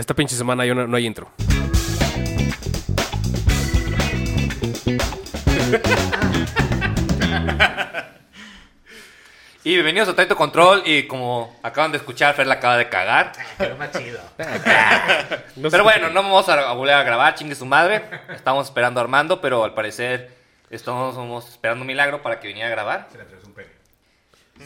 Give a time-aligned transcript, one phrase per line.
[0.00, 1.30] Esta pinche semana yo no, no hay intro.
[9.62, 10.82] Y bienvenidos a Taito Control.
[10.86, 13.32] Y como acaban de escuchar, Fer la acaba de cagar.
[13.58, 14.18] Pero más chido.
[15.56, 18.02] No sé- Pero bueno, no vamos a volver a grabar, chingue su madre.
[18.34, 20.30] Estamos esperando a Armando, pero al parecer
[20.70, 23.08] estamos, estamos esperando un milagro para que viniera a grabar.
[23.10, 23.68] Se le atravesó un pene.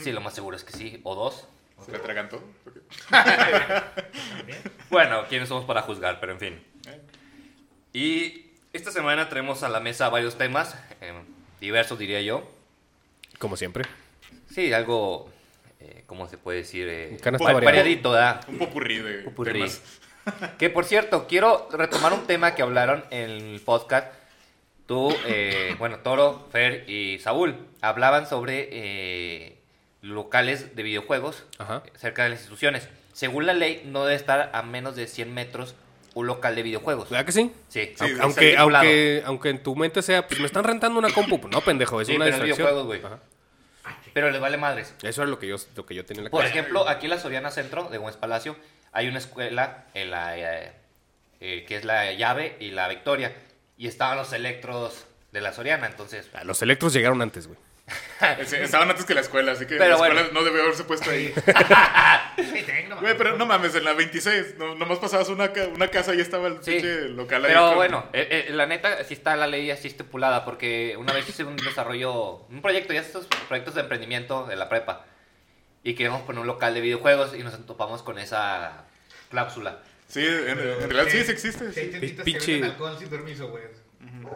[0.02, 1.48] Sí, lo más seguro es que sí, o dos.
[1.84, 2.42] ¿Se le atragantó?
[4.90, 6.62] Bueno, quiénes somos para juzgar, pero en fin.
[7.92, 11.12] Y esta semana traemos a la mesa varios temas, eh,
[11.60, 12.48] diversos diría yo.
[13.38, 13.84] Como siempre.
[14.52, 15.30] Sí, algo,
[15.80, 16.88] eh, ¿cómo se puede decir?
[16.88, 17.60] Eh, va- variada.
[17.64, 18.44] variadito, ¿verdad?
[18.48, 19.52] Un popurrí de Popurrí.
[19.52, 19.82] temas.
[20.58, 24.10] Que por cierto, quiero retomar un tema que hablaron en el podcast.
[24.86, 29.53] Tú, eh, bueno, Toro, Fer y Saúl hablaban sobre eh,
[30.04, 31.82] locales de videojuegos Ajá.
[31.96, 32.88] cerca de las instituciones.
[33.12, 35.74] Según la ley, no debe estar a menos de 100 metros
[36.14, 37.10] un local de videojuegos.
[37.10, 37.52] ¿Verdad que sí?
[37.68, 41.10] Sí, Sí, aunque, Aunque, aunque, aunque en tu mente sea, pues me están rentando una
[41.12, 41.48] compu.
[41.48, 42.86] No, pendejo, es Sí, una pero distracción.
[42.86, 43.00] güey.
[44.12, 44.94] Pero les vale madres.
[45.02, 47.10] Eso es lo que yo, lo que yo tenía en la Por ejemplo, aquí en
[47.10, 48.56] la Soriana Centro de Gómez Palacio
[48.92, 50.72] hay una escuela en la, eh,
[51.40, 53.34] eh, que es la llave y la Victoria.
[53.76, 56.30] Y estaban los electros de la Soriana, entonces...
[56.32, 57.58] Ah, Los electros llegaron antes, güey.
[58.38, 60.14] Estaban antes que la escuela, así que Pero la bueno.
[60.14, 61.34] escuela no debió haberse puesto ahí.
[63.00, 66.48] Güey, pero no mames, en la 26, no, nomás pasabas una, una casa y estaba
[66.48, 67.50] el Sí, pinche local ahí.
[67.50, 71.12] pero con- bueno, eh, eh, la neta sí está la ley así estipulada porque una
[71.12, 75.04] vez hice un desarrollo, un proyecto, ya estos proyectos de emprendimiento de la prepa
[75.82, 78.84] y queríamos poner un local de videojuegos y nos topamos con esa
[79.30, 79.80] cláusula.
[80.08, 81.72] Sí, en, en realidad sí, sí existe.
[81.72, 81.80] Sí,
[82.24, 82.62] hay sí.
[82.62, 83.64] alcohol sin permiso, güey.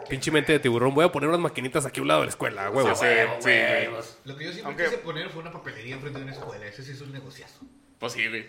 [0.09, 0.93] Pinche mente de tiburón.
[0.93, 2.95] Voy a poner unas maquinitas aquí a un lado de la escuela, huevo.
[2.95, 4.17] Sí, Huevo, sí, huevos.
[4.25, 6.65] Lo que yo siempre Aunque- quise poner fue una papelería enfrente de una escuela.
[6.65, 7.59] Ese sí es un negociazo.
[7.99, 8.45] Pues sí, güey.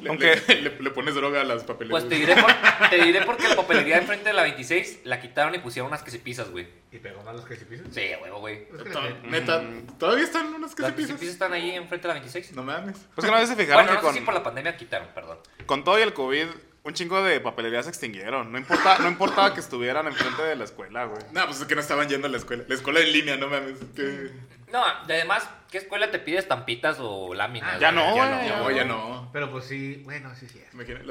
[0.00, 2.02] Le, Aunque- le, le- le pones droga a las papeleras.
[2.02, 5.54] Pues te diré, por- te diré porque la papelería enfrente de la 26 la quitaron
[5.54, 6.66] y pusieron unas que se pisas, güey.
[6.90, 7.92] ¿Y pegó mal los que se pisan?
[7.92, 8.66] Sí, huevo, güey.
[8.76, 9.62] Es que To- la- Neta,
[9.98, 11.20] ¿todavía están unas que Las se que se pisas?
[11.20, 12.52] pisas están ahí enfrente de la 26.
[12.52, 12.96] No mames.
[13.14, 15.08] Pues que no se fijaron Bueno, no que sé con, si por la pandemia quitaron,
[15.14, 15.38] perdón.
[15.66, 16.46] con todo y el COVID,
[16.84, 18.52] un chingo de papelerías se extinguieron.
[18.52, 21.22] No, importa, no importaba que estuvieran enfrente de la escuela, güey.
[21.32, 22.64] No, pues es que no estaban yendo a la escuela.
[22.68, 23.78] La escuela en línea, no mames.
[23.96, 24.30] Que...
[24.70, 27.74] No, y además, ¿qué escuela te pide estampitas o láminas?
[27.74, 28.48] Ah, ya no, Ya güey.
[28.48, 29.30] no, ya no.
[29.32, 30.62] Pero pues sí, bueno, sí, sí.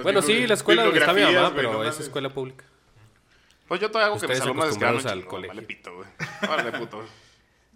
[0.04, 2.66] Bueno, sí, la escuela donde está mi mamá, pero no es escuela pública.
[3.68, 5.56] Pues yo todavía hago que mis alumnos acostumbrados al colegio.
[5.56, 6.08] Vale pito, güey.
[6.48, 7.04] Vale puto.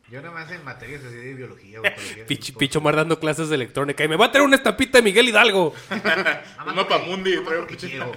[0.09, 1.81] Yo nada más en materias así de biología.
[2.28, 4.06] Picho, Picho Mar dando clases de electrónica.
[4.06, 5.73] Y me va a traer una estampita de Miguel Hidalgo.
[6.68, 8.13] Un mapamundi, traigo.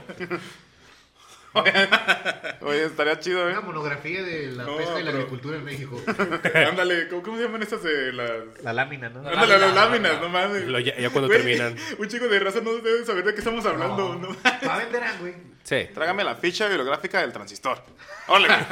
[2.60, 3.52] Oye, estaría chido, ¿eh?
[3.52, 6.00] Una monografía de la No, pesca y la pero- agricultura en México.
[6.68, 8.30] Ándale, ¿cómo, cómo se llaman estas de las.
[8.62, 9.18] La lámina, ¿no?
[9.28, 10.64] Ándale, las láminas, no mames.
[10.66, 11.76] Lo- ya- ya cuando Güey, terminan.
[11.98, 14.28] Un chico de raza no debe saber de qué estamos hablando, ¿no?
[14.66, 15.34] Va a vender, ah, güey.
[15.64, 15.88] Sí.
[15.92, 17.82] Trágame la ficha bibliográfica del transistor.
[18.28, 18.48] Ole.
[18.48, 18.64] A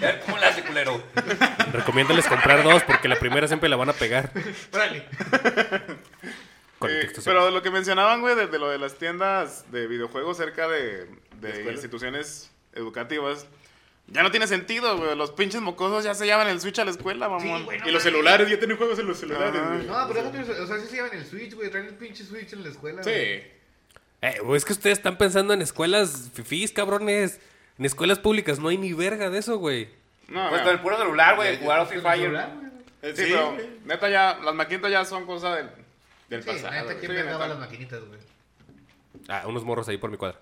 [0.00, 1.02] ver, ¿cómo la hace, culero?
[1.72, 4.30] Recomiéndales comprar dos porque la primera siempre la van a pegar.
[4.72, 5.06] Órale.
[6.88, 10.68] Eh, pero lo que mencionaban, güey, de, de lo de las tiendas de videojuegos cerca
[10.68, 11.06] de,
[11.40, 13.46] de instituciones educativas,
[14.08, 15.16] ya no tiene sentido, güey.
[15.16, 17.58] Los pinches mocosos ya se llevan el Switch a la escuela, mamón.
[17.60, 19.74] Sí, güey, no Y los celulares, ya tienen juegos en los celulares, Ajá.
[19.74, 19.86] güey.
[19.86, 21.70] No, pero déjate, o sea, sí se llevan el Switch, güey.
[21.70, 23.02] Traen el pinche Switch en la escuela.
[23.02, 23.14] güey.
[23.14, 23.42] Sí.
[24.22, 27.40] Eh, güey, es que ustedes están pensando en escuelas fifís, cabrones.
[27.78, 29.88] En escuelas públicas no hay ni verga de eso, güey.
[30.28, 32.30] No, Pues con el puro celular, güey, jugar a Free Con el Fire.
[32.32, 32.44] güey.
[33.02, 33.68] Eh, Sí, sí, pero güey.
[33.84, 35.68] neta ya, las maquinitas ya son cosa del,
[36.28, 36.70] del Sí, pasado.
[36.70, 36.96] neta, güey.
[36.98, 37.48] ¿quién Sí, pegaba neta.
[37.48, 38.20] las maquinitas, güey?
[39.28, 40.40] Ah, unos morros ahí por mi cuadra.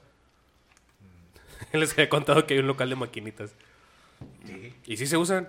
[1.80, 3.54] Les había contado que hay un local de maquinitas.
[4.46, 4.74] Sí.
[4.86, 5.48] ¿Y sí se usan?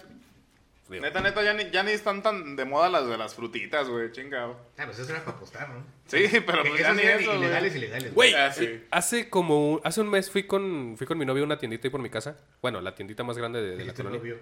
[0.89, 3.89] Digo, Neta, neta, ya ni, ya ni están tan de moda las de las frutitas,
[3.89, 4.55] güey, chingado.
[4.77, 5.83] Ah, pues eso era para apostar, ¿no?
[6.05, 7.39] Sí, pero pues ya esos ni eran eso, güey.
[7.43, 8.13] ilegales, ilegales.
[8.13, 8.65] Güey, Ah, sí.
[8.65, 11.57] eh, hace como un, hace un mes fui con fui con mi novio a una
[11.57, 12.37] tiendita ahí por mi casa.
[12.61, 14.19] Bueno, la tiendita más grande de, de la colonia.
[14.19, 14.37] novio.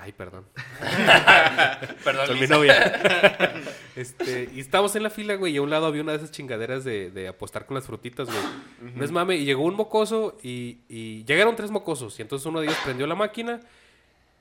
[0.00, 0.44] Ay, perdón.
[2.04, 3.60] Perdón, Con mi novia.
[3.96, 6.30] este, y estábamos en la fila, güey, y a un lado había una de esas
[6.30, 8.94] chingaderas de, de apostar con las frutitas, güey.
[8.94, 12.18] No es mame, y llegó un mocoso y, y llegaron tres mocosos.
[12.18, 13.60] Y entonces uno de ellos prendió la máquina,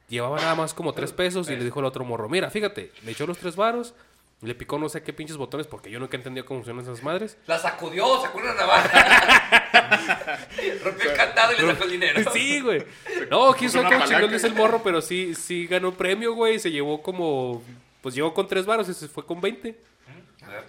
[0.09, 3.11] llevaba nada más como tres pesos y le dijo al otro morro, mira, fíjate, le
[3.11, 3.95] echó los tres varos,
[4.41, 7.01] le picó no sé qué pinches botones porque yo nunca he entendido cómo funcionan esas
[7.03, 7.37] madres.
[7.47, 10.47] La sacudió, sacó una navaja.
[10.83, 12.31] Rompió el candado y le sacó el dinero.
[12.31, 12.83] Sí, güey.
[13.31, 16.59] No, quién Puso sabe qué chingón es el morro, pero sí, sí ganó premio, güey.
[16.59, 17.63] Se llevó como.
[18.01, 19.75] Pues llegó con tres varos y se fue con 20.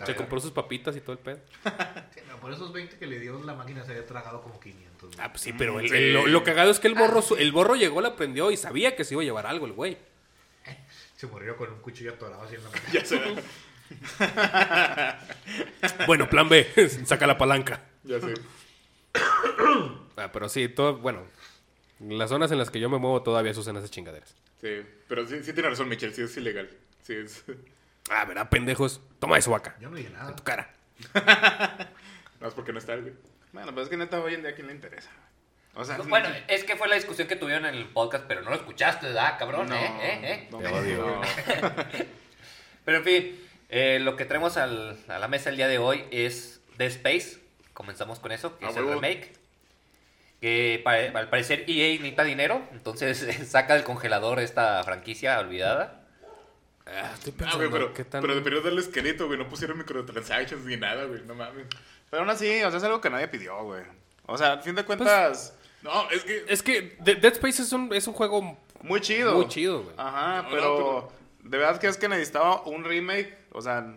[0.05, 1.38] Se compró sus papitas y todo el pedo.
[2.14, 5.11] Sí, no, por esos 20 que le dio la máquina se había tragado como 500.
[5.14, 5.21] güey.
[5.25, 5.94] Ah, pues sí, pero el- Sí.
[5.94, 8.97] el- lo, lo cagado es que el borro, el borro llegó, la prendió y sabía
[8.97, 9.99] que se iba a llevar algo el güey.
[11.19, 12.70] Se murió con un cuchillo atorado así en la.
[12.93, 13.20] Ya sé.
[16.06, 16.65] Bueno, plan B,
[17.05, 17.82] saca la palanca.
[18.05, 18.35] Ya sé.
[20.17, 21.25] Ah, pero sí, todo, bueno,
[21.99, 24.37] las zonas en las que yo me muevo todavía se usan esas chingaderas.
[24.61, 26.70] Sí, pero sí, sí tiene razón, Michelle, sí es ilegal.
[27.03, 27.44] Sí, es...
[28.11, 29.00] Ah, verá, pendejos.
[29.19, 29.76] Toma eso acá.
[29.81, 30.31] Yo no dije nada.
[30.31, 30.73] En tu cara.
[32.41, 33.12] No es porque no está, güey.
[33.53, 35.11] Bueno, pero es que neta hoy en día a quién le interesa.
[35.80, 38.50] O sea, Bueno, es que fue la discusión que tuvieron en el podcast, pero no
[38.50, 39.69] lo escuchaste, ¿verdad, cabrón?
[39.69, 39.90] no, ¿Eh?
[40.02, 40.20] ¿Eh?
[40.25, 40.48] ¿Eh?
[40.50, 41.20] no, odio.
[42.84, 46.04] Pero en fin, eh, lo que traemos al- a la mesa el día de hoy
[46.10, 47.38] es Dead Space.
[47.75, 49.32] Comenzamos con eso, que A es el remake.
[50.40, 56.06] Que al parecer EA necesita dinero, entonces saca del congelador esta franquicia olvidada.
[56.86, 58.22] Ah, estoy Ah, güey, pero, ¿qué tan...
[58.22, 59.38] pero deberías darle esqueleto, güey.
[59.38, 61.22] No pusieron microtransactions ni nada, güey.
[61.25, 61.66] No mames.
[62.10, 63.82] Pero aún así, o sea, es algo que nadie pidió, güey.
[64.25, 66.44] O sea, al fin de cuentas, No, es que...
[66.48, 69.34] Es que De- Dead Space es un, es un juego muy chido.
[69.34, 69.94] muy chido, güey.
[69.96, 73.36] Ajá, No, pero, de verdad que es que necesitaba un remake.
[73.52, 73.94] O sea,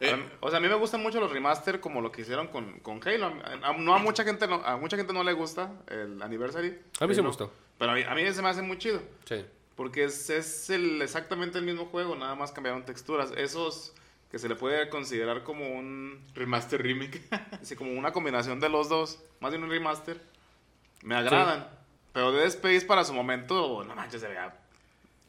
[0.00, 0.10] Eh.
[0.12, 2.78] a, o sea, a mí me gustan mucho los remaster como lo que hicieron con,
[2.80, 3.26] con Halo.
[3.62, 6.78] A, a- no a mucha gente no, a mucha gente no le gusta el anniversary.
[7.00, 7.52] A mí sí me gustó.
[7.78, 9.00] Pero a mí, a mí se me hace muy chido.
[9.26, 9.44] Sí.
[9.74, 13.32] Porque es, es el, exactamente el mismo juego, nada más cambiaron texturas.
[13.36, 13.92] Esos
[14.30, 17.20] que se le puede considerar como un Remaster remake.
[17.60, 20.18] así como una combinación de los dos, más bien un remaster,
[21.02, 21.68] me agradan.
[22.12, 24.54] Pero Dead Space para su momento, no manches, se veía.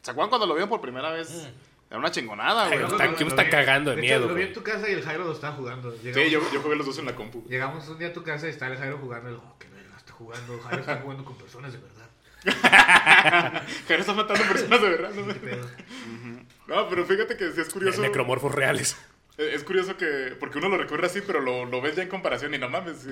[0.02, 1.48] ¿Se acuerdan cuando lo vieron por primera vez?
[1.90, 2.80] Era una chingonada, güey.
[2.80, 5.24] Yo está- está cagando de hecho, miedo, Lo vi en tu casa y el Jairo
[5.24, 5.90] lo estaba jugando.
[6.02, 7.44] Sí, yo, yo jugué los dos en la compu.
[7.48, 9.28] llegamos un día a tu casa y está el Jairo jugando.
[9.28, 10.60] Y digo, oh, qué verga está jugando.
[10.60, 12.08] Jairo está jugando con personas de verdad.
[13.88, 16.74] Jairo está matando personas de verdad, ¿no?
[16.74, 18.00] No, pero fíjate que sí es curioso.
[18.02, 18.96] Necromorfos reales.
[19.38, 22.08] Es es curioso que, porque uno lo recuerda así, pero lo, lo ves ya en
[22.08, 22.98] comparación y no mames.
[22.98, 23.08] Sí,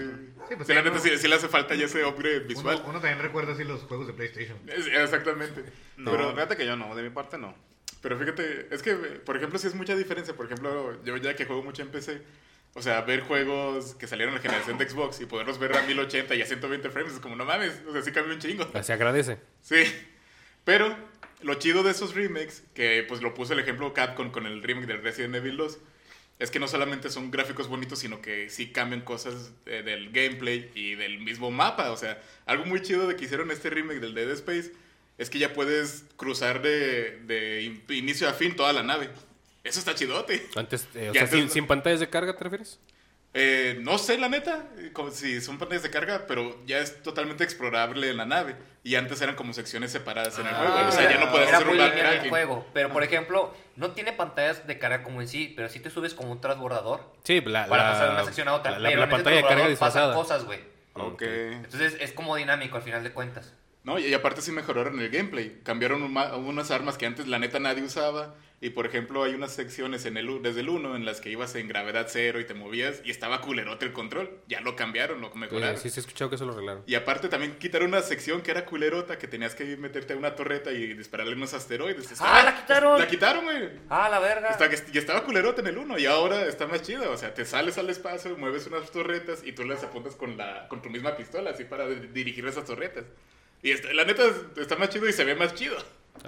[0.56, 2.82] pues Sí, la sí, neta sí, sí le hace falta ya ese upgrade Uno, visual.
[2.84, 4.58] uno también recuerda así los juegos de PlayStation.
[4.66, 5.64] Es- exactamente.
[5.96, 7.54] No, Pero, fíjate que yo no, de mi parte no.
[8.02, 10.34] pero fíjate, es que, por ejemplo, sí es mucha diferencia.
[10.34, 12.20] Por ejemplo, yo ya que juego mucho en PC,
[12.74, 15.82] o sea, ver juegos que salieron en la generación de Xbox y poderlos ver a
[15.82, 18.68] 1080 y a 120 frames es como, no mames, o sea, sí cambia un chingo.
[18.82, 19.38] Se agradece.
[19.62, 19.84] Sí,
[20.64, 20.94] pero
[21.42, 24.86] lo chido de esos remakes, que pues lo puso el ejemplo Capcom con el remake
[24.86, 25.78] del Resident Evil 2,
[26.38, 30.70] es que no solamente son gráficos bonitos, sino que sí cambian cosas eh, del gameplay
[30.74, 31.90] y del mismo mapa.
[31.90, 34.72] O sea, algo muy chido de que hicieron este remake del Dead Space
[35.18, 39.08] es que ya puedes cruzar de, de in- inicio a fin toda la nave.
[39.64, 40.46] Eso está chidote.
[40.54, 42.78] Antes, eh, o sea, sin, sin pantallas de carga, ¿te refieres?
[43.38, 47.02] Eh, no sé, la neta, eh, como si son pantallas de carga, pero ya es
[47.02, 48.56] totalmente explorable en la nave.
[48.82, 50.88] Y antes eran como secciones separadas en el Ah, juego.
[50.88, 52.66] O sea, ya no puedes Era hacer un el juego.
[52.72, 56.14] Pero, por ejemplo, no tiene pantallas de carga como en sí, pero sí te subes
[56.14, 58.70] como un transbordador Sí, la, para la- pasar de una sección a otra.
[58.70, 60.14] La, la- pero la pantalla de carga disfrazada.
[60.14, 60.60] cosas, güey.
[60.94, 61.20] Ok.
[61.22, 63.52] Entonces es como dinámico al final de cuentas.
[63.84, 65.60] No, y y aparte sí mejoraron el gameplay.
[65.62, 68.34] Cambiaron unas armas que antes la neta nadie usaba.
[68.58, 71.28] Y por ejemplo, hay unas secciones en el, u- desde el 1 en las que
[71.28, 74.30] ibas en gravedad cero y te movías y estaba culerote el control.
[74.48, 75.74] Ya lo cambiaron, lo mejoraron.
[75.74, 76.82] Eh, sí, sí, he escuchado que eso lo arreglaron.
[76.86, 80.34] Y aparte también quitaron una sección que era culerota, que tenías que meterte a una
[80.34, 82.14] torreta y dispararle unos asteroides.
[82.20, 82.98] ¡Ah, la quitaron!
[82.98, 83.68] La quitaron, güey.
[83.90, 84.48] ¡Ah, la verga!
[84.48, 87.10] Está- y estaba culerote en el 1 y ahora está más chido.
[87.12, 90.66] O sea, te sales al espacio, mueves unas torretas y tú las apuntas con, la,
[90.68, 93.04] con tu misma pistola, así para di- dirigir esas torretas.
[93.62, 94.22] Y está- la neta
[94.56, 95.76] está más chido y se ve más chido.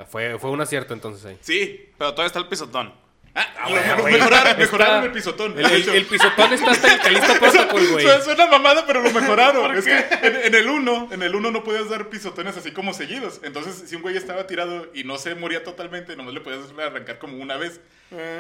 [0.08, 1.38] Fue, fue un acierto entonces ahí.
[1.40, 1.90] Sí.
[1.96, 2.92] Pero todavía está el pisotón.
[3.34, 4.14] Ah, bueno, lo- güey.
[4.58, 5.58] mejoraron, el pisotón.
[5.58, 8.04] El, el- el pisotón está hasta el Calisto Protocol, güey.
[8.04, 9.76] Suena, suena mamada, pero lo mejoraron.
[9.76, 12.94] es que en, en el 1, en el 1 no podías dar pisotones así como
[12.94, 13.40] seguidos.
[13.44, 17.18] Entonces, si un güey estaba tirado y no se moría totalmente, nomás le podías arrancar
[17.18, 17.80] como una vez.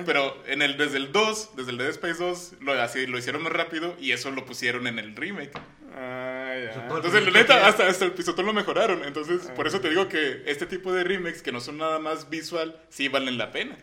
[0.06, 3.42] Pero en el, desde el 2, desde el Dead Space 2, lo, así, lo hicieron
[3.42, 5.52] más rápido y eso lo pusieron en el remake.
[5.94, 6.82] Ah, ya.
[6.94, 9.04] Entonces, la neta, hasta, hasta el pisotón lo mejoraron.
[9.04, 12.30] Entonces, por eso te digo que este tipo de remakes, que no son nada más
[12.30, 13.76] visual, sí valen la pena.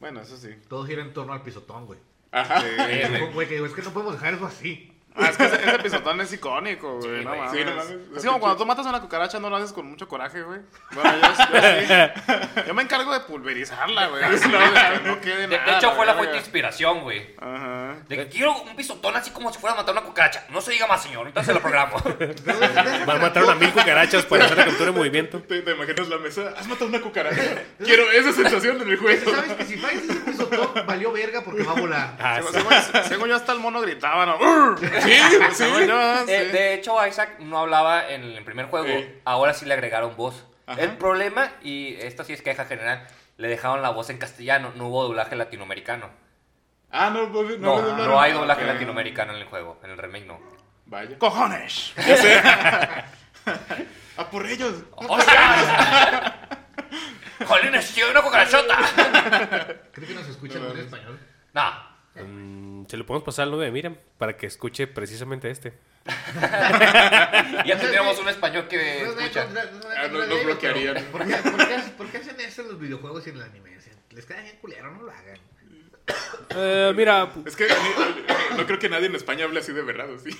[0.00, 0.48] Bueno, eso sí.
[0.68, 1.98] Todo gira en torno al pisotón, güey.
[2.32, 2.62] Ajá.
[3.34, 4.89] Güey, que digo, es que no podemos dejar eso así.
[5.20, 7.18] Ah, es que ese, ese pisotón es icónico, güey.
[7.20, 7.50] Sí, no, mames.
[7.52, 7.96] Sí, no mames.
[8.16, 10.60] Así como cuando tú matas a una cucaracha, no lo haces con mucho coraje, güey.
[10.92, 12.60] Bueno, yo, yo sí.
[12.66, 14.22] Yo me encargo de pulverizarla, güey.
[14.22, 15.78] No, de que no quede De, de nada.
[15.78, 17.34] hecho, fue la fuente de inspiración, güey.
[17.40, 17.94] Ajá.
[18.08, 20.44] De que quiero un pisotón así como si fuera a matar una cucaracha.
[20.50, 21.18] No se diga más, señor.
[21.20, 21.96] Ahorita se lo programo.
[23.06, 25.40] Van a matar a mil cucarachas para hacer la captura de movimiento.
[25.42, 26.54] ¿Te, te imaginas la mesa?
[26.56, 27.62] ¿Has matado una cucaracha?
[27.82, 29.30] Quiero esa sensación en el juego.
[29.30, 32.16] ¿Sabes que si fallas ese pisotón, valió verga porque va a volar?
[32.20, 32.60] Ah, Según, sí.
[32.92, 34.38] según- según yo, hasta el mono gritaba, ¿no?
[35.10, 35.16] Sí,
[35.52, 35.64] sí.
[35.64, 36.32] Sí.
[36.32, 38.88] Eh, de hecho, Isaac no hablaba en el primer juego.
[39.24, 40.44] Ahora sí le agregaron voz.
[40.66, 40.80] Ajá.
[40.80, 44.72] El problema, y esto sí es queja general, le dejaron la voz en castellano.
[44.76, 46.10] No hubo doblaje latinoamericano.
[46.92, 49.80] Ah, no, no, no, No, no hay doblaje latinoamericano en el juego.
[49.82, 50.38] En el remake no.
[50.86, 51.18] Vaya.
[51.18, 51.92] ¡Cojones!
[54.16, 54.74] ¡A por ellos!
[54.96, 56.34] ¡Hostia!
[57.46, 58.76] ¡Jolines, tío, una cucarachota!
[59.92, 61.18] ¿Crees que nos escuchan en español?
[61.54, 61.89] No.
[62.16, 65.72] Mm, Se lo podemos pasar al 9 de Miriam para que escuche precisamente este.
[67.66, 69.46] Ya tendríamos un español que No, no, escucha.
[69.46, 70.06] no, no, Ah,
[70.44, 71.04] bloquearían.
[71.12, 73.70] ¿Por qué, por, qué, por qué hacen eso en los videojuegos y en el anime?
[74.10, 75.38] Les queda bien culero, no lo hagan.
[76.56, 77.68] Eh, mira, Es que
[78.56, 80.30] no creo que nadie en España hable así de verdad, ¿o ¿sí?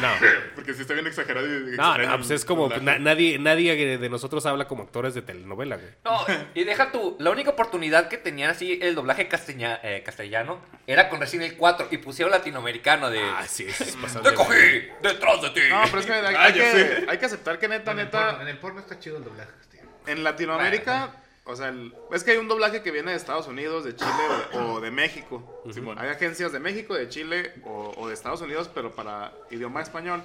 [0.00, 0.08] No.
[0.54, 4.08] Porque sí está bien exagerado y No, no, pues es como na- nadie, nadie de
[4.08, 5.88] nosotros habla como actores de telenovela, güey.
[6.04, 11.08] No, y deja tú, la única oportunidad que tenían así el doblaje eh, castellano era
[11.08, 15.42] con Resident Evil 4 y pusieron latinoamericano de Ah, sí, es pasado Te cogí detrás
[15.42, 15.60] de ti.
[15.70, 18.38] No, pero es que hay, que, hay que aceptar que neta, En el, porno, en
[18.38, 19.50] neta, el porno está chido el doblaje.
[19.60, 19.82] hostia.
[20.06, 21.12] en Latinoamérica,
[21.48, 24.10] o sea, el- es que hay un doblaje que viene de Estados Unidos, de Chile
[24.52, 25.62] o de, o de México.
[25.96, 30.22] Hay agencias de México, de Chile o, o de Estados Unidos, pero para idioma español.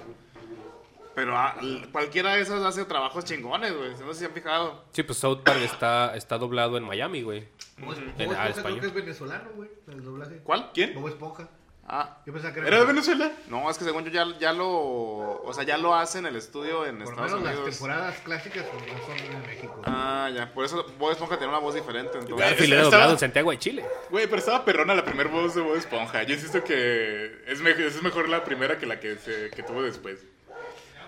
[1.14, 1.54] Pero ah,
[1.92, 3.90] cualquiera de esas hace trabajos chingones, güey.
[3.92, 4.84] No sé si se han fijado.
[4.92, 7.46] Sí, pues South Park está, está doblado en Miami, güey.
[7.78, 10.38] Bob Esponja En- creo ah, que es venezolano, güey, el doblaje.
[10.42, 10.70] ¿Cuál?
[10.74, 10.94] ¿Quién?
[10.94, 11.48] Bob Esponja.
[11.86, 12.68] Ah, Yo pensaba que era...
[12.68, 13.30] ¿Era de Venezuela?
[13.48, 16.86] no, es que según yo ya, ya lo, o sea, ya lo hacen el estudio
[16.86, 19.82] en Por Estados menos las temporadas clásicas no son de México.
[19.84, 22.16] Ah, ya, por eso Bob Esponja tiene una voz diferente.
[22.18, 22.38] Entonces.
[22.38, 23.84] Garfield estaba- era doblado en Santiago de Chile.
[24.10, 26.22] Güey, pero estaba perrona la primera voz de Bob Esponja.
[26.22, 29.82] Yo insisto que es, me- es mejor la primera que la que, se, que tuvo
[29.82, 30.20] después.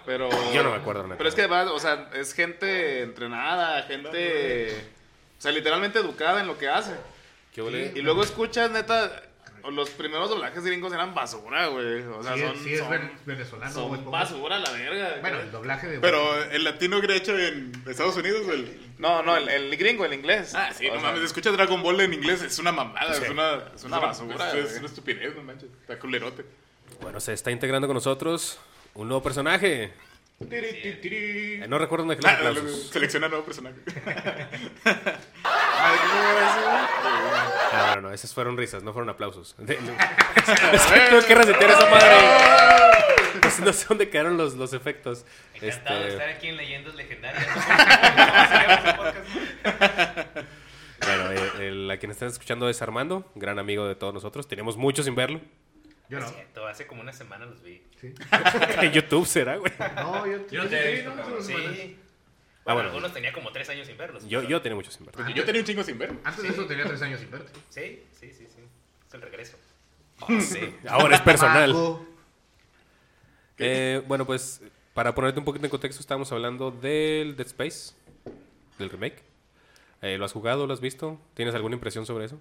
[0.04, 1.16] Pero, Yo no me acuerdo, neta.
[1.16, 4.72] Pero es que, va, o sea, es gente entrenada, gente,
[5.38, 6.92] o sea, literalmente educada en lo que hace.
[7.52, 7.92] ¿Qué?
[7.94, 9.22] Y luego escuchas, neta,
[9.70, 12.02] los primeros doblajes gringos eran basura, güey.
[12.02, 13.72] O sea, sí, son, es- sí es son- ven- venezolano.
[13.72, 15.16] Son basura la verga.
[15.20, 15.98] Bueno, el doblaje de...
[16.00, 18.80] Pero el latino que hecho en Estados Unidos, el...
[18.98, 20.54] No, no, el, el gringo, el inglés.
[20.54, 23.24] Ah, sí, O no sea, mames, escucha Dragon Ball en inglés, es una mamada, Sí.
[23.24, 23.62] es una...
[23.74, 24.78] Es una basura, Es, es güey.
[24.78, 26.44] una estupidez, no manches, está culerote.
[27.00, 28.58] Bueno, se está integrando con nosotros
[28.94, 29.92] un nuevo personaje.
[30.38, 31.62] Tiri, tiri, tiri.
[31.62, 32.88] Eh, no recuerdo dónde Ah, aplausos.
[32.90, 33.76] selecciona nuevo personaje.
[37.72, 39.54] Ah, no, no, esas fueron risas, no fueron aplausos.
[39.58, 42.16] De- Tuve que resetear esa madre.
[43.42, 45.24] No sé- No sé dónde quedaron los, los efectos.
[45.54, 47.46] Encantado de Este, estar aquí en Leyendas Legendarias.
[51.00, 54.48] Bueno, el- a quien están escuchando es Armando, gran amigo de todos nosotros.
[54.48, 55.40] Teníamos mucho sin verlo.
[56.08, 56.26] Yo no.
[56.26, 57.82] Es cierto, hace como una semana los vi.
[58.00, 58.14] Sí.
[58.80, 59.72] En YouTube será, güey.
[59.96, 61.22] No, yo, Yo no sí, te he sí, visto, no, cabrón.
[61.22, 61.76] hace unas semanas.
[61.76, 61.96] Sí.
[62.68, 64.26] Ah, Bueno, algunos tenía como tres años sin verlos.
[64.28, 65.28] Yo, yo tenía mucho sin verlo.
[65.34, 66.12] Yo tenía un chingo sin ver.
[66.24, 67.52] Antes de eso tenía tres años sin verte.
[67.70, 68.62] Sí, sí, sí, sí.
[69.08, 69.56] Es el regreso.
[70.40, 71.74] Sí, ahora es personal.
[73.58, 74.62] Eh, bueno, pues
[74.94, 77.94] para ponerte un poquito en contexto, estábamos hablando del Dead Space,
[78.78, 79.22] del remake.
[80.02, 80.66] Eh, ¿Lo has jugado?
[80.66, 81.20] ¿Lo has visto?
[81.34, 82.40] ¿Tienes alguna impresión sobre eso?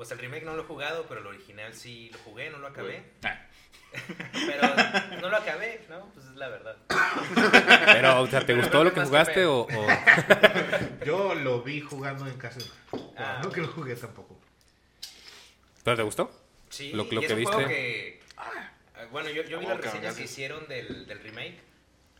[0.00, 2.68] Pues el remake no lo he jugado, pero el original sí lo jugué, no lo
[2.68, 3.02] acabé.
[3.22, 3.38] Ah,
[4.32, 6.06] Pero no lo acabé, ¿no?
[6.14, 6.74] Pues es la verdad.
[7.84, 9.86] Pero, o sea, ¿te gustó lo que jugaste o, o-
[11.04, 12.60] Yo lo vi jugando en casa.
[12.90, 13.42] Pero Ah.
[13.44, 14.40] no que lo jugué tampoco.
[15.84, 16.30] ¿Pero te gustó?
[16.70, 17.74] Sí, Lo- lo y es que un juego viste.
[17.74, 18.20] que...
[18.38, 18.70] ah,
[19.12, 21.58] Bueno, yo, yo vi las reseñas que hicieron del, del remake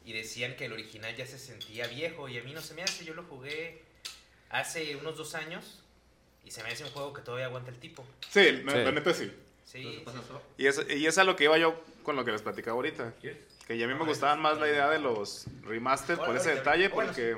[0.04, 2.82] y decían que el original ya se sentía viejo y a mí no se me
[2.82, 3.06] hace.
[3.06, 3.80] Yo lo jugué
[4.50, 5.82] hace unos dos años
[6.44, 8.04] y se me hace un juego que todavía aguanta el tipo.
[8.28, 8.78] Sí, la, Sí.
[8.78, 9.32] la neta sí.
[9.64, 10.04] Sí, sí.
[10.58, 13.14] Y es, y es a lo que iba yo con lo que les platicaba ahorita.
[13.66, 16.90] Que ya a mí me gustaban más la idea de los remaster por ese detalle,
[16.90, 17.36] porque...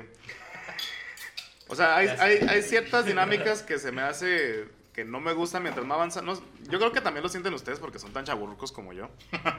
[1.67, 5.63] O sea, hay, hay, hay ciertas dinámicas que se me hace que no me gustan
[5.63, 6.25] mientras más avanzan.
[6.25, 6.33] No,
[6.69, 9.09] yo creo que también lo sienten ustedes porque son tan chaburrucos como yo.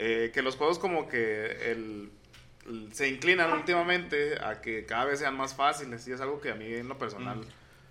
[0.00, 2.08] Eh, que los juegos como que el,
[2.68, 6.52] el- se inclinan últimamente a que cada vez sean más fáciles y es algo que
[6.52, 7.40] a mí en lo personal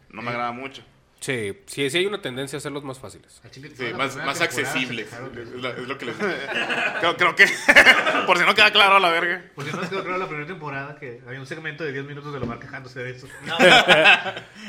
[0.10, 0.84] no me agrada mucho.
[1.20, 3.42] Sí, sí, sí hay una tendencia a hacerlos más fáciles.
[3.44, 5.04] Al chile, Sí, más, más temporada accesible.
[5.04, 6.30] se quejaron de Es, la- es lo que les digo.
[7.00, 7.46] Creo, creo que,
[8.28, 9.44] por si no queda claro a la verga.
[9.56, 12.40] Porque no quedó claro la primera temporada que había un segmento de 10 minutos de
[12.40, 13.28] Lomar quejándose de eso.
[13.46, 13.58] No,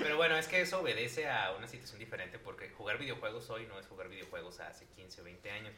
[0.01, 3.79] pero bueno, es que eso obedece a una situación diferente porque jugar videojuegos hoy no
[3.79, 5.73] es jugar videojuegos hace 15 o 20 años.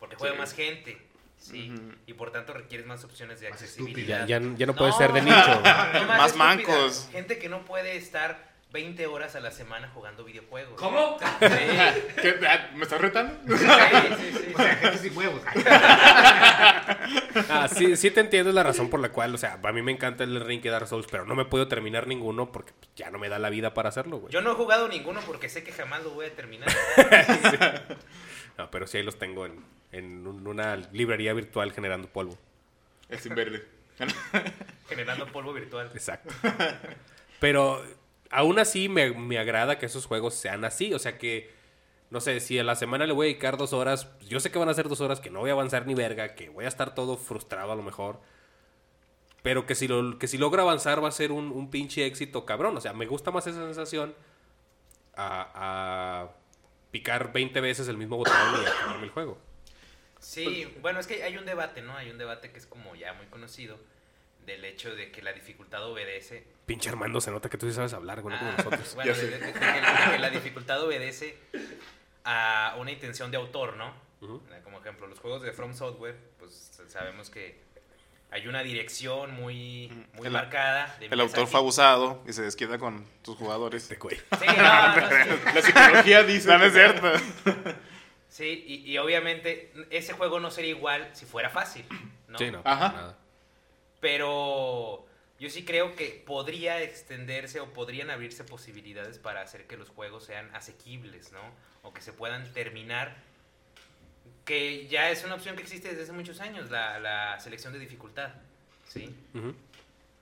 [0.00, 0.40] Porque juega Sí.
[0.40, 0.98] más gente,
[1.38, 1.72] ¿sí?
[2.06, 4.26] Y por tanto requieres más opciones de Más Ya, accesibilidad.
[4.26, 5.36] ya, ya no puede ser de nicho.
[5.36, 6.36] no, Más estúpida.
[6.44, 7.08] mancos.
[7.12, 10.78] Gente que no puede estar 20 horas a la semana jugando videojuegos.
[10.80, 11.16] ¿Cómo?
[11.18, 11.46] Sí,
[12.22, 12.34] ¿Qué?
[12.46, 13.56] Ah, ¿Me estás retando?
[13.56, 14.52] sí, sí, sí.
[14.54, 15.40] O sea, gente sin huevos.
[17.48, 19.80] Ah, sí, sí te entiendo es la razón por la cual, o sea, a mí
[19.82, 23.10] me encanta el Ring y Dark Souls, pero no me puedo terminar ninguno porque ya
[23.10, 24.32] no me da la vida para hacerlo, güey.
[24.32, 26.68] Yo no he jugado ninguno porque sé que jamás lo voy a terminar.
[28.58, 32.36] No, pero sí ahí los tengo en, en un- una librería virtual generando polvo.
[33.08, 33.64] El sin verde.
[34.88, 35.88] generando polvo virtual.
[35.94, 36.34] Exacto.
[37.38, 37.84] Pero
[38.30, 40.92] aún así me, me agrada que esos juegos sean así.
[40.94, 41.50] O sea que,
[42.10, 44.50] no sé, si a la semana le voy a dedicar dos horas, pues, yo sé
[44.50, 46.64] que van a ser dos horas que no voy a avanzar ni verga, que voy
[46.64, 48.20] a estar todo frustrado a lo mejor.
[49.42, 52.44] Pero que si, lo, que si logro avanzar va a ser un, un pinche éxito
[52.44, 52.76] cabrón.
[52.76, 54.14] O sea, me gusta más esa sensación
[55.18, 56.28] a,
[56.90, 59.38] picar 20 veces el mismo botón y acabarme el juego.
[60.20, 61.96] Sí, bueno, es que hay un debate, ¿no?
[61.96, 63.78] Hay un debate que es como ya muy conocido
[64.48, 66.44] del hecho de que la dificultad obedece.
[66.66, 68.94] Pinche Armando, se nota que tú sí sabes hablar, güey, como Ah, nosotros.
[68.96, 71.38] bueno, de, de- de que, de que la dificultad obedece
[72.24, 73.92] a una intención de autor, ¿no?
[74.64, 77.60] Como ejemplo, los juegos de From Software, pues sabemos que
[78.30, 80.96] hay una dirección muy, muy El- marcada.
[80.98, 83.84] de El autor fue abusado y se desquita con tus jugadores.
[83.84, 84.16] Este güey.
[84.16, 85.30] Sí, no, no, sí.
[85.54, 86.48] La psicología dice.
[86.48, 87.12] No, no es cierto.
[88.28, 91.84] Sí, y, y obviamente ese juego no sería igual si fuera fácil,
[92.28, 92.38] ¿no?
[92.38, 92.60] Sí, no.
[92.64, 92.88] Ajá.
[92.92, 93.17] nada.
[94.00, 95.06] Pero
[95.38, 100.24] yo sí creo que podría extenderse o podrían abrirse posibilidades para hacer que los juegos
[100.24, 101.40] sean asequibles, ¿no?
[101.82, 103.16] O que se puedan terminar.
[104.44, 107.78] Que ya es una opción que existe desde hace muchos años, la, la selección de
[107.78, 108.30] dificultad,
[108.88, 109.14] ¿sí?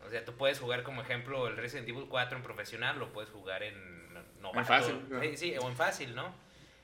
[0.04, 3.30] O sea, tú puedes jugar como ejemplo el Resident Evil 4 en profesional, lo puedes
[3.30, 3.74] jugar en
[4.40, 4.58] novato.
[4.58, 5.20] En fácil, ¿no?
[5.20, 6.34] Sí, sí, o en fácil, ¿no?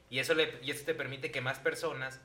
[0.08, 2.20] Y eso, le, y eso te permite que más personas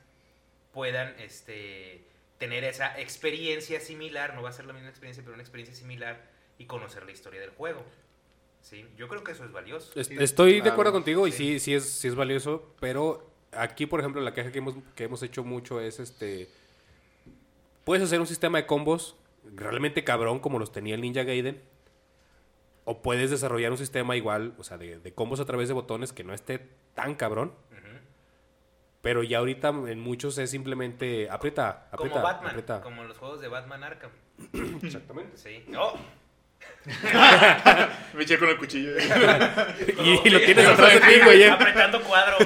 [0.72, 2.04] puedan este,
[2.38, 6.24] tener esa experiencia similar, no va a ser la misma experiencia, pero una experiencia similar
[6.58, 7.84] y conocer la historia del juego.
[8.62, 8.86] ¿Sí?
[8.96, 9.98] Yo creo que eso es valioso.
[9.98, 11.58] Est- Estoy de acuerdo contigo y sí.
[11.60, 15.22] sí, es, sí es valioso, pero aquí, por ejemplo, la queja que hemos, que hemos
[15.22, 16.48] hecho mucho es este...
[17.84, 19.16] Puedes hacer un sistema de combos
[19.54, 21.62] realmente cabrón como los tenía el Ninja Gaiden,
[22.84, 26.12] o puedes desarrollar un sistema igual, o sea, de, de combos a través de botones
[26.12, 27.52] que no esté tan cabrón.
[29.08, 32.80] Pero ya ahorita en muchos es simplemente aprieta, aprieta, Como Batman, aprieta.
[32.82, 34.10] como los juegos de Batman Arkham.
[34.82, 35.34] Exactamente.
[35.38, 35.64] Sí.
[35.78, 35.98] ¡Oh!
[38.12, 38.90] Me eché con el cuchillo.
[40.04, 41.42] Y, y lo tienes atrás de ti, güey.
[41.42, 41.50] ¿eh?
[41.50, 42.36] Apretando cuadro.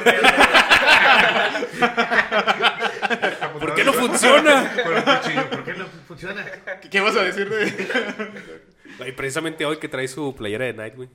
[3.59, 4.73] ¿Por qué no funciona?
[4.85, 6.47] Con el cuchillo, ¿Por qué no funciona?
[6.81, 9.09] ¿Qué, qué vas a decir de.?
[9.09, 11.11] Y precisamente hoy que trae su playera de Nightwing.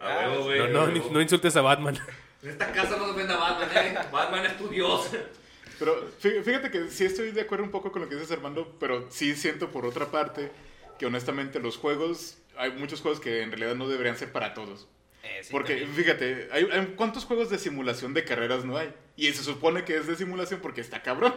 [0.00, 0.72] A huevo, güey.
[0.72, 1.96] No, no, no insultes a Batman.
[2.42, 3.98] En esta casa no se vende a Batman, eh.
[4.12, 5.08] Batman es tu dios.
[5.78, 8.76] Pero fí- fíjate que sí estoy de acuerdo un poco con lo que dices, Armando,
[8.80, 10.50] pero sí siento por otra parte
[10.98, 14.88] que honestamente los juegos, hay muchos juegos que en realidad no deberían ser para todos.
[15.24, 15.94] Eh, sí, Porque también.
[15.94, 18.92] fíjate, hay, hay- ¿cuántos juegos de simulación de carreras no hay?
[19.16, 21.34] Y se supone que es de simulación porque está cabrón.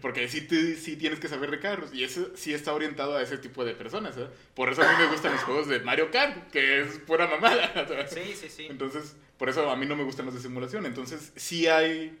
[0.00, 1.92] Porque sí, te- sí tienes que saber de carros.
[1.94, 4.16] Y eso sí está orientado a ese tipo de personas.
[4.16, 4.26] ¿eh?
[4.54, 7.72] Por eso a mí me gustan los juegos de Mario Kart, que es pura mamada.
[8.08, 8.66] Sí, sí, sí.
[8.68, 10.86] Entonces, por eso a mí no me gustan los de simulación.
[10.86, 12.18] Entonces, sí hay,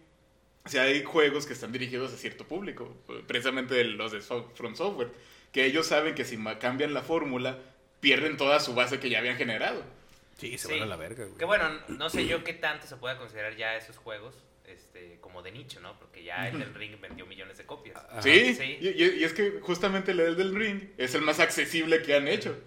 [0.66, 2.94] sí hay juegos que están dirigidos a cierto público,
[3.26, 5.08] precisamente los de So- From Software,
[5.52, 7.58] que ellos saben que si cambian la fórmula,
[8.00, 9.82] pierden toda su base que ya habían generado.
[10.38, 10.74] Sí, se Sí.
[10.74, 11.38] van a la verga, güey.
[11.38, 14.34] Que bueno, no sé yo qué tanto se pueda considerar ya esos juegos
[14.66, 15.96] este, como de nicho, ¿no?
[15.98, 17.96] Porque ya el del Ring vendió millones de copias.
[17.96, 18.20] Ajá.
[18.20, 18.76] Sí, Sí.
[18.80, 22.26] Y, y- y es que justamente el del Ring es el más accesible que han
[22.28, 22.58] hecho.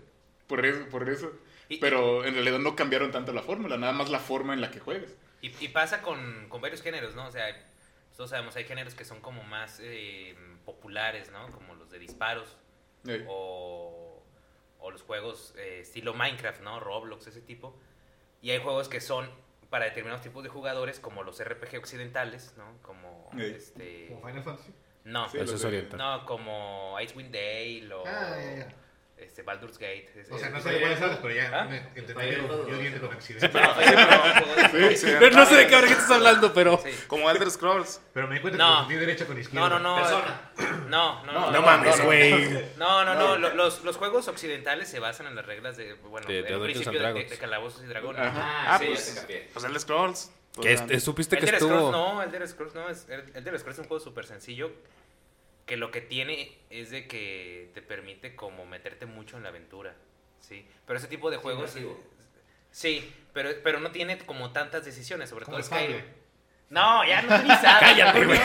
[0.47, 1.31] Por eso, por eso.
[1.69, 4.71] Y- Pero en realidad no cambiaron tanto la fórmula, nada más la forma en la
[4.71, 5.12] que juegas.
[5.41, 7.27] Y, y pasa con, con varios géneros, ¿no?
[7.27, 7.45] O sea,
[8.17, 11.47] todos sabemos, hay géneros que son como más eh, populares, ¿no?
[11.51, 12.58] Como los de disparos
[13.08, 14.21] Eh, o,
[14.79, 16.79] o los juegos eh, estilo Minecraft, ¿no?
[16.82, 17.79] Roblox, ese tipo.
[18.41, 19.29] Y hay juegos que son
[19.69, 22.82] para determinados tipos de jugadores, como los RPG occidentales, ¿no?
[22.82, 23.43] Como Sí.
[23.43, 24.08] este...
[24.10, 24.73] Como Final Fantasy.
[25.05, 25.97] No, Sí, Eso es oriental.
[25.97, 28.75] no, como Icewind Dale o Ah, ya, ya.
[29.21, 30.10] Este Baldur's Gate.
[30.15, 31.69] Es- O sea, no sé de cuáles hablas, pero ya ¿Ah?
[31.95, 33.49] yo diente con accidente.
[33.60, 36.79] No, No, no sé de qué ahora estás hablando, pero.
[36.84, 36.89] sí.
[37.08, 38.01] Como Elder Scrolls.
[38.13, 38.67] Pero me di cuenta No.
[38.69, 39.69] que confundí derecha con izquierda.
[39.69, 40.01] No, no, no.
[40.01, 40.41] Persona.
[40.88, 41.51] No, no, no.
[41.51, 42.65] No mames, güey.
[42.77, 43.38] No, no, no.
[43.38, 46.97] lo- Los, los juegos occidentales se basan en las reglas de, bueno, Dungeons principio de,
[46.97, 47.29] de, Dragons.
[47.29, 48.21] de calabozos y dragones.
[48.21, 48.75] Ajá.
[48.75, 49.49] Ah, Sí, sí, es- ya te capié.
[49.53, 50.32] Pues Elder Scrolls.
[50.53, 51.69] Pues, Que este- supiste que Elder estuvo.
[51.75, 52.89] Scrolls no, Elder Scrolls no.
[52.89, 54.71] Es, Elder Scrolls es un juego súper sencillo
[55.69, 59.93] que lo que tiene es de que te permite como meterte mucho en la aventura,
[60.39, 60.67] ¿sí?
[60.88, 61.77] Pero ese tipo de juegos...
[62.71, 65.99] Sí, pero, pero no tiene como tantas decisiones, sobre todo Skyrim.
[65.99, 66.03] Fable.
[66.71, 67.79] No, ya no ni sabes.
[67.82, 68.39] Cállate, güey.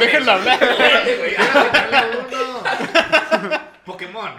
[0.00, 0.60] Déjenlo hablar.
[3.86, 4.34] Pokémon.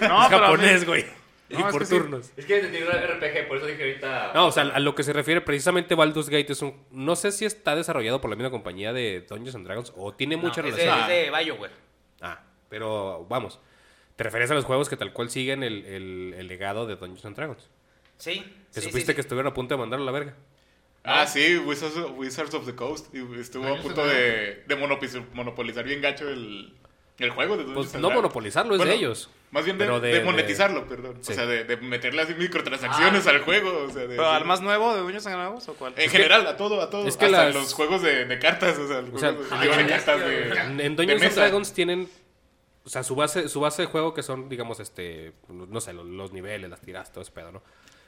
[0.00, 1.06] No, Es japonés, güey.
[1.50, 1.96] Y No, es por que sí.
[1.96, 2.30] turnos.
[2.36, 4.32] Es que entendí un RPG, por eso dije ahorita.
[4.34, 6.74] No, o sea, a lo que se refiere precisamente Baldur's Gate es un...
[6.90, 10.36] No sé si está desarrollado por la misma compañía de Dungeons and Dragons o tiene
[10.36, 11.00] No, mucha es de, relación.
[11.10, 11.72] es de BioWare.
[12.20, 13.58] Ah, pero vamos.
[14.16, 17.24] Te refieres a los juegos que tal cual siguen el, el- el legado de Dungeons
[17.24, 17.70] and Dragons.
[18.18, 18.40] Sí.
[18.74, 19.26] Que sí, supiste sí, que sí.
[19.26, 20.34] estuvieron a punto de mandarlo a la verga.
[21.04, 23.14] Ah, sí, Wizards of, Wizards of the Coast.
[23.14, 24.64] Y estuvo a Dungeons punto de,
[25.32, 26.74] monopolizar bien gacho el,
[27.18, 28.24] el juego de Dungeons Pues and no Dragons.
[28.24, 29.30] monopolizarlo, es Bueno, de ellos.
[29.50, 29.86] Más bien de,
[30.24, 31.16] monetizarlo, perdón.
[31.22, 31.32] Sí.
[31.32, 33.30] O sea, de, de meterle así microtransacciones Ah.
[33.30, 33.84] al juego.
[33.86, 35.94] O sea, de, ¿Pero al más nuevo de Dungeons and Dragons o cuál?
[35.96, 37.06] En general, a todo, a todo.
[37.08, 39.48] es que Hasta las- los juegos de, de cartas, o sea, los O sea, juegos
[39.50, 41.34] de, ah, de en- cartas de, En, en de Dungeons and.
[41.34, 42.08] Dragons tienen...
[42.84, 45.32] O sea, su base, su base de juego que son, digamos, este...
[45.48, 47.62] No sé, los, los niveles, las tiras, todo ese pedo, ¿no?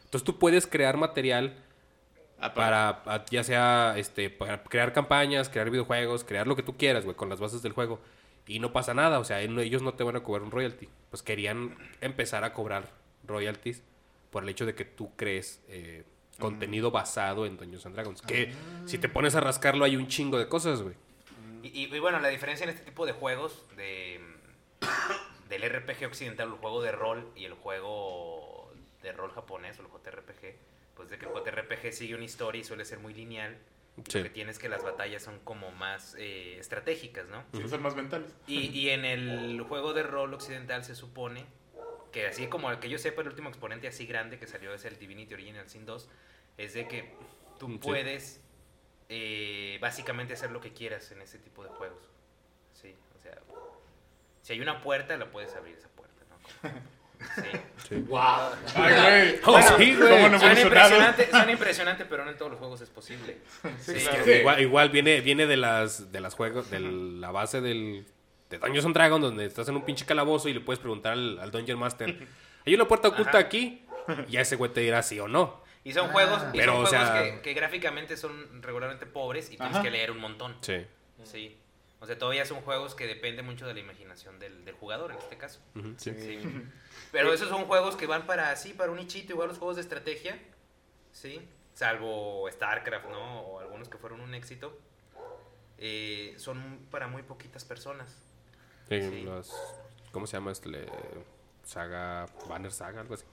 [0.04, 1.54] Entonces tú puedes crear material
[2.42, 7.04] Ah, para- ya sea este para crear campañas, crear videojuegos, crear lo que tú quieras,
[7.04, 8.00] güey, con las bases del juego.
[8.50, 10.88] Y no pasa nada, o sea, ellos no te van a cobrar un royalty.
[11.10, 12.90] Pues querían empezar a cobrar
[13.24, 13.82] royalties
[14.30, 16.04] por el hecho de que tú crees eh,
[16.38, 18.22] contenido basado en Dungeons and Dragons.
[18.22, 18.52] Que
[18.86, 20.94] si te pones a rascarlo hay un chingo de cosas, güey.
[21.62, 24.20] Y, y- y bueno, la diferencia en este tipo de juegos de,
[25.48, 29.88] del RPG occidental, el juego de rol y el juego de rol japonés o el
[29.88, 30.54] JRPG,
[30.96, 33.58] pues de que el JRPG sigue una historia y suele ser muy lineal.
[34.08, 34.18] Sí.
[34.18, 37.44] Lo que tienes que las batallas son como más eh, estratégicas, ¿no?
[37.52, 38.34] Sí, son más mentales.
[38.46, 41.44] Y, y en el juego de rol occidental se supone
[42.12, 44.84] que así como el que yo sepa el último exponente así grande que salió es
[44.84, 46.08] el Divinity Original Sin 2,
[46.58, 47.14] es de que
[47.58, 47.78] tú Sí.
[47.78, 48.40] puedes
[49.08, 52.08] eh, básicamente hacer lo que quieras en ese tipo de juegos.
[52.72, 53.36] Sí, o sea,
[54.42, 56.36] si hay una puerta la puedes abrir esa puerta, ¿no?
[56.70, 56.80] Como-
[57.88, 57.96] sí.
[57.96, 58.20] Wow.
[58.74, 59.40] Ay, güey.
[59.44, 60.08] Oh, sí, güey.
[60.10, 61.50] ¿Cómo no Suena evolucionado?
[61.50, 63.38] impresionante, pero no en todos los juegos es posible.
[63.80, 64.30] Sí, Sí.
[64.30, 68.06] Igual, igual viene, viene de las de las juegos, de la base del
[68.48, 71.38] de Dungeons and Dragons, donde estás en un pinche calabozo y le puedes preguntar al,
[71.38, 72.16] al Dungeon Master,
[72.66, 73.38] ¿hay una puerta oculta Ajá.
[73.38, 73.84] aquí?
[74.28, 75.62] Y ya ese güey te dirá sí o no.
[75.84, 79.46] Y son juegos, y Pero, son o juegos sea- que, que gráficamente son regularmente pobres
[79.52, 79.82] y tienes Ajá.
[79.82, 80.56] que leer un montón.
[80.62, 80.84] Sí.
[81.24, 81.56] Sí.
[82.00, 85.18] O sea, todavía son juegos que dependen mucho de la imaginación del, del jugador en
[85.18, 85.60] este caso.
[85.98, 86.12] Sí.
[86.18, 86.38] Sí.
[87.12, 89.82] Pero esos son juegos que van para así, para un nichito, igual los juegos de
[89.82, 90.38] estrategia.
[91.12, 91.40] Sí.
[91.74, 93.40] Salvo StarCraft, ¿no?
[93.42, 94.78] O algunos que fueron un éxito.
[95.82, 98.14] eh, son para muy poquitas personas.
[98.88, 99.22] Sí, Sí.
[99.22, 99.50] los-
[100.12, 100.68] ¿Cómo se llama este?
[100.68, 100.86] Le-
[101.64, 103.24] Saga, Banner Saga, algo así.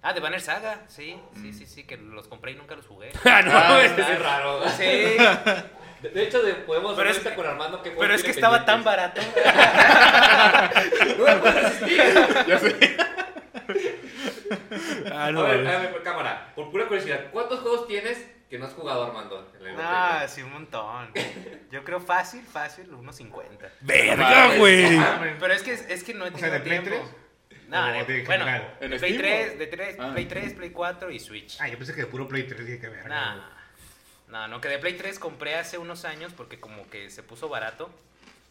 [0.00, 3.10] Ah, de Banner Saga, sí, sí, sí, sí, que los compré y nunca los jugué.
[3.24, 4.68] Ah, no, Ah, este es raro.
[4.70, 4.84] Sí,
[6.02, 8.30] De, de hecho, de- podemos Pero ver es que- con Armando que pero es que
[8.30, 9.20] estaba tan barato.
[11.18, 11.98] No resistir.
[12.46, 12.96] Ya sé.
[15.12, 15.74] Ah, A no, ver, güey.
[15.74, 18.18] a ver, por cámara, por pura curiosidad, ¿cuántos juegos tienes
[18.50, 19.50] que no has jugado Armando?
[19.60, 21.10] En la Ah, sí, un montón.
[21.70, 23.68] Yo creo fácil, fácil, unos 50.
[23.80, 24.98] ¡Verga, güey!
[25.40, 27.10] Pero es que, es que no he O sea, tenido ¿de Play tiempo.
[27.48, 27.58] 3?
[27.68, 29.58] No, ¿O de- de bueno, de Play Steam 3, o?
[29.58, 30.10] de 3, Ah.
[30.12, 31.58] Play 3, Play 4 y Switch.
[31.60, 33.08] Ah, yo pensé que de puro Play 3 dije que verga.
[33.08, 33.48] Nah.
[34.28, 37.48] No, no, que de Play 3 compré hace unos años porque como que se puso
[37.48, 37.90] barato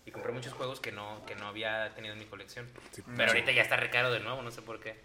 [0.05, 2.67] y compré muchos juegos que no, que no había tenido en mi colección.
[3.15, 4.99] Pero ahorita ya está recaro de nuevo, no sé por qué.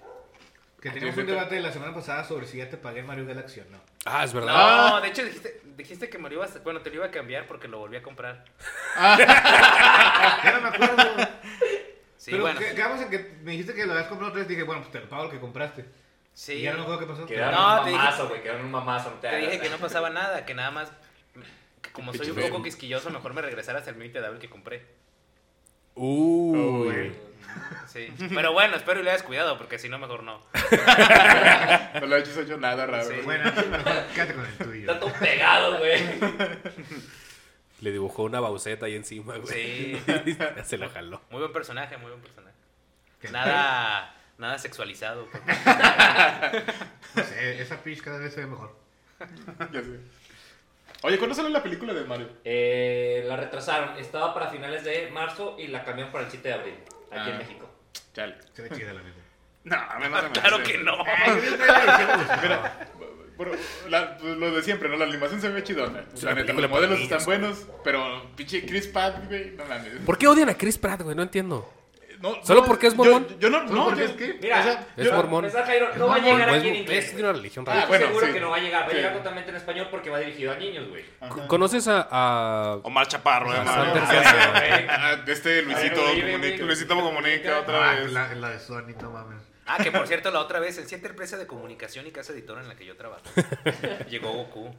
[0.80, 3.64] Que teníamos un debate la semana pasada sobre si ya te pagué Mario Galaxy o
[3.70, 3.78] no.
[4.04, 4.88] Ah, es verdad.
[4.90, 7.46] No, de hecho dijiste, dijiste que me lo ibas, bueno, te lo iba a cambiar
[7.46, 8.44] porque lo volví a comprar.
[9.18, 11.02] Ya no me acuerdo.
[12.16, 12.58] Sí, Pero bueno.
[12.60, 14.48] que- quedamos en que me dijiste que lo habías comprado otra vez.
[14.48, 15.84] Dije, bueno, pues te lo pago lo que compraste.
[16.34, 16.54] Sí.
[16.54, 17.26] Y ya no me acuerdo qué pasó.
[17.26, 20.44] Quedaron No, un mamazo, güey, quedaron un mamazo, no te dije que no pasaba nada,
[20.44, 20.90] que nada más,
[21.86, 24.86] que como soy un poco quisquilloso, mejor me regresara hasta el Mini Double que compré.
[25.94, 27.12] Uy.
[27.86, 28.12] Sí.
[28.34, 30.40] Pero bueno, espero y le hayas cuidado, porque si no, mejor no.
[32.00, 33.08] No le hayas hecho nada raro.
[33.08, 33.14] Sí.
[33.24, 34.80] Bueno, mejor quédate con el tuyo.
[34.80, 36.02] Está todo pegado, güey.
[37.80, 39.54] Le dibujó una bauceta ahí encima, güey.
[39.54, 40.02] Sí.
[40.64, 41.22] Se la jaló.
[41.30, 42.56] Muy buen personaje, muy buen personaje.
[43.20, 43.30] ¿Qué?
[43.30, 45.28] Nada, nada sexualizado.
[47.14, 48.76] No sé, esa Peach cada vez se ve mejor.
[49.72, 50.00] Ya sé.
[51.02, 52.28] Oye, ¿cuándo sale la película de Mario?
[52.44, 56.54] Eh, la retrasaron, estaba para finales de marzo y la cambiaron para el 7 de
[56.54, 56.74] abril,
[57.10, 57.38] aquí en Ah.
[57.38, 57.70] México.
[58.14, 58.34] Chale.
[58.54, 59.16] Se ve chida la neta.
[59.66, 60.72] No, a mí no se me Claro hace.
[60.72, 60.96] que no.
[60.96, 62.40] Gustó.
[62.40, 62.88] Mira,
[63.36, 63.52] bueno,
[63.88, 64.96] la- pues, lo de siempre, ¿no?
[64.96, 66.04] La animación se ve chidona.
[66.22, 69.92] La neta, película los modelos para están buenos, pero pinche Chris Pratt, güey, no mames.
[70.06, 71.16] ¿Por qué odian a Chris Pratt, güey?
[71.16, 71.68] No entiendo.
[72.20, 73.26] No, ¿Solo no, porque es yo- mormón?
[73.38, 74.38] Yo, no, ¿Solo no, porque yo- es qué?
[74.42, 75.50] Mira, o sea, Es yo- mormón.
[75.50, 77.04] Jairo, no va a llegar No, aquí en inglés.
[77.06, 77.86] es de una religión Ah, rara.
[77.86, 78.32] bueno, seguro sí.
[78.32, 78.96] que no va a llegar, va a Sí.
[78.96, 81.04] llegar totalmente en español porque va dirigido a niños, güey.
[81.20, 81.46] Ajá.
[81.46, 83.84] ¿Conoces a, a- Omar Chaparro, eh, a Mario.
[83.84, 84.50] Sander Ay, César?
[84.52, 84.86] güey.
[84.88, 86.64] Ah, de este Luisito no, comunica.
[86.64, 88.12] Luisito comunica otra Ah, vez.
[88.12, 89.42] la, la de Sony, no mames.
[89.66, 92.60] Ah, que por cierto, la otra vez, en cierta empresa de comunicación y casa editora
[92.62, 93.22] en la que yo trabajo,
[94.08, 94.74] llegó Goku.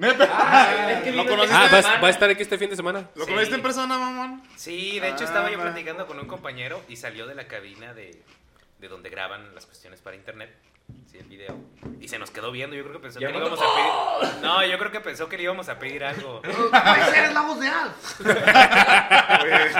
[0.00, 0.26] Neta.
[0.32, 1.46] Ah, es que ¿Lo Ah, ¿va, a-
[1.82, 2.00] semana.
[2.00, 3.10] va a estar aquí este fin de semana.
[3.14, 3.30] ¿Lo Sí.
[3.30, 4.42] conociste en persona, mamón?
[4.56, 5.64] Sí, de hecho Ah, estaba yo va.
[5.64, 8.18] platicando con un compañero y salió de la cabina de,
[8.78, 10.50] de donde graban las cuestiones para internet,
[11.10, 11.56] sí, el video,
[12.00, 12.76] y se nos quedó viendo.
[12.76, 14.42] Yo creo que pensó que le no- íbamos a pedir.
[14.42, 16.40] No, yo creo que pensó que le íbamos a pedir algo.
[16.72, 18.20] ¡Ay, eres la voz de Alf!
[19.42, 19.70] Oye,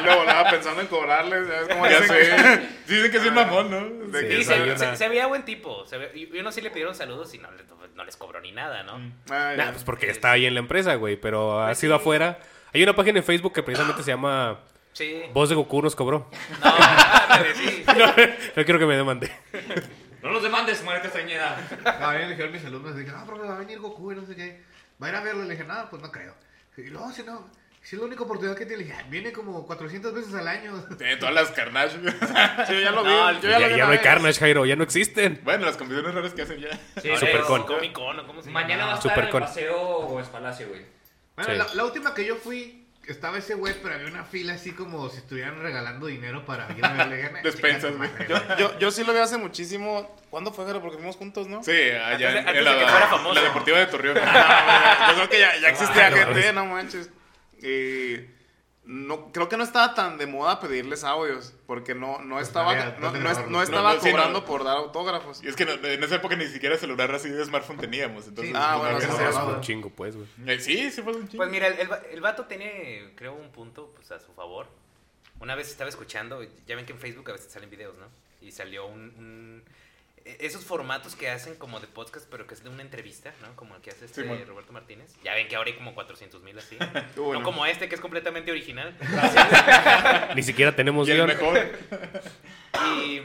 [0.00, 1.46] y luego volaba pensando en cobrarles.
[1.48, 2.68] ¿sabes cómo Ya sé.
[2.86, 3.80] Dicen que sí es mamón, ¿no?
[4.10, 5.86] De Sí, que Y se, una- se- se veía buen tipo.
[5.86, 8.52] Se ve- y uno sí le pidieron saludos y no, le- no les cobró ni
[8.52, 8.94] nada, ¿no?
[9.30, 9.64] Ah, ya.
[9.66, 12.38] Nah, pues porque está ahí en la empresa, güey, pero ha Pues sido afuera.
[12.72, 14.58] Hay una página en Facebook que precisamente se llama
[14.92, 15.22] Sí.
[15.32, 16.28] Voz de Goku nos cobró.
[16.62, 17.84] No, ándale, sí.
[18.56, 19.30] No quiero que me demande.
[20.24, 21.56] No nos demandes, Mario Castañeda.
[21.84, 24.26] A mí me dijeron mis alumnos, dije, no, porque va a venir Goku y no
[24.26, 24.62] sé qué.
[25.02, 25.44] ¿Va a ir a verlo?
[25.44, 26.34] Le dije, no, pues no creo.
[26.78, 27.50] Y luego, si no,
[27.82, 30.72] Si es la única oportunidad que tiene, ya, viene como 400 veces al año.
[30.98, 31.98] Tiene todas las Carnage.
[32.66, 33.10] Sí, yo ya lo vi.
[33.10, 34.00] No, yo Ya, ya, lo vi ya no hay vez.
[34.06, 35.40] Carnage, Jairo, ya no existen.
[35.44, 36.70] bueno, las convenciones raras que hacen ya.
[37.02, 37.64] Sí, Supercon.
[37.64, 38.60] Comic Con, ¿o ¿cómo se llama?
[38.62, 40.80] Mañana va a estar en el paseo o es Palacio, güey.
[41.36, 41.58] Bueno, Sí.
[41.58, 45.08] la, la última que yo fui, estaba ese güey, pero había una fila así como
[45.10, 47.18] si estuvieran regalando dinero para ir a verle.
[47.18, 47.42] Gana.
[47.42, 48.10] Despensas, güey.
[48.28, 50.16] Yo, yo, yo sí lo vi hace muchísimo.
[50.30, 50.80] ¿Cuándo fue, Jero?
[50.80, 51.62] Porque fuimos juntos, ¿no?
[51.62, 53.34] Sí, allá en, Antes- en antes de que fuera famoso.
[53.34, 54.18] la Deportiva de Torreón.
[54.24, 57.10] Ah, yo creo que ya, ya existía no, gente, no manches.
[57.62, 58.16] Y
[58.86, 62.96] no, creo que no estaba tan de moda pedirles audios, porque no, no estaba, había
[62.98, 63.50] no, dónde no es- grabarlos.
[63.50, 64.44] no estaba No, no, sí, cobrando no.
[64.46, 65.42] por dar autógrafos.
[65.42, 68.26] Y es que no- en esa época ni siquiera celular así de smartphone teníamos.
[68.28, 68.78] Entonces, Sí, ah, no
[69.38, 70.28] bueno, un chingo, pues, güey.
[70.46, 71.42] Eh, Sí, sí fue un chingo.
[71.42, 74.66] Pues mira, el, el el vato tiene, creo, un punto pues, a su favor.
[75.40, 78.06] Una vez estaba escuchando, ya ven que en Facebook a veces salen videos, ¿no?
[78.40, 79.00] Y salió un...
[79.18, 79.64] un-
[80.24, 83.54] esos formatos que hacen como de podcast, pero que es de una entrevista, ¿no?
[83.56, 84.42] Como el que hace este Simón.
[84.46, 85.14] Roberto Martínez.
[85.22, 86.76] Ya ven que ahora hay como 400 mil así.
[87.16, 87.42] Uy, no no.
[87.42, 88.96] como este, que es completamente original.
[90.34, 91.26] Ni siquiera tenemos guion.
[91.26, 91.60] mejor.
[92.96, 93.20] Y,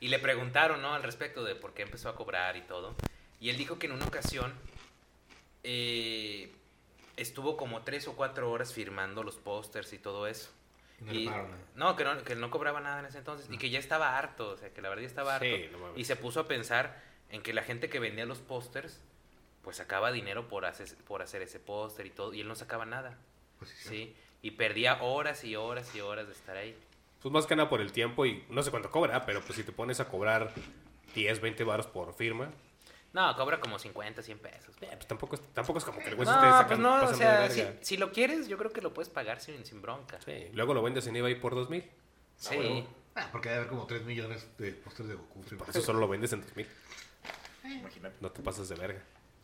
[0.00, 0.94] y le preguntaron, ¿no?
[0.94, 2.94] Al respecto de por qué empezó a cobrar y todo.
[3.40, 4.54] Y él dijo que en una ocasión
[5.64, 6.52] eh,
[7.16, 10.50] estuvo como tres o cuatro horas firmando los pósters y todo eso.
[11.00, 11.30] Y no Y-
[11.74, 14.50] no, que no, que no cobraba nada en ese entonces y que ya estaba harto,
[14.50, 15.44] o sea, que la verdad ya estaba harto.
[15.46, 15.98] Sí, no mames.
[15.98, 19.00] y se puso a pensar en que la gente que vendía los pósters,
[19.62, 22.86] pues sacaba dinero por hacer, por hacer ese póster y todo, y él no sacaba
[22.86, 23.18] nada,
[23.58, 24.16] Pues sí, sí.
[24.42, 26.76] Y perdía horas y horas y horas de estar ahí.
[27.20, 29.64] Pues más que nada por el tiempo y no sé cuánto cobra, pero pues si
[29.64, 30.52] te pones a cobrar
[31.14, 32.50] 10, 20 baros por firma,
[33.16, 34.74] No, cobra como 50, 100 pesos.
[34.82, 36.98] eh, pues tampoco es, tampoco es como que el güey se No, esté pues sacando,
[36.98, 37.48] no, o sea,
[37.80, 40.18] si, lo quieres, yo creo que lo puedes pagar sin, sin bronca.
[40.22, 41.82] Sí, luego lo vendes en eBay por 2000.
[42.36, 42.84] Sí.
[43.14, 45.40] Ah, porque debe haber como 3 millones de pósters de Goku.
[45.56, 46.66] Por eso solo lo vendes en 2000.
[47.64, 48.16] Imagínate.
[48.20, 49.00] No te pasas de verga.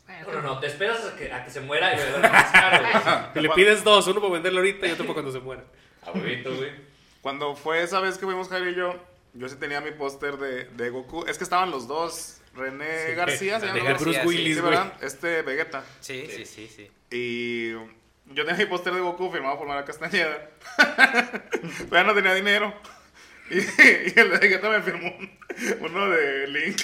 [0.07, 2.51] No, no, no, te esperas a que, a que se muera y le das más
[2.51, 3.25] caro, güey.
[3.35, 5.63] Y le pides dos, uno para venderlo ahorita y otro para cuando se muera.
[6.03, 6.69] A huevito, güey.
[7.23, 8.93] Cuando fue esa vez que fuimos Jairo y yo,
[9.33, 11.25] yo sí tenía mi póster de, de Goku.
[11.25, 12.39] Es que estaban los dos.
[12.55, 13.13] René Sí.
[13.15, 13.79] García, se llama.
[13.83, 14.27] García, Bruce sí.
[14.27, 14.71] Willis, Sí, güey.
[14.73, 14.93] ¿verdad?
[15.01, 15.83] Este Vegeta.
[15.99, 16.91] Sí, sí, sí, sí.
[17.11, 20.49] Y yo tenía mi póster de Goku firmado por Mara Castañeda.
[20.79, 22.73] Pero ya no tenía dinero.
[23.49, 25.31] Y, y el de Vegeta me firmó un-
[25.81, 26.81] uno de Link.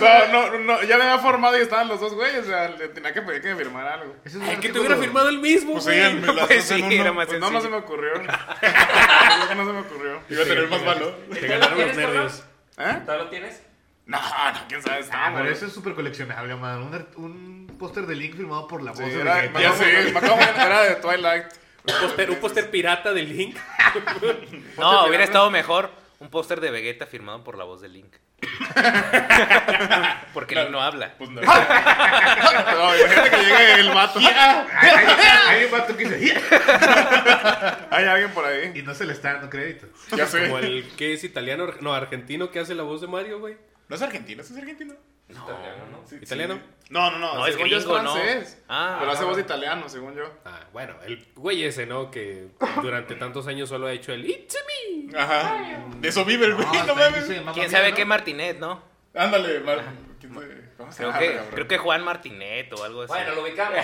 [0.00, 2.40] no, no, no, ya me había formado y estaban los dos güeyes.
[2.40, 4.16] O sea, le tenía que pedir que me firmara algo.
[4.24, 6.10] Es Ay, que te hubiera firmado el mismo, Pues güey.
[6.10, 6.92] sí, me Pues sí, uno.
[6.92, 8.12] era más Pues no, no se me ocurrió.
[8.60, 10.20] Creo que no se me ocurrió.
[10.28, 11.18] Iba a tener más valor.
[11.32, 12.44] Te ganaron los ¿Tienes, nervios.
[12.78, 12.98] ¿Eh?
[13.04, 13.62] ¿Todavía lo tienes?
[14.06, 14.96] No, no, quién sabe.
[14.96, 16.82] Ah, Estaba, pero eso es súper coleccionable, man.
[16.82, 17.06] Un,
[17.68, 20.10] un póster de Link firmado por la voz Sí, de era, acabo de-
[20.66, 21.44] era de Twilight.
[21.84, 23.56] Un póster, un póster pirata de Link.
[24.78, 28.14] No, hubiera estado mejor un póster de Vegeta firmado por la voz de Link.
[30.34, 31.14] Porque Link no habla.
[31.18, 31.40] Pues no.
[31.42, 34.20] No, imagínate que llegue el vato.
[34.20, 36.40] Hay un vato que dice
[37.90, 38.72] Hay alguien por ahí.
[38.74, 39.86] y no se le está dando crédito.
[40.16, 40.44] Ya sé.
[40.44, 43.56] Como el que es italiano, no, argentino que hace la voz de Mario, güey.
[43.88, 44.42] ¿No es argentino?
[44.42, 44.54] ¿Sí
[45.28, 45.52] es argentino?
[45.52, 46.06] Italiano, ¿no?
[46.06, 46.54] Sí, ¿Italiano?
[46.54, 46.60] sí.
[46.90, 47.34] No, no, no.
[47.36, 48.12] No, es según yo gringo, ¿no?
[48.14, 48.62] francés.
[48.68, 49.28] Ah, pero hace no.
[49.28, 50.24] voz italiano, según yo.
[50.44, 52.10] Ah, bueno, el güey ese, ¿no?
[52.10, 52.48] Que
[52.82, 54.56] durante tantos años solo ha hecho el It's
[55.08, 55.18] me.
[55.18, 55.84] Ajá.
[55.96, 57.24] De eso vive el güey, no, hasta mames.
[57.54, 57.96] ¿Quién sabe ¿no?
[57.96, 58.82] qué Martinet, no?
[59.14, 59.82] Ándale, Mar.
[60.20, 60.68] ¿quién sabe?
[60.76, 63.12] ¿Cómo se Creo llama, que, creo que Juan Martinet o algo así.
[63.12, 63.78] Bueno, lo ubicamos.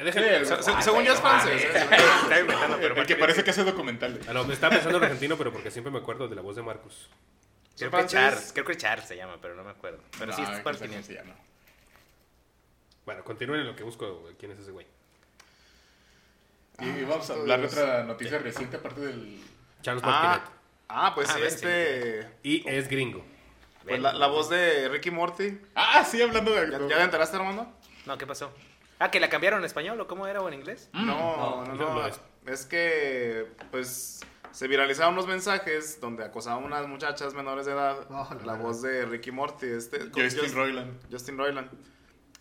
[0.00, 1.64] Déjenme- Sí, Se- se- según yo es francés.
[1.64, 1.68] ¿eh?
[2.22, 4.28] Está inventando, pero El que parece que hace documentales.
[4.28, 6.56] Ah, no, me estaba pensando en argentino, pero porque siempre me acuerdo de la voz
[6.56, 7.08] de Marcus.
[7.78, 9.98] Creo que creo Charles se llama, pero no me acuerdo.
[10.18, 11.04] Pero sí, No, es sabe cómo Martinet.
[11.04, 11.34] se llama.
[13.06, 14.86] Bueno, continúen en lo que busco quién es ese güey.
[16.80, 19.40] Y vamos a hablar de otra noticia reciente, aparte del.
[19.82, 20.50] Charles Ah, Martinet.
[20.88, 22.30] ah, pues Ah, sí, este.
[22.42, 23.24] Y es gringo.
[23.84, 25.58] Pues la, la voz de Ricky Morty.
[25.74, 26.70] Ah, sí, hablando de.
[26.70, 27.72] ¿Ya, ya te enteraste, Armando?
[28.06, 28.52] No, ¿qué pasó?
[29.00, 30.88] Ah, que la cambiaron en español o cómo era o en inglés.
[30.92, 31.94] No, no, no, no.
[31.94, 32.20] no es.
[32.46, 34.20] Es que, pues,
[34.58, 37.96] se viralizaron unos mensajes donde acosaban a unas muchachas menores de edad.
[38.10, 39.66] Oh, la voz de Ricky Morty.
[39.66, 41.00] Este, Justin Just- Roiland.
[41.12, 41.70] Justin Roiland.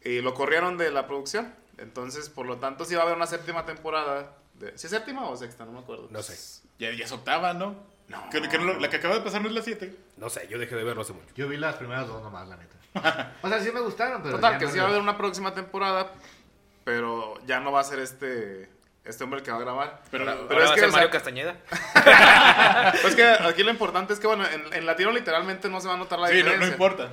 [0.03, 1.53] Y lo corrieron de la producción.
[1.77, 4.35] Entonces, por lo tanto, sí va a haber una séptima temporada.
[4.55, 5.63] De, ¿Sí es séptima o sexta?
[5.65, 6.07] No me acuerdo.
[6.09, 6.63] No sé.
[6.79, 7.75] Ya, ya es octava, ¿no?
[8.07, 8.27] No.
[8.31, 9.95] Que, que no lo- la que acaba de pasar no es la 7.
[10.17, 11.27] No sé, yo dejé de verlo hace mucho.
[11.35, 12.75] Yo vi las primeras dos nomás, la neta.
[13.43, 14.37] O sea, sí me gustaron, pero.
[14.37, 16.13] Total, que no sí va a haber una próxima temporada.
[16.83, 18.69] Pero ya no va a ser este,
[19.07, 20.01] este hombre el que va a grabar.
[20.11, 21.55] Pero, Pero Ahora es va a que, o sea, Mario Castañeda.
[23.01, 25.95] Pues que aquí lo importante es que, bueno, en, en latino literalmente no se va
[25.95, 26.67] a notar la sí, no, diferencia.
[26.67, 27.09] no importa.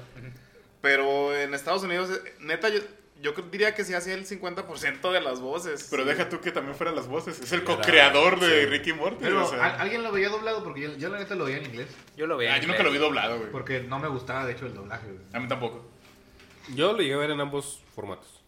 [0.80, 5.40] Pero en Estados Unidos, eh, neta, yo, diría que sí hacía el 50% de las
[5.40, 5.88] voces.
[5.90, 7.40] Pero deja tú que también fueran las voces.
[7.40, 8.66] Es el co-creador de sí.
[8.66, 9.16] Ricky Morty.
[9.20, 9.64] Pero, o sea.
[9.64, 10.62] ¿al- ¿alguien lo veía doblado?
[10.62, 11.88] Porque yo, yo la neta lo veía en inglés.
[12.16, 12.52] Yo lo veo.
[12.52, 13.50] Ah, en yo nunca lo vi doblado, güey.
[13.50, 15.06] Porque no me gustaba, de hecho, el doblaje.
[15.06, 15.20] güey.
[15.32, 15.90] A mí tampoco.
[16.74, 18.42] Yo lo llegué a ver en ambos formatos.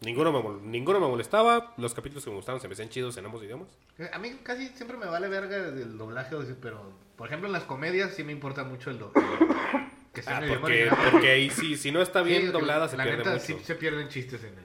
[0.00, 1.74] Ninguno me, ninguno me molestaba.
[1.76, 3.68] Los capítulos que me gustaron se me hacían chidos en ambos idiomas.
[4.12, 8.14] A mí casi siempre me vale verga del doblaje, pero por ejemplo en las comedias
[8.14, 9.28] sí me importa mucho el doblaje.
[10.12, 11.10] Que sea Ah, en idioma porque, original.
[11.12, 13.44] porque ahí sí, si no está bien Sí, doblada, se la pierde neta, mucho.
[13.44, 14.64] sí se pierden chistes en el,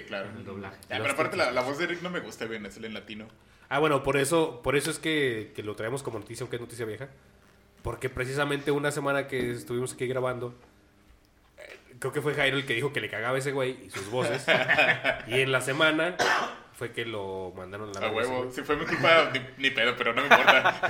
[0.00, 0.30] Sí, claro.
[0.30, 0.76] en el doblaje.
[0.90, 2.94] Ah, pero aparte la, la voz de Rick no me gusta bien, es el en
[2.94, 3.28] latino.
[3.68, 6.60] Ah, bueno, por eso, por eso es que, que lo traemos como noticia, aunque es
[6.60, 7.08] noticia vieja.
[7.82, 10.54] Porque precisamente una semana que estuvimos aquí grabando, eh,
[12.04, 14.44] creo que fue Jairo el que dijo que le cagaba ese güey y sus voces.
[15.26, 16.16] y en la semana
[16.74, 18.50] fue que lo mandaron a la A huevo.
[18.52, 20.80] Si fue mi culpa, ni, ni pedo, pero no me importa.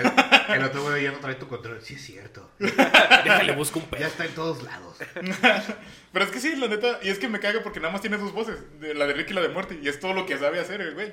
[0.49, 1.81] El, el otro güey ya no trae tu control.
[1.83, 2.51] Sí, es cierto.
[2.59, 4.07] Déjale, busco un Ya pedo.
[4.09, 4.99] está en todos lados.
[6.13, 8.17] Pero es que sí, la neta, y es que me caga porque nada más tiene
[8.19, 10.37] dos voces, de la de Rick y la de Morty, y es todo lo que
[10.39, 11.13] sabe hacer el güey.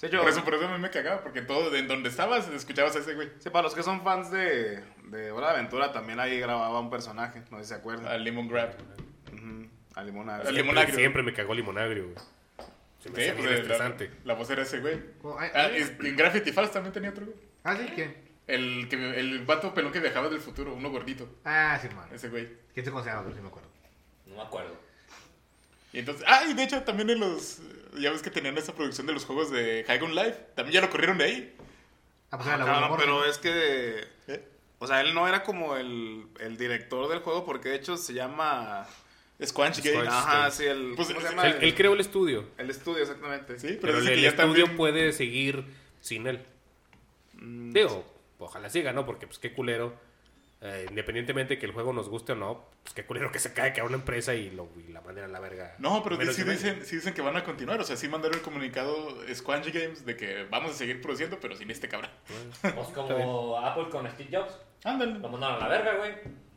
[0.00, 2.08] Sí, yo- Por eso, por eso a mí me cagaba, porque en todo, en donde
[2.08, 3.28] estabas, escuchabas a ese güey.
[3.40, 6.88] sí, para los que son fans de, de Hora de Aventura, también ahí grababa un
[6.90, 8.06] personaje, no sé si se acuerdan.
[8.06, 8.70] A Lemon Grab.
[9.98, 10.94] A Siempre, limonagrio.
[10.96, 12.16] siempre me cagó limonagrio, güey.
[13.02, 15.00] Se me Sí, pues eh, la, la voz era ese güey.
[15.22, 17.36] Oh, Ah, es- en Graffiti Falls también tenía otro güey.
[17.64, 18.16] Ah, sí, ¿quién?
[18.46, 21.28] El, que, el vato pelón que viajaba del futuro, uno gordito.
[21.44, 22.08] Ah, sí, man.
[22.12, 22.48] Ese güey.
[22.72, 23.22] ¿Quién se considera?
[23.34, 23.68] Sí me acuerdo.
[24.26, 24.74] No me acuerdo.
[25.92, 27.60] Y entonces, ah, y de hecho también en los,
[27.98, 30.80] ya ves que tenían esta producción de los juegos de High on Life, también ya
[30.80, 31.56] lo corrieron de ahí.
[32.30, 34.04] Ah, pues Ah, era la de pero es que.
[34.28, 34.44] ¿Eh?
[34.80, 38.12] O sea, él no era como el, el director del juego, porque de hecho se
[38.12, 38.86] llama.
[39.44, 39.82] Squanch.
[39.82, 40.08] Games.
[40.08, 40.94] Ajá, sí, el.
[40.96, 41.46] Pues, ¿Cómo se el- llama?
[41.48, 43.58] Él, él creó el estudio, El estudio, exactamente.
[43.58, 44.76] Sí, pero, pero el, estudio también...
[44.76, 45.64] puede seguir
[46.00, 46.44] sin él.
[47.34, 48.04] Mm, Digo,
[48.38, 49.06] ojalá siga, ¿no?
[49.06, 49.94] Porque, pues, qué culero.
[50.60, 53.72] eh, independientemente que el juego nos guste o no, pues qué culero que se cae
[53.72, 55.76] que a una empresa y, lo, y la manden a la verga.
[55.78, 57.80] No, pero sí de dicen, sí dicen que van a continuar.
[57.80, 61.54] O sea, sí mandaron el comunicado Squanch Games de que vamos a seguir produciendo, pero
[61.54, 62.10] sin este cabrón.
[62.60, 64.58] Pues como Apple con Steve Jobs.
[64.82, 65.20] Ándale.
[65.20, 66.12] Lo mandaron a la verga, güey.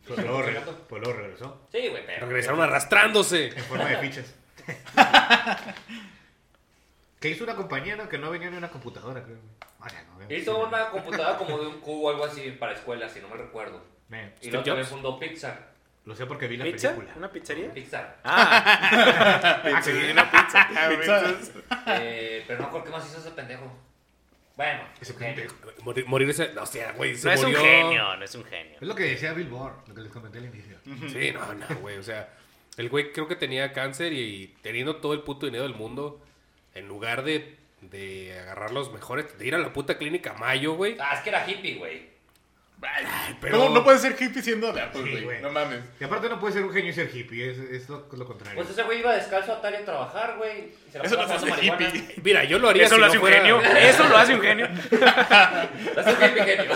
[0.08, 1.68] Pues luego, re- pues luego regresó.
[1.72, 2.26] Sí, güey, pero.
[2.28, 3.48] Regresaron arrastrándose.
[3.48, 4.34] En forma de fichas.
[7.20, 8.10] que hizo una compañía, ¿no?
[8.10, 9.38] Que no venía ni una computadora, creo.
[9.80, 10.38] Ah, ya, no, eh.
[10.38, 13.36] Hizo una computadora como de un cubo o algo así para escuelas, si no me
[13.38, 13.82] recuerdo.
[14.10, 15.72] Y ¿Steve luego también fundó Pixar.
[16.04, 16.90] Lo sé porque vi la ¿Pizza?
[16.90, 17.14] película.
[17.16, 17.72] ¿Una pizzería?
[17.72, 18.18] Pixar.
[18.24, 19.92] Ah, Ah, sí.
[20.12, 20.68] una pizza.
[22.02, 23.72] Eh, pero no recuerdo qué más hizo ese pendejo.
[24.58, 25.56] Bueno, Ese pendejo.
[25.84, 26.54] Morir, morirse.
[26.54, 28.78] No, o sea, güey, se No es un genio, no es un genio.
[28.80, 30.78] Es lo que decía Bill Burr, lo que les comenté al inicio.
[31.10, 31.98] Sí, no, no, güey.
[31.98, 32.30] O sea,
[32.78, 36.22] el güey creo que tenía cáncer y teniendo todo el puto dinero del mundo,
[36.76, 40.98] en lugar de, de agarrar los mejores, de ir a la puta clínica Mayo, güey.
[41.00, 42.10] Ah, es que era hippie, güey.
[43.40, 45.42] Pero- No, no puede ser hippie siendo de Apple, güey.
[45.42, 45.82] no mames.
[46.00, 48.56] Y aparte no puede ser un genio y ser hippie, es, es lo, lo contrario.
[48.58, 50.74] Pues ese güey iba descalzo a Atari a trabajar, güey.
[50.88, 51.90] y se la Eso no se hace marihuana.
[51.90, 52.16] hippie.
[52.24, 53.62] Mira, yo lo haría Eso si lo no hace un fuera- genio.
[53.78, 54.66] Eso lo hace un genio.
[54.72, 56.72] Es un hippie genio.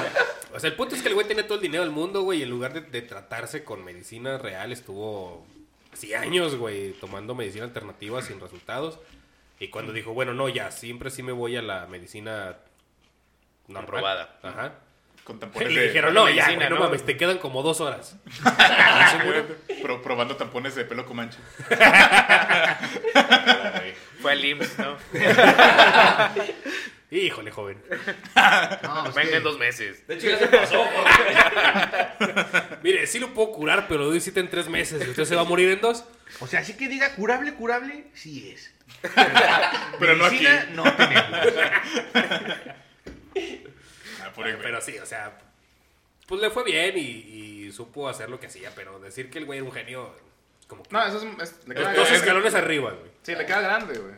[0.54, 2.40] O sea, el punto es que el güey tenía todo el dinero del mundo, güey,
[2.40, 5.46] y en lugar de, de tratarse con medicina real, estuvo
[5.92, 9.00] así años, güey, tomando medicina alternativa sin resultados.
[9.60, 12.58] Y cuando dijo, bueno, no, ya, siempre sí me voy a la medicina
[13.68, 13.86] normal.
[13.86, 14.40] Comprobada.
[14.44, 14.74] Ajá.
[15.26, 15.88] Con Y tampones le de...
[15.88, 16.82] dijeron, no, ya, medicina, güey, no ¿no?
[16.86, 18.16] mames, te quedan como dos horas.
[19.82, 21.38] Pro- probando tampones de pelo comanche.
[24.22, 24.98] Fue al IMSS, ¿no?
[27.12, 27.82] Híjole, joven.
[28.84, 30.06] No, Venga que- en dos meses.
[30.08, 30.84] De hecho, ya se pasó.
[32.84, 35.06] Mire, sí lo puedo curar, pero lo doy cita en tres meses.
[35.06, 36.04] ¿Y usted se va a morir en dos?
[36.40, 38.74] O sea, así que diga curable, curable, sí es.
[40.00, 40.48] Pero no aquí.
[40.74, 41.30] No tenemos.
[44.26, 44.46] Ah, por.
[44.60, 45.38] Pero sí, o sea,
[46.28, 47.02] pues le fue bien y,
[47.68, 50.16] y supo hacer lo que hacía, pero decir que el güey era un genio,
[50.68, 50.90] como que...
[50.92, 51.42] No, eso es.
[51.52, 52.16] es- le queda dos grande.
[52.16, 53.12] escalones arriba, güey.
[53.22, 54.14] Sí, le queda grande, güey.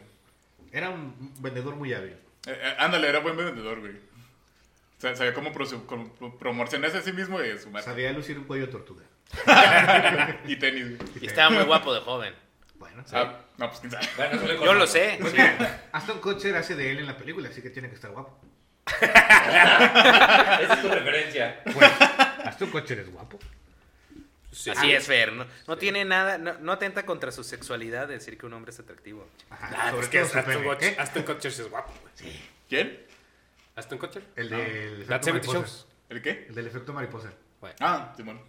[0.71, 2.13] Era un vendedor muy hábil.
[2.45, 3.93] Eh, eh, ándale, era buen vendedor, güey.
[3.93, 7.89] O sea, sabía cómo, pro- cómo promocionarse a sí mismo y a su marca.
[7.91, 9.03] Sabía lucir un cuello de tortuga.
[10.47, 10.97] Y tenis.
[11.21, 12.33] Y estaba muy guapo de joven.
[12.75, 14.07] Bueno, Ah, no, pues quién sabe.
[14.15, 15.17] Bueno, eso le Yo lo sé.
[15.19, 18.11] Pues mira, Aston Kutcher hace de él en la película, así que tiene que estar
[18.11, 18.39] guapo.
[19.01, 21.61] Esa es tu referencia.
[21.63, 21.91] Pues,
[22.45, 23.39] Aston Kutcher es guapo.
[24.75, 25.33] Así es, Fer.
[25.33, 28.79] No, no tiene nada, no, no atenta contra su sexualidad decir que un hombre es
[28.79, 29.27] atractivo.
[29.49, 30.63] Ajá, Ah, sobre pues que todo Aston.
[30.63, 31.01] Kutcher, ¿Qué?
[31.01, 32.33] Aston Kutcher sí es guapo, güey.
[32.67, 33.05] ¿Quién?
[33.75, 34.23] ¿Aston Kutcher?
[34.35, 35.53] El del That efecto 70 mariposa.
[35.59, 35.87] Shows.
[36.09, 36.45] ¿El qué?
[36.49, 37.31] El del efecto mariposa.
[37.79, 38.41] Ah, Simón.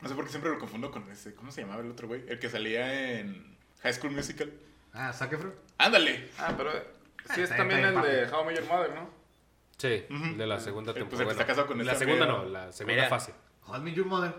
[0.00, 1.34] No sé por qué siempre lo confundo con ese.
[1.34, 2.24] ¿Cómo se llamaba el otro güey?
[2.28, 4.50] El que salía en High School Musical.
[4.92, 5.54] Ah, Zac Efron.
[5.78, 6.30] Ándale.
[6.38, 6.72] Ah, pero.
[7.34, 9.10] Sí, es también el de How I Met Your Mother, ¿no?
[9.78, 10.36] Sí, Ujú.
[10.36, 11.22] de la segunda Eh, pues, temporada.
[11.22, 13.08] el que está casado con la segunda no, la segunda Mira.
[13.08, 13.32] fase.
[13.66, 14.32] Hold me your mother.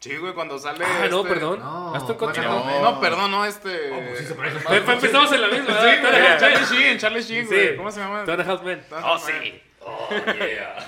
[0.00, 0.84] Sí, güey, cuando sale.
[0.84, 1.60] Ah, no, este- perdón.
[1.60, 2.44] No, Aston Kutcher.
[2.44, 2.82] No.
[2.82, 3.90] No, perdón, no, este.
[3.92, 4.58] Oh, pues sí se parece.
[4.76, 5.66] Empezamos en la misma.
[5.80, 7.54] Sí, güey, Charlie Sheen, Charlie Sheen, Sí.
[7.54, 7.76] güey.
[7.76, 8.24] ¿Cómo se llama?
[8.24, 8.84] Two and a Half Men.
[9.02, 9.62] Oh, sí.
[9.80, 10.86] Oh, yeah.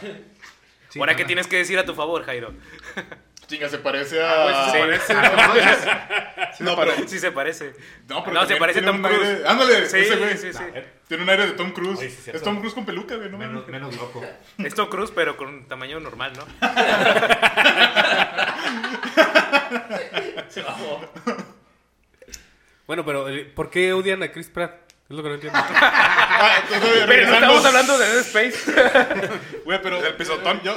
[0.91, 1.17] Sí, Ahora.
[1.17, 2.53] ¿qué tienes que decir a tu favor, Jairo?
[3.47, 4.45] Chinga, se parece Ah, a.
[4.45, 5.15] pues, sí, parece.
[6.65, 6.93] No, pero.
[7.09, 7.75] Sí se parece.
[8.09, 9.47] No, pero No, se parece a Tom aire- Cruise.
[9.47, 10.37] Ándale, Sí, ese güey.
[10.37, 10.63] sí, sí.
[11.07, 11.99] Tiene un aire de Tom Cruise.
[12.01, 12.39] Oye, sí, cierto.
[12.39, 14.25] es Tom Cruise con peluca, güey, no Menos, menos loco.
[14.59, 16.45] Es Tom Cruise, pero con un tamaño normal, ¿no?
[20.49, 21.01] Se bajó.
[22.87, 24.86] Bueno, pero eh, ¿por qué odian a Chris Pratt?
[25.09, 25.59] Es lo que no entiendo.
[26.39, 28.71] Ah, entonces, Pero no estamos hablando de Dead Space.
[29.65, 30.05] Güey, pero.
[30.05, 30.61] El pisotón.
[30.63, 30.77] Yo,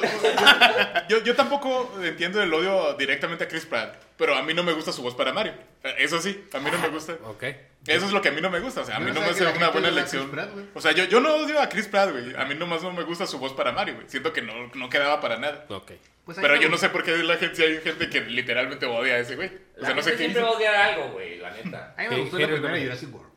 [1.09, 3.95] yo, yo tampoco entiendo el odio directamente a Chris Pratt.
[4.15, 5.53] Pero a mí no me gusta su voz para Mario.
[5.97, 7.17] Eso sí, a mí no me gusta.
[7.25, 7.43] ok.
[7.87, 8.81] Eso es lo que a mí no me gusta.
[8.81, 10.29] O sea, a mí no no me hace la una buena elección.
[10.31, 10.65] Pratt, güey.
[10.73, 12.33] O sea, yo, yo no odio a Chris Pratt, güey.
[12.37, 14.07] A mí nomás no me gusta su voz para Mario, güey.
[14.09, 15.65] Siento que no, no quedaba para nada.
[15.69, 15.91] Ok.
[16.23, 19.15] Pues Pero yo no sé por qué la gente, si hay gente que literalmente odia
[19.15, 19.49] a ese güey.
[19.49, 20.49] O La sea, no sé gente qué siempre hizo.
[20.49, 21.95] va a odiar algo, güey, la neta.
[21.97, 22.77] A mí me gustó la primera.
[22.79, 23.28] Jurassic World.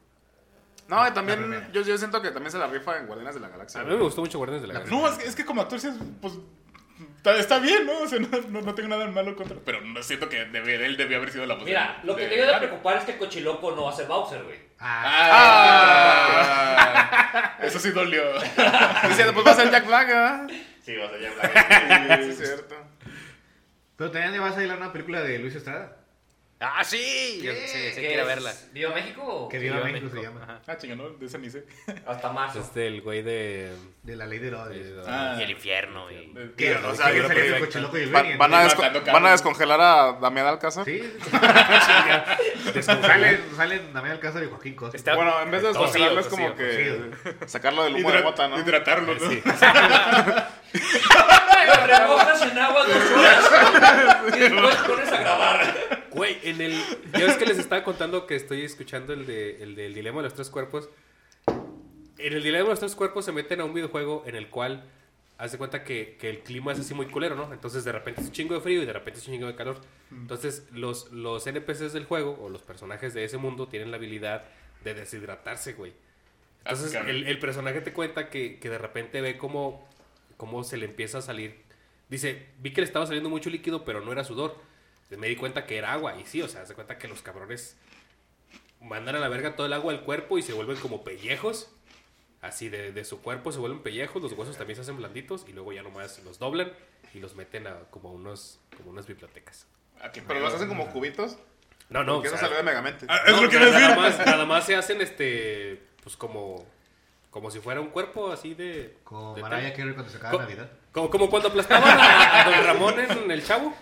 [0.89, 3.49] No, y también yo, yo siento que también se la rifa en Guardianes de la
[3.49, 3.81] Galaxia.
[3.81, 5.01] A mí me gustó mucho Guardianes de la La Galaxia.
[5.01, 6.35] No, es que, es que como actor, sí es, pues.
[7.17, 8.01] Está, está bien, ¿no?
[8.01, 9.57] O sea, no, no, no tengo nada malo contra.
[9.65, 11.65] Pero no siento que debe- él debió haber sido la voz.
[11.65, 13.95] Mira, de- lo que de te debe de preocupar es que Cochiloco no va a
[13.95, 14.59] ser Bowser, güey.
[14.81, 16.23] Ah,
[17.35, 18.23] Ah, Eso sí dolió.
[19.09, 20.51] Dice, después va a ser Jack Black, ¿verdad?
[20.85, 21.31] Sí, va a ser ya
[22.07, 22.23] Black.
[22.25, 22.75] Sí, es cierto.
[23.97, 25.97] pero también le vas a ir a una película de Luis Estrada.
[26.65, 27.41] Ah, sí.
[27.43, 28.53] Yo, sí, sí, ¿Qué quiero verla.
[28.73, 29.23] ¿Viva México?
[29.25, 29.65] o Que qué?
[29.65, 30.41] Viva Viva México se llama.
[30.45, 30.61] Ajá.
[30.67, 31.09] Ah, chinga, ¿no?
[31.11, 31.65] De esa ni sé.
[32.07, 32.61] Hasta marzo.
[32.61, 33.73] Es del güey de...
[34.05, 34.87] De la ley de Herodes.
[35.07, 36.09] Ah, Y el infierno.
[36.11, 36.33] Y...
[36.33, 37.67] de- Que, de- o sea, que de- el perfecto.
[37.67, 38.37] cochiloco y el Benny.
[38.37, 38.69] van, a
[39.13, 40.85] van a descongelar a Damián Alcázar.
[40.85, 41.03] Sí.
[42.83, 44.97] salen, salen Damián Alcázar y Joaquín Costa.
[44.97, 47.11] Está- Bueno, en vez de descongelarlo es como que
[47.47, 48.59] sacarlo del humo de bota, ¿no?
[48.61, 49.21] Hidratarlo, ¿no?
[51.67, 53.51] Lo remojas en agua dos horas
[54.35, 56.02] y después pones a grabar.
[56.15, 56.73] Güey, en el...
[57.13, 60.25] Ya ves que les estaba contando que estoy escuchando el de el del dilema de
[60.25, 60.89] los tres cuerpos.
[62.19, 64.85] En el dilema de los tres cuerpos se meten a un videojuego en el cual
[65.39, 67.53] hace cuenta que, que el clima es así muy culero, ¿no?
[67.53, 69.55] Entonces de repente es un chingo de frío y de repente es un chingo de
[69.57, 69.81] calor.
[70.11, 74.45] Entonces los, los NPCs del juego o los personajes de ese mundo tienen la habilidad
[74.85, 75.93] de deshidratarse, güey.
[76.65, 77.17] Entonces Ah, cabrón.
[77.17, 79.89] el, el personaje te cuenta que, que de repente ve cómo,
[80.37, 81.61] cómo se le empieza a salir.
[82.09, 84.57] Dice, vi que le estaba saliendo mucho líquido, pero no era sudor.
[85.13, 86.17] Entonces me di cuenta que era agua.
[86.19, 87.77] Y sí, o sea, se cuenta que los cabrones
[88.81, 91.71] mandan a la verga todo el agua al cuerpo y se vuelven como pellejos.
[92.41, 95.53] Así de, de su cuerpo se vuelven pellejos, los huesos también se hacen blanditos y
[95.53, 96.73] luego ya nomás los doblan
[97.13, 99.67] y los meten a como unos, como unas bibliotecas.
[100.01, 101.37] Ah, Pero los hacen como cubitos.
[101.91, 103.05] No, no, Porque o eso sea, salió de Megamente.
[103.11, 103.81] Ah, es no, lo que nada, decir.
[103.83, 106.67] nada más, nada más se hacen este, pues como,
[107.31, 108.97] como si fuera un cuerpo así de...
[109.05, 109.75] Como de Mariah.
[109.75, 110.71] Carey cuando se acaba Co- Navidad.
[110.91, 113.77] Como, como cuando aplastaban a, a Don Ramón en el chavo.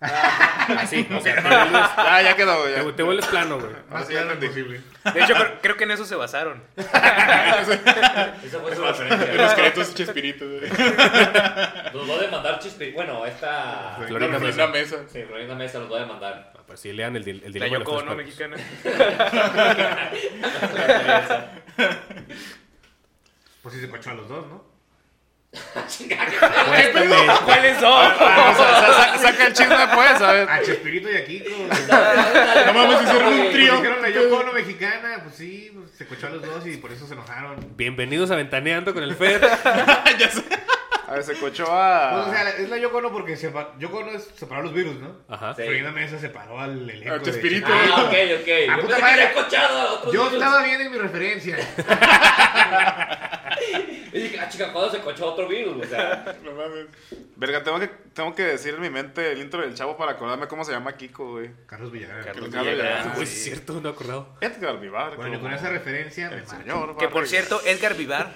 [0.00, 1.42] Así, o sea,
[1.96, 2.82] Ah, ya quedó, ya.
[2.84, 3.70] te- te vuelves plano, güey.
[3.90, 4.46] Más entendí.
[4.48, 4.80] posible.
[5.12, 6.62] De hecho, creo, creo que en eso se basaron.
[6.76, 9.54] Esa fue su Los referencia.
[9.56, 10.48] créditos chespiritos.
[10.48, 10.70] güey.
[10.70, 12.92] Nos va a demandar Chispi.
[12.92, 13.98] Bueno, esta.
[14.06, 14.56] Florinda Mesa.
[14.58, 14.96] la mesa.
[15.12, 16.52] Sí, Florinda Mesa los va a demandar.
[16.56, 18.56] Ah, Pues sí, lean el, el La dilema de los Yoko no mexicana.
[23.62, 24.64] Pues sí se cochó a los dos, ¿no?
[27.44, 28.12] ¿Cuáles son?
[28.12, 30.48] O sea, sa- sa- saca el chisme, pues, a ver.
[30.48, 31.50] A Chespirito y a Kiko.
[32.66, 33.76] No mames, hicieron un Pues trío.
[33.76, 36.92] dijeron la Yoko Ono mexicana, pues sí, pues, se cochó a los dos y por
[36.92, 37.56] eso se enojaron.
[37.76, 39.40] Bienvenidos a Ventaneando con el Fer.
[41.10, 42.12] A ver, se cochó a.
[42.12, 44.94] Pues, o sea, es la Yoko Ono porque sepa- Yoko Ono es separó los virus,
[44.96, 45.16] ¿no?
[45.28, 45.54] Ajá.
[45.54, 45.62] Sí.
[45.62, 47.14] Florinda Mesa separó al elenco.
[47.14, 47.66] A de Chespirito.
[47.68, 48.48] Ah, ok, ok.
[48.68, 49.12] Ah, Yo puta madre.
[49.12, 51.56] había escuchado a otros Yo estaba bien en mi referencia.
[54.12, 55.84] Y dije, ah, chica, ¿cuándo se cochó otro virus?
[55.84, 56.86] O sea, No mames.
[57.36, 60.48] Verga, tengo que, tengo que decir en mi mente el intro del chavo para acordarme
[60.48, 61.50] cómo se llama Kiko, güey.
[61.66, 62.24] Carlos Villagrán.
[62.24, 63.12] Carlos Carlos Villagrán.
[63.16, 64.36] Uy, es cierto, no he acordado.
[64.40, 65.16] Edgar Vivar.
[65.16, 66.96] Bueno, como con esa referencia me señor.
[66.96, 68.32] Que por cierto, Edgar Vivar.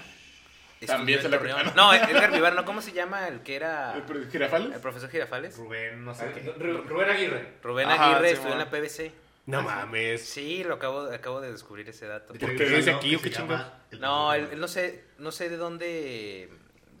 [0.87, 1.73] También se en la- Torreón.
[1.75, 2.65] No, Edgar Vivar, ¿no?
[2.65, 4.73] ¿Cómo se llama el que era ¿El ¿Girafales?
[4.75, 5.57] el profesor Girafales?
[5.57, 6.55] Rubén, no sé qué.
[6.55, 7.53] Ru- Rubén Aguirre.
[7.63, 9.11] Rubén Ajá, Aguirre sí, estudió en la PBC.
[9.47, 10.27] No mames.
[10.27, 12.33] Sí, lo acabo, acabo de descubrir ese dato.
[12.33, 13.67] De ¿Por qué dice aquí que o qué chingados?
[13.99, 16.49] No, él, él no sé, no sé de dónde,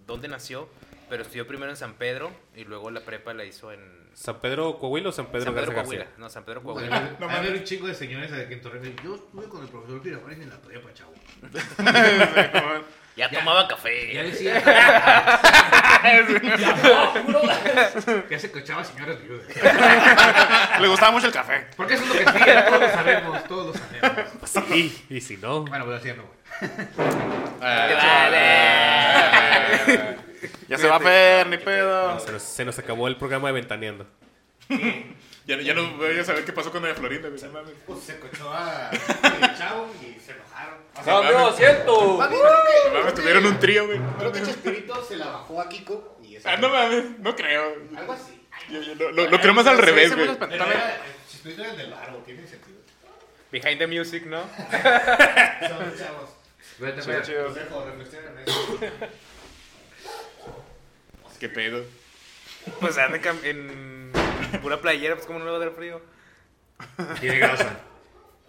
[0.05, 0.69] dónde nació,
[1.09, 4.77] pero estudió primero en San Pedro y luego la prepa la hizo en ¿San Pedro
[4.77, 6.03] Coahuila o San Pedro, San Pedro Garza Coahuila.
[6.05, 6.19] García?
[6.19, 7.17] No, San Pedro Coahuila.
[7.19, 7.51] No hay mames.
[7.59, 8.95] un chingo de señores aquí en Torreón.
[9.03, 11.13] Yo estuve con el profesor Villagrán en la prepa, chavo.
[13.15, 14.13] Ya tomaba café.
[14.13, 14.61] Ya decía
[17.27, 17.41] No,
[18.27, 19.47] que se cochaba señoras viudas.
[20.79, 21.65] Le gustaba mucho el café.
[21.77, 24.49] Porque eso es lo que sigue, todos lo sabemos, todos lo sabemos.
[24.67, 25.61] Sí, y si no.
[25.63, 26.25] Bueno, pues así ya voy.
[27.59, 28.47] Vale.
[30.67, 32.19] Ya se va a ver, ni pedo.
[32.19, 34.05] Se nos, se nos acabó el programa de Ventaneando.
[35.47, 37.41] Ya, ya no voy a saber qué pasó con Doña Florinda, güey.
[37.43, 37.73] no mames.
[37.85, 38.89] Pues se cochó a
[39.41, 40.79] el chavo y se enojaron.
[41.05, 42.17] Cambio asiento.
[42.17, 43.99] Más bien, creo No mames, tuvieron un trío, güey.
[43.99, 46.49] que, creo que Chespirito se la bajó a Kiko y eso.
[46.49, 47.75] Ah, no mames, no creo.
[47.95, 48.41] Algo así.
[48.51, 50.35] Ay, Yo- yo lo, lo- lo creo más al revés, güey.
[50.35, 50.61] también-
[51.29, 52.79] Si estuviste en el del largo, tiene sentido.
[53.51, 54.41] Behind the music, ¿no?
[55.67, 56.29] Son chavos.
[56.79, 57.21] Vete, Sí, Fer.
[57.21, 57.43] chido.
[57.43, 58.77] Los dejo, reflexionen en eso.
[61.39, 61.83] ¿Qué pedo?
[62.79, 63.94] Pues anda en cam- en
[64.61, 66.01] pura playera, pues como no le va a dar frío.
[67.19, 67.79] Tiene grasa.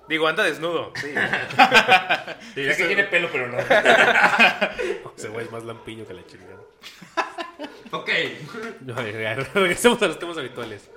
[0.09, 0.93] Digo, anda desnudo.
[0.97, 1.09] Sí.
[2.55, 3.59] Diría que tiene pelo, pero no.
[5.17, 6.61] Ese güey es más lampiño que la chingada.
[7.91, 8.11] ok.
[8.83, 10.89] No, ya, regresemos a los temas habituales.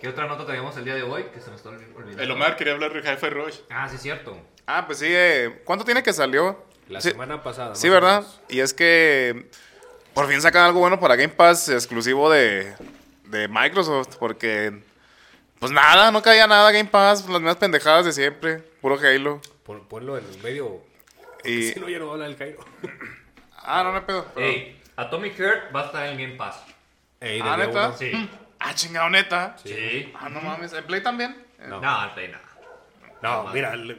[0.00, 1.24] ¿Qué otra nota traíamos el día de hoy?
[1.34, 2.22] Que se me está olvidando.
[2.22, 3.56] El Omar quería hablar de Hi-Fi Rush.
[3.68, 4.36] Ah, sí, es cierto.
[4.66, 5.06] Ah, pues sí.
[5.08, 6.64] eh, ¿Cuánto tiene que salió?
[6.88, 7.10] La Sí.
[7.10, 7.74] semana pasada.
[7.74, 8.20] Sí, más o ¿verdad?
[8.20, 8.40] menos.
[8.48, 9.48] Y es que
[10.14, 12.74] por fin sacan algo bueno para Game Pass exclusivo de,
[13.28, 14.82] de Microsoft, porque
[15.58, 19.40] pues nada, no caía nada Game Pass, las mismas pendejadas de siempre, puro Halo.
[19.64, 20.80] Pon- ponlo en el medio.
[21.44, 22.58] Y Si no, ya no va a hablar el Cairo.
[23.62, 24.26] ah, no me pedo.
[24.34, 26.62] pero- Ey, Atomic Heart va a estar en Game Pass.
[27.20, 27.96] Ey, Ah, de ¿neta?
[27.96, 28.30] Sí.
[28.60, 29.54] Ah, chingado neta.
[29.62, 30.12] Sí.
[30.18, 31.36] Ah, no mames, ¿en Play también?
[31.68, 31.80] No.
[31.80, 32.38] No, en Play no.
[33.22, 33.76] No, mira.
[33.76, 33.96] le-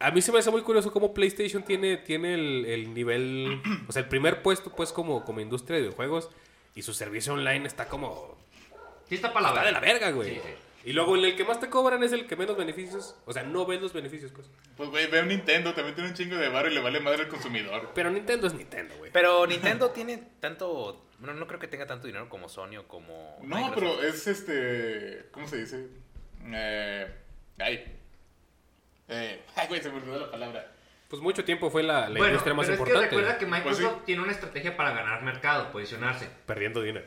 [0.00, 3.62] A mí se me hace muy curioso cómo PlayStation tiene, tiene el, el nivel.
[3.88, 6.30] O sea, el primer puesto, pues, como, como industria de videojuegos.
[6.74, 8.38] Y su servicio online está como.
[9.08, 10.34] Sí está para la Está de la verga, güey.
[10.34, 10.54] Sí, sí.
[10.84, 13.14] Y luego el que más te cobran es el que menos beneficios.
[13.24, 14.48] O sea, no ves los beneficios, pues.
[14.76, 16.98] Pues, güey, ve a un Nintendo, también tiene un chingo de varo y le vale
[16.98, 17.90] madre al consumidor.
[17.94, 19.12] Pero Nintendo es Nintendo, güey.
[19.12, 21.06] Pero Nintendo tiene tanto.
[21.18, 23.38] Bueno, no creo que tenga tanto dinero como Sony o como.
[23.42, 23.74] No, Microsoft.
[23.76, 25.26] pero es este.
[25.30, 25.86] ¿Cómo se dice?
[26.46, 27.14] Eh.
[27.58, 27.98] Ay.
[29.08, 30.71] Eh, ay, güey, se me olvidó la palabra.
[31.12, 33.14] Pues mucho tiempo fue la, la Bueno, industria más pero es que importante.
[33.16, 34.02] recuerda que Microsoft Pues sí.
[34.06, 36.26] tiene una estrategia para ganar mercado, posicionarse.
[36.46, 37.04] Perdiendo dinero.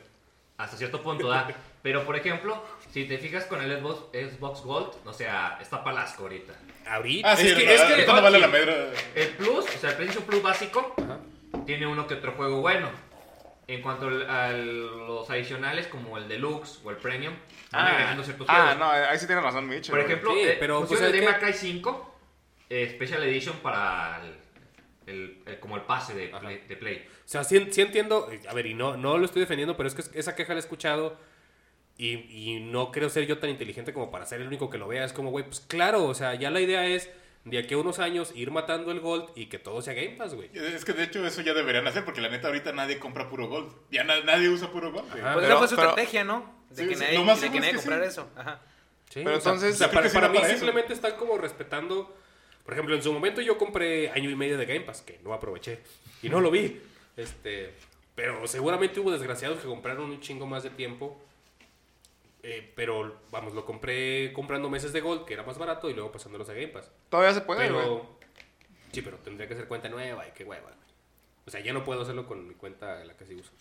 [0.58, 1.48] Hasta cierto punto da.
[1.82, 6.22] Pero, por ejemplo, si te fijas con el Xbox, Xbox Gold, o sea, está palasco
[6.22, 6.52] ahorita.
[6.88, 7.32] Ahorita.
[7.32, 8.74] Ah, sí, es que, es que- no vale la medra.
[9.16, 11.18] El Plus, o sea, el PlayStation Plus básico, Ajá.
[11.66, 12.88] tiene uno que otro juego bueno.
[13.66, 17.34] En cuanto a los adicionales, como el Deluxe o el Premium,
[17.72, 18.78] van agregando ciertos ah, juegos.
[18.78, 19.90] no, ahí sí tiene razón, Mitch.
[19.90, 22.15] Por ejemplo, Sí, eh, pero, pues, el Cry 5
[22.70, 24.34] eh, Special Edition para el,
[25.14, 26.64] el- el- como el pase de Play.
[26.68, 27.06] de Play.
[27.24, 28.28] O sea, sí, sí entiendo.
[28.48, 30.60] A ver, y no, no lo estoy defendiendo, pero es que esa queja la he
[30.60, 31.18] escuchado.
[31.98, 34.86] Y, y no creo ser yo tan inteligente como para ser el único que lo
[34.86, 35.04] vea.
[35.04, 37.08] Es como, güey, pues claro, o sea, ya la idea es
[37.44, 40.34] de aquí a unos años ir matando el Gold y que todo sea Game Pass,
[40.34, 40.50] güey.
[40.52, 43.48] Es que de hecho eso ya deberían hacer porque la neta ahorita nadie compra puro
[43.48, 43.72] gold.
[43.90, 45.08] Ya na- nadie usa puro gold.
[45.10, 45.32] Ajá.
[45.32, 46.54] Pues Pero- esa fue su pero- estrategia, ¿no?
[46.70, 48.08] De Sí, que sí, nadie, más de que nadie es que comprar sí.
[48.08, 48.30] eso.
[48.36, 48.60] Ajá.
[49.08, 50.48] Sí, Pero entonces- o sea, para, sí mí eso.
[50.48, 52.14] simplemente están como respetando.
[52.66, 55.32] Por ejemplo, en su momento yo compré año y medio de Game Pass, que no
[55.32, 55.78] aproveché.
[56.20, 56.80] Y no lo vi.
[57.16, 57.72] Este,
[58.16, 61.16] pero seguramente hubo desgraciados que compraron un chingo más de tiempo.
[62.42, 66.10] Eh, pero vamos, lo compré comprando meses de Gold, que era más barato, y luego
[66.10, 66.90] pasándolos a Game Pass.
[67.08, 67.68] Todavía se puede.
[67.68, 68.18] Pero.
[68.90, 70.72] Sí, pero tendría que ser cuenta nueva y qué hueva.
[71.46, 73.52] O sea, ya no puedo hacerlo con mi cuenta la que sí uso.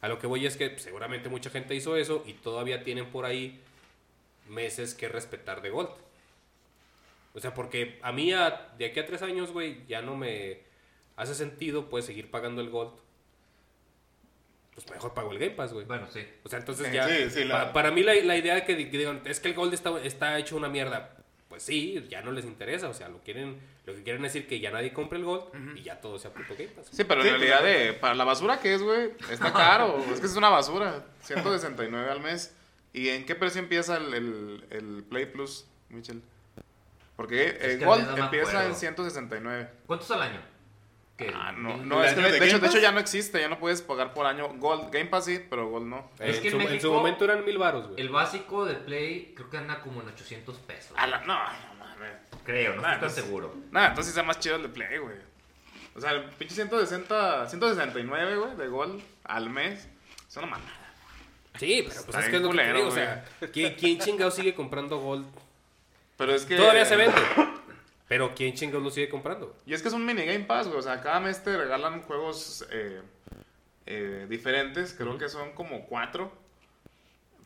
[0.00, 3.26] A lo que voy es que seguramente mucha gente hizo eso y todavía tienen por
[3.26, 3.60] ahí
[4.48, 5.90] meses que respetar de Gold.
[7.34, 10.60] O sea, porque a mí a- de aquí a tres años, güey, ya no me
[11.16, 12.92] hace sentido pues seguir pagando el Gold.
[14.74, 15.86] Pues mejor pago el Game Pass, güey.
[15.86, 16.20] Bueno, sí.
[16.42, 17.06] O sea, entonces ya.
[17.08, 19.48] sí, sí, la- pa- para mí la, la idea de que, que digan, es que
[19.48, 21.16] el Gold está, está hecho una mierda.
[21.48, 22.88] Pues sí, ya no les interesa.
[22.88, 25.82] O sea, lo quieren lo que quieren decir que ya nadie compre el Gold y
[25.82, 26.88] ya todo sea puto Game Pass.
[26.90, 29.98] Sí, pero Sí, en realidad, de, para la basura que es, güey, está caro.
[30.12, 31.04] es que es una basura.
[31.22, 32.54] 169 al mes.
[32.92, 36.22] ¿Y en qué precio empieza el, el, el Play Plus, Michel?
[37.16, 38.68] Porque el que Gold no empieza acuerdo.
[38.70, 39.70] en 169.
[39.86, 40.40] ¿Cuántos al año?
[41.16, 41.32] ¿Qué?
[41.32, 43.40] Ah, no, ¿Mil- no ¿El es que de, de hecho, de hecho ya no existe,
[43.40, 44.90] ya no puedes pagar por año Gold.
[44.90, 46.10] Game Pass sí, pero Gold no.
[46.18, 48.00] Es que en su, en su México- momento eran mil baros, güey.
[48.00, 50.92] El básico de Play creo que anda como en 800 pesos.
[50.96, 52.14] A la- no, no mames.
[52.44, 53.54] Creo, no estoy tan pues- seguro.
[53.70, 55.16] Nada, entonces sea más chido el de Play, güey.
[55.94, 59.88] O sea, el pinche 160, 169, güey, de Gold al mes.
[60.28, 60.72] Es una mamada.
[61.60, 63.74] Sí, pero pues Está es que es lo que te culero, digo, O sea, ¿quién,
[63.76, 65.24] quién chingado sigue comprando Gold?
[66.16, 66.56] Pero es que.
[66.56, 67.16] Todavía se vende.
[68.08, 69.56] Pero ¿quién chingados lo sigue comprando?
[69.66, 70.78] Y es que es un mini Game Pass, güey.
[70.78, 73.00] O sea, cada mes te regalan juegos eh,
[73.86, 74.94] eh, diferentes.
[74.94, 76.30] Creo que son como cuatro.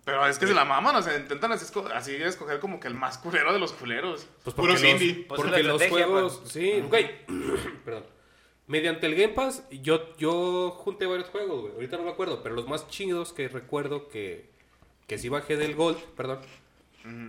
[0.04, 2.88] Pero es que se la maman, o sea, intentan así, esco- así escoger como que
[2.88, 4.26] el más culero de los culeros.
[4.42, 5.24] Pues Puro porque los, indie.
[5.28, 6.42] Pues porque los juegos...
[6.46, 7.26] Sí, güey.
[7.84, 8.04] Perdón.
[8.68, 11.74] Mediante el Game Pass, yo, yo junté varios juegos, güey.
[11.74, 14.48] Ahorita no me acuerdo, pero los más chidos que recuerdo que,
[15.06, 16.40] que sí bajé del Gold, perdón.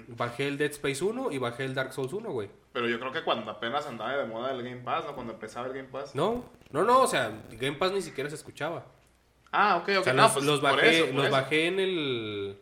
[0.07, 2.49] Bajé el Dead Space 1 y bajé el Dark Souls 1, güey.
[2.73, 5.15] Pero yo creo que cuando apenas andaba de moda el Game Pass, ¿no?
[5.15, 6.15] Cuando empezaba el Game Pass.
[6.15, 8.85] No, no, no, o sea, Game Pass ni siquiera se escuchaba.
[9.51, 9.97] Ah, ok, ok.
[9.99, 11.31] O sea, no, los, pues los por bajé, eso, por los eso.
[11.31, 12.61] bajé en el...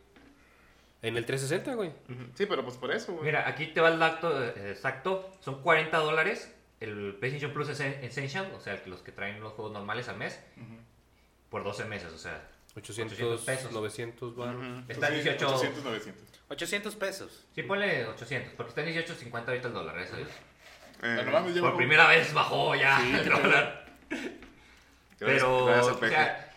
[1.00, 1.92] En el 360, güey.
[2.34, 3.26] Sí, pero pues por eso, güey.
[3.26, 5.30] Mira, aquí te va el dato eh, exacto.
[5.40, 6.52] Son 40 dólares.
[6.80, 10.40] El PlayStation Plus es Essential, o sea, los que traen los juegos normales al mes.
[11.50, 12.48] Por 12 meses, o sea.
[12.78, 13.72] 800, 800 pesos.
[13.72, 14.64] 900 baros.
[14.88, 15.48] Está en 18.
[15.48, 16.24] 800, 900.
[16.48, 17.46] 800 pesos.
[17.54, 20.28] Sí, ponle 800, porque está en 18.50 ahorita el dólar, Dios.
[21.02, 23.86] Eh, No mames, ya Por primera vez bajó ya el dólar.
[25.18, 26.54] Pero, gracias o sea,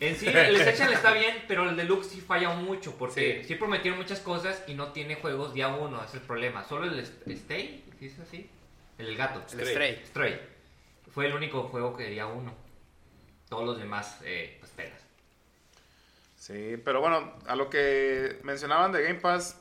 [0.00, 3.54] en sí, el Essential está bien, pero el Deluxe sí falla mucho, porque sí.
[3.54, 6.64] prometieron muchas cosas y no tiene juegos día uno, ese es el problema.
[6.64, 8.50] Solo el Stay, ¿sí es así?
[8.98, 9.42] El gato.
[9.56, 10.02] El Stray.
[10.06, 10.40] Stray.
[11.12, 12.54] Fue el único juego que día uno.
[13.48, 14.99] Todos los demás, eh, pues pelas.
[16.50, 19.56] Sí, pero bueno, a lo que mencionaban de Game Pass,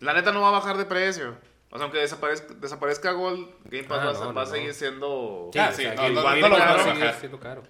[0.00, 1.36] la neta no va a bajar de precio.
[1.70, 4.46] O sea, aunque desaparezca, desaparezca Gold, Game Pass Ah, va, a- no, va no, a
[4.46, 4.74] seguir no.
[4.74, 5.50] siendo...
[5.52, 7.40] Sí, Ah, o sí, sea, no, que no, igual no lo va a seguir siendo
[7.40, 7.62] caro.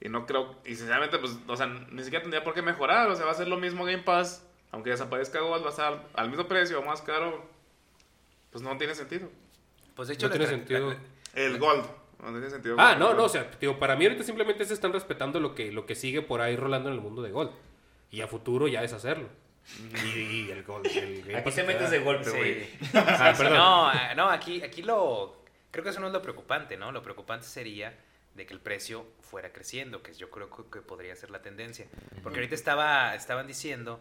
[0.00, 3.08] Y no creo, y sinceramente, pues, o sea, ni siquiera tendría por qué mejorar.
[3.08, 4.44] O sea, va a ser lo mismo Game Pass.
[4.72, 7.44] Aunque desaparezca Gold, va a estar al, mismo precio o más caro.
[8.50, 9.28] Pues no tiene sentido.
[9.94, 10.94] Pues de hecho, No tiene sentido.
[11.34, 11.84] El Gold.
[12.22, 12.76] No tiene sentido.
[12.78, 15.72] Ah, no, no, o sea, digo, para mí ahorita simplemente se están respetando lo que,
[15.72, 17.50] lo que sigue por ahí rolando en el mundo de Gold.
[18.10, 19.28] Y a futuro ya es hacerlo.
[20.04, 20.86] Y, y el Gold.
[20.86, 22.36] El Game Aquí te metes de golpe, Sí.
[22.36, 22.68] güey.
[22.94, 23.54] Ah, perdón.
[23.58, 25.42] No, ah, no, aquí, aquí lo.
[25.70, 26.92] Creo que eso no es lo preocupante, ¿no?
[26.92, 27.96] Lo preocupante sería
[28.34, 31.86] de que el precio fuera creciendo, que yo creo que, que podría ser la tendencia.
[32.22, 34.00] Porque ahorita estaba, estaban diciendo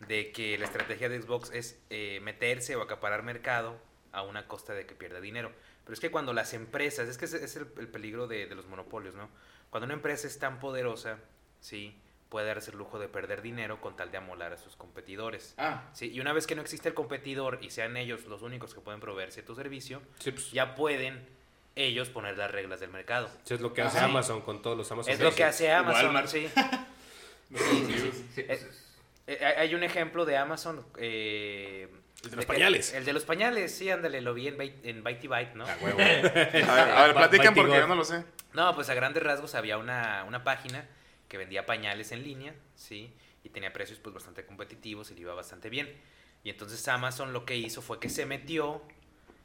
[0.00, 3.78] de que la estrategia de Xbox es eh, meterse o acaparar mercado
[4.12, 5.52] a una costa de que pierda dinero.
[5.84, 8.54] Pero es que cuando las empresas, es que ese es el, el peligro de, de
[8.54, 9.28] los monopolios, ¿no?
[9.70, 11.18] Cuando una empresa es tan poderosa,
[11.60, 15.54] sí, puede darse el lujo de perder dinero con tal de amolar a sus competidores.
[15.58, 18.74] Ah, Sí, y una vez que no existe el competidor y sean ellos los únicos
[18.74, 21.26] que pueden proveer cierto servicio, Sí, pues, ya pueden
[21.74, 23.28] ellos poner las reglas del mercado.
[23.44, 23.98] eso es lo que hace.
[23.98, 25.12] Amazon con todos los Amazon.
[25.12, 26.28] Es lo que hace Amazon, Walmart.
[26.28, 26.48] sí.
[27.54, 28.58] sí, Sí, Eh,
[29.26, 30.84] eh, hay un ejemplo de Amazon.
[30.98, 31.88] eh,
[32.24, 32.92] El de los pañales.
[32.94, 35.64] El de los pañales, sí, ándale, lo vi en, Byte- en Bitey Byte, ¿no?
[35.66, 35.98] A huevo.
[36.00, 38.24] A ver, a ver, platican porque yo no lo sé.
[38.52, 40.86] No, pues a grandes rasgos había una, una página
[41.28, 43.12] que vendía pañales en línea, ¿sí?
[43.44, 45.92] Y tenía precios pues bastante competitivos y le iba bastante bien.
[46.44, 48.82] Y entonces Amazon lo que hizo fue que se metió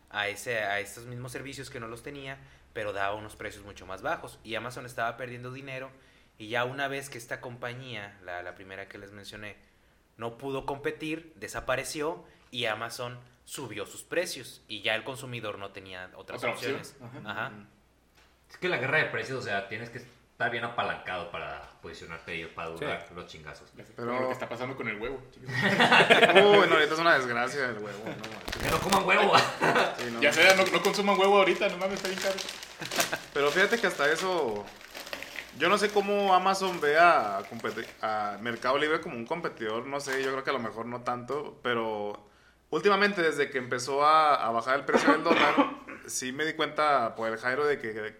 [0.09, 2.37] a, ese, a estos mismos servicios que no los tenía,
[2.73, 4.39] pero daba unos precios mucho más bajos.
[4.43, 5.89] Y Amazon estaba perdiendo dinero
[6.37, 9.55] y ya una vez que esta compañía, la, la primera que les mencioné,
[10.17, 16.09] no pudo competir, desapareció y Amazon subió sus precios y ya el consumidor no tenía
[16.15, 16.75] otras Otra opción.
[16.75, 16.95] opciones.
[17.25, 17.51] Ajá.
[18.49, 22.35] Es que la guerra de precios, o sea, tienes que estar bien apalancado para posicionarte
[22.35, 23.71] y para durar los chingazos.
[23.95, 25.21] Pero lo que está pasando con el huevo.
[25.33, 25.49] chicos.
[26.35, 27.99] Uy, no, ahorita es una desgracia el huevo.
[28.05, 28.63] No, manches.
[28.63, 29.33] Que no coman huevo.
[29.97, 30.21] Sí, no.
[30.21, 32.35] Ya sea, no, no consuman huevo ahorita, no mames, está bien caro.
[33.33, 34.65] Pero fíjate que hasta eso.
[35.57, 37.39] Yo no sé cómo Amazon ve a,
[38.01, 41.01] a Mercado Libre como un competidor, no sé, yo creo que a lo mejor no
[41.01, 42.26] tanto, pero
[42.69, 45.55] últimamente desde que empezó a, a bajar el precio del dólar,
[46.07, 48.15] sí me di cuenta por el Jairo de que...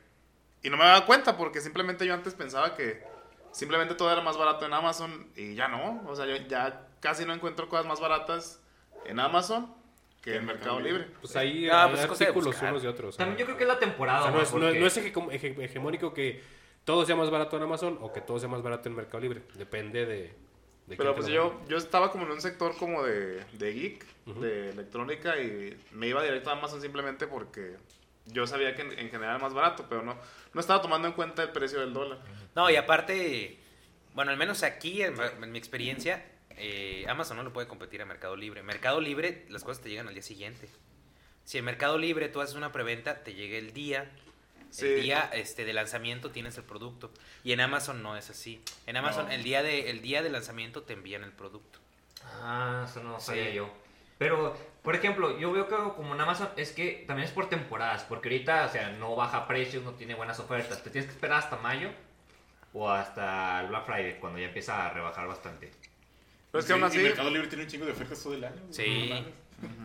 [0.63, 3.03] Y no me daba cuenta porque simplemente yo antes pensaba que
[3.51, 7.25] simplemente todo era más barato en Amazon y ya no, o sea, yo ya casi
[7.25, 8.61] no encuentro cosas más baratas
[9.05, 9.73] en Amazon
[10.21, 11.07] que en Mercado Libre.
[11.21, 13.15] Pues ahí Ah, hay pues de artículos unos de otros.
[13.17, 13.39] También ¿no?
[13.39, 14.23] yo creo que es la O temporada.
[14.23, 16.43] sea, no es, no, Porque- no es hege- hege- hegemónico que
[16.83, 19.43] todo sea más barato en Amazon o que todo sea más barato en Mercado Libre.
[19.53, 20.35] Depende de...
[20.88, 24.05] Pero pues yo, yo estaba como en un sector como de, de geek,
[24.39, 27.75] de electrónica y me iba directo a Amazon simplemente porque
[28.25, 30.17] yo sabía que en, en general era más barato, pero no,
[30.53, 32.19] no estaba tomando en cuenta el precio del dólar.
[32.55, 33.57] No, y aparte,
[34.13, 38.05] bueno, al menos aquí, en, en mi experiencia, eh, Amazon no lo puede competir a
[38.05, 38.63] Mercado Libre.
[38.63, 40.69] Mercado Libre, las cosas te llegan al día siguiente.
[41.43, 44.09] Si en Mercado Libre tú haces una preventa, te llega el día.
[44.70, 44.86] Sí.
[44.86, 47.11] El día este, de lanzamiento tienes el producto.
[47.43, 48.61] Y en Amazon no es así.
[48.86, 49.32] En Amazon No.
[49.32, 51.80] el, día de, el día de lanzamiento te envían el producto.
[52.41, 53.53] Ah, eso no sabía Sí.
[53.55, 53.70] yo.
[54.18, 58.03] Pero, por ejemplo, yo veo que como en Amazon es que también es por temporadas,
[58.03, 60.84] porque ahorita, o sea, no baja precios, no tiene buenas ofertas.
[60.84, 61.91] Te tienes que esperar hasta mayo
[62.74, 65.72] o hasta el Black Friday, cuando ya empieza a rebajar bastante.
[66.51, 68.34] Pero es que Sí, aún así, y Mercado Libre tiene un chingo de ofertas todo
[68.34, 68.61] el año.
[68.72, 69.11] Sí.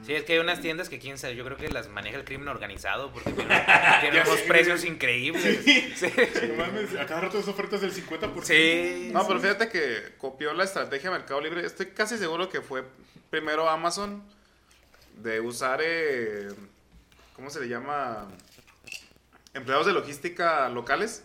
[0.04, 2.24] Sí, es que hay unas tiendas que quién sabe, yo creo que las maneja el
[2.24, 5.60] crimen organizado porque tienen, unos precios increíbles.
[5.96, 6.12] Sí.
[6.48, 8.42] No mames, a cada rato es ofertas del 50%.
[8.42, 9.10] Sí.
[9.12, 11.64] no, pero fíjate que copió la estrategia de Mercado Libre.
[11.64, 12.84] Estoy casi seguro que fue
[13.30, 14.22] primero Amazon
[15.16, 16.48] de usar, eh,
[17.34, 18.28] ¿cómo se le llama?
[19.54, 21.24] Empleados de logística locales.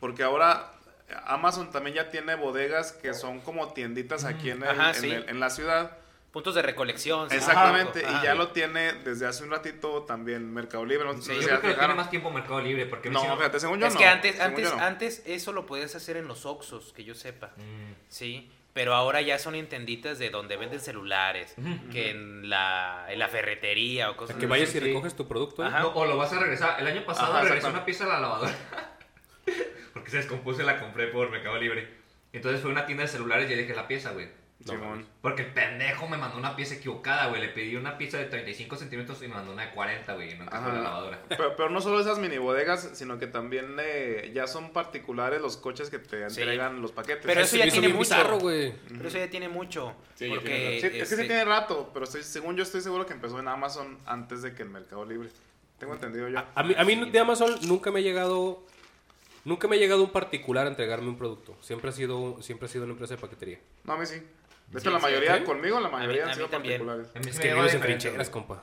[0.00, 0.72] Porque ahora
[1.26, 5.10] Amazon también ya tiene bodegas que son como tienditas aquí en, el- Ajá, en sí.
[5.10, 5.96] el- en la ciudad.
[6.36, 7.30] Puntos de recolección.
[7.30, 7.36] sí.
[7.36, 11.06] Exactamente, y ya lo tiene desde hace un ratito también Mercado Libre.
[11.06, 13.80] No Sí, Yo creo que lo tiene más tiempo Mercado Libre, porque No, fíjate, según
[13.80, 13.98] yo Es no.
[13.98, 14.78] que antes, según antes, no.
[14.84, 17.52] antes eso lo podías hacer en los Oxxos, que yo sepa.
[17.56, 17.94] Mm.
[18.10, 18.52] Sí.
[18.74, 21.54] Pero ahora ya son en tienditas de donde venden celulares,
[21.90, 24.50] que en la, en la ferretería o cosas sea, que así.
[24.50, 25.62] vayas y recoges tu producto.
[25.64, 25.68] ¿eh?
[25.68, 25.80] Ajá.
[25.80, 26.78] No, o lo vas a regresar.
[26.78, 28.54] El año pasado Ajá, regresé una pieza a la lavadora.
[29.94, 31.88] porque se descompuso y la compré por Mercado Libre.
[32.34, 34.28] Entonces fue a una tienda de celulares y le dije la pieza, güey.
[34.74, 35.06] Simón.
[35.22, 37.40] Porque el pendejo me mandó una pieza equivocada, güey.
[37.40, 40.32] Le pedí una pieza de 35 centímetros y me mandó una de 40, güey.
[40.32, 41.22] Y no encajó en la lavadora.
[41.28, 45.56] Pero, pero no solo esas mini bodegas, sino que también eh, ya son particulares los
[45.56, 46.40] coches que te Sí.
[46.40, 47.24] entregan los paquetes.
[47.26, 47.98] Pero eso ya tiene mucho.
[48.00, 48.72] bizarro, güey.
[48.88, 49.94] Pero eso ya tiene mucho.
[50.14, 53.06] Sí, porque, Sí, es que sí este, tiene rato, pero estoy, según yo estoy seguro
[53.06, 55.28] que empezó en Amazon antes de que en Mercado Libre.
[55.78, 56.38] Tengo entendido yo.
[56.38, 58.64] A, a mí, a mí de Amazon nunca me ha llegado.
[59.44, 61.56] Nunca me ha llegado un particular a entregarme un producto.
[61.60, 63.60] Siempre ha sido, siempre ha sido una empresa de paquetería.
[63.84, 64.20] No, a mí sí.
[64.68, 66.84] De hecho, la mayoría, conmigo, la mayoría a han mí sido también.
[66.86, 67.24] particulares.
[67.24, 68.62] Sí Es que vives en trincheras, compa.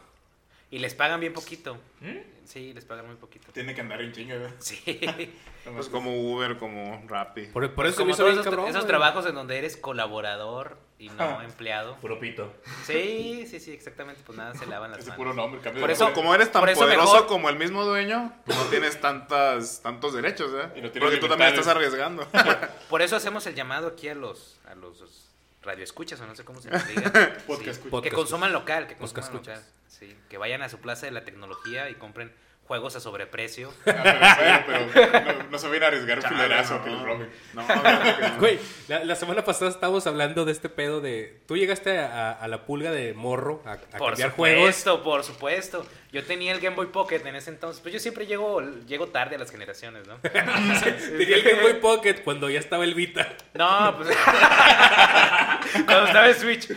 [0.69, 1.75] Y les pagan bien poquito.
[2.01, 2.17] ¿Mm?
[2.45, 3.51] Sí, les pagan muy poquito.
[3.51, 4.55] Tiene que andar en chinga, ¿verdad?
[4.59, 4.83] Sí.
[5.63, 7.43] Pues como Uber, como Rappi.
[7.45, 8.69] Por, por eso me Como hizo todos bien esos, cabrón.
[8.69, 11.95] esos trabajos en donde eres colaborador y no empleado.
[12.01, 12.53] Puro pito.
[12.85, 14.21] Sí, sí, sí, exactamente.
[14.25, 15.17] Pues nada, se lavan las Ese manos.
[15.23, 16.21] puro nombre, cambio Por de eso- nombre.
[16.21, 20.67] Como eres tan poderoso mejor- como el mismo dueño, no tienes tantas, tantos derechos, ¿eh?
[20.75, 22.27] Y no tienes Porque tú también estás arriesgando.
[22.89, 25.01] Por eso hacemos el llamado aquí a los, a los
[25.63, 27.11] radioescuchas, o no sé cómo se les diga.
[27.47, 27.89] Podcast Sí.
[28.09, 29.73] Que consuman local, que Podcast consuman local.
[29.87, 32.31] Sí, que vayan a su plaza de la tecnología y compren
[32.67, 33.73] juegos a sobreprecio.
[33.85, 36.83] Ah, pero, pero, pero no, no se vayan a arriesgar un filerazo no.
[36.83, 37.29] que les roben.
[37.53, 37.63] No.
[38.39, 41.41] Güey, la, la semana pasada estábamos hablando de este pedo de...
[41.47, 44.75] Tú llegaste a, a la pulga de morro a, a por cambiar juegos.
[44.75, 45.85] supuesto, por supuesto.
[46.11, 47.81] Yo tenía el Game Boy Pocket en ese entonces.
[47.81, 50.17] Pues yo siempre llego, llego tarde a las generaciones, ¿no?
[50.21, 53.35] Tenía el Game Boy Pocket cuando ya estaba el Vita.
[53.53, 54.15] No, pues.
[55.85, 56.69] Cuando estaba en Switch.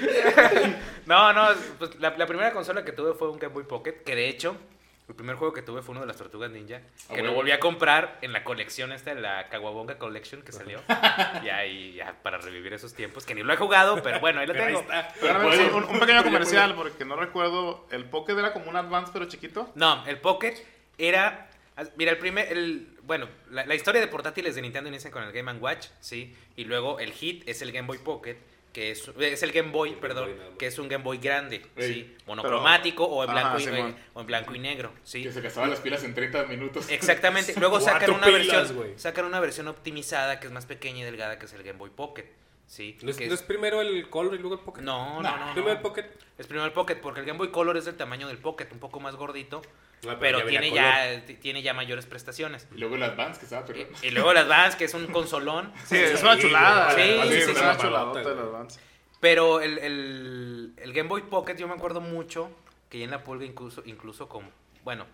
[1.07, 4.15] no, no, pues la, la primera consola que tuve fue un Game Boy Pocket, que
[4.15, 4.57] de hecho,
[5.09, 7.33] el primer juego que tuve fue uno de las Tortugas Ninja, Ah, que lo bueno.
[7.35, 10.81] volví a comprar en la colección esta, la Kawabonga Collection que salió.
[11.45, 14.47] y ahí, ya, para revivir esos tiempos, que ni lo he jugado, pero bueno, ahí
[14.47, 14.85] lo Pero ahí tengo.
[15.21, 17.87] Pero sí, un, un pequeño comercial, porque no recuerdo.
[17.91, 19.71] El Pocket era como un Advance, pero chiquito.
[19.77, 20.55] No, el Pocket
[20.99, 21.51] era.
[21.97, 22.51] Mira, el primer.
[22.51, 26.35] El, bueno, la, la historia de portátiles de Nintendo inicia con el Game Watch, ¿sí?
[26.57, 28.37] Y luego el hit es el Game Boy Pocket,
[28.77, 31.95] que es, es el Game Boy, perdón, Boy que es un Game Boy grande, Ey,
[31.95, 32.17] ¿sí?
[32.27, 33.97] Monocromático o, en Ajá, blanco y, Simón.
[34.13, 35.23] o en blanco y negro, ¿sí?
[35.23, 36.91] Que se gastaban las pilas en 30 minutos.
[36.91, 37.55] Exactamente.
[37.59, 41.39] Luego sacan una, pilas, versión, sacan una versión optimizada que es más pequeña y delgada,
[41.39, 42.27] que es el Game Boy Pocket,
[42.67, 42.99] ¿sí?
[43.03, 44.83] ¿No es, Que no es primero el Color y luego el Pocket?
[44.83, 45.53] no, no, no, no.
[45.53, 46.05] Primero el Pocket.
[46.39, 48.79] Es primero el Pocket, porque el Game Boy Color es del tamaño del Pocket, un
[48.79, 49.63] poco más gordito,
[50.07, 52.69] Ah, pero ya tiene ya, tiene ya mayores prestaciones.
[52.75, 53.81] Y luego el Advance, que estaba, pero...
[53.81, 55.73] Y, y luego las Vans, que es un consolón.
[55.87, 56.95] Sí, es una chulada.
[56.95, 58.27] Sí, sí, sí, es una palota, el.
[58.27, 58.81] Advance.
[59.21, 62.51] Pero el, el, el Game Boy Pocket, yo me acuerdo mucho
[62.91, 64.51] que ya en la pulga incluso, incluso con...
[64.85, 65.07] Bueno,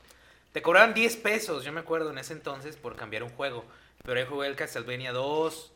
[0.53, 3.65] te cobraban 10 pesos, yo me acuerdo en ese entonces, por cambiar un juego.
[4.05, 5.73] Pero ahí jugué el Castlevania 2,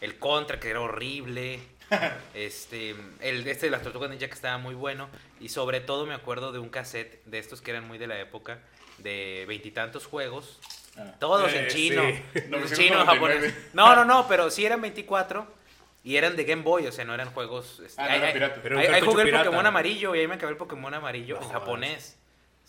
[0.00, 1.60] el Contra, que era horrible.
[2.34, 5.08] este, el este de las tortugas ninja que estaba muy bueno.
[5.40, 8.18] Y sobre todo me acuerdo de un cassette de estos que eran muy de la
[8.20, 8.58] época,
[8.98, 10.58] de veintitantos juegos.
[10.96, 11.14] Ah.
[11.18, 12.02] Todos Eh, en chino.
[12.02, 12.22] sí.
[12.34, 12.76] En 999.
[12.76, 13.54] chino, japonés.
[13.72, 15.46] No, no, no, pero sí eran 24
[16.02, 17.80] y eran de Game Boy, o sea, no eran juegos.
[17.84, 18.32] este, Ah, no ahí
[18.86, 19.44] cartucho jugué el pirata.
[19.46, 22.18] Pokémon amarillo y ahí me acabé el Pokémon amarillo en japonés.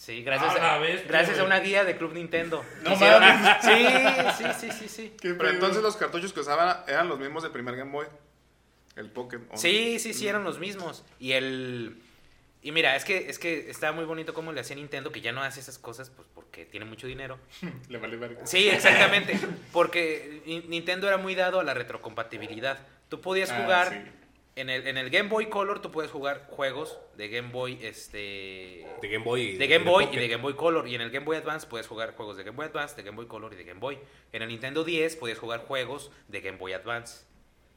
[0.01, 1.45] Sí, gracias, Ah, a, bestia, gracias a güey.
[1.45, 2.65] una guía de Club Nintendo.
[2.83, 3.57] No Hicieron- mames.
[3.61, 5.09] Sí, sí, sí, sí, sí.
[5.21, 5.49] ¿Qué Pero pedo?
[5.51, 8.07] entonces los cartuchos que usaban eran los mismos del primer Game Boy.
[8.95, 9.37] El Pocket.
[9.37, 9.57] ¿o no?
[9.57, 11.05] Sí, sí, sí, eran los mismos.
[11.19, 12.01] Y el.
[12.63, 15.31] Y mira, es que, es que estaba muy bonito cómo le hacía Nintendo, que ya
[15.31, 17.37] no hace esas cosas pues porque tiene mucho dinero.
[17.89, 18.45] Le vale verga.
[18.47, 19.39] Sí, exactamente.
[19.71, 22.79] Porque Ni- Nintendo era muy dado a la retrocompatibilidad.
[23.07, 24.11] Tú podías Ah, jugar sí.
[24.55, 28.85] En, el, en el Game Boy Color, tú puedes jugar juegos de Game Boy, este,
[29.01, 29.41] De Game Boy.
[29.41, 30.87] y de Game Boy y de Game Boy Color.
[30.87, 33.15] Y en el Game Boy Advance puedes jugar juegos de Game Boy Advance, de Game
[33.15, 33.97] Boy Color y de Game Boy.
[34.33, 37.25] En el Nintendo 10 podías jugar juegos de Game Boy Advance.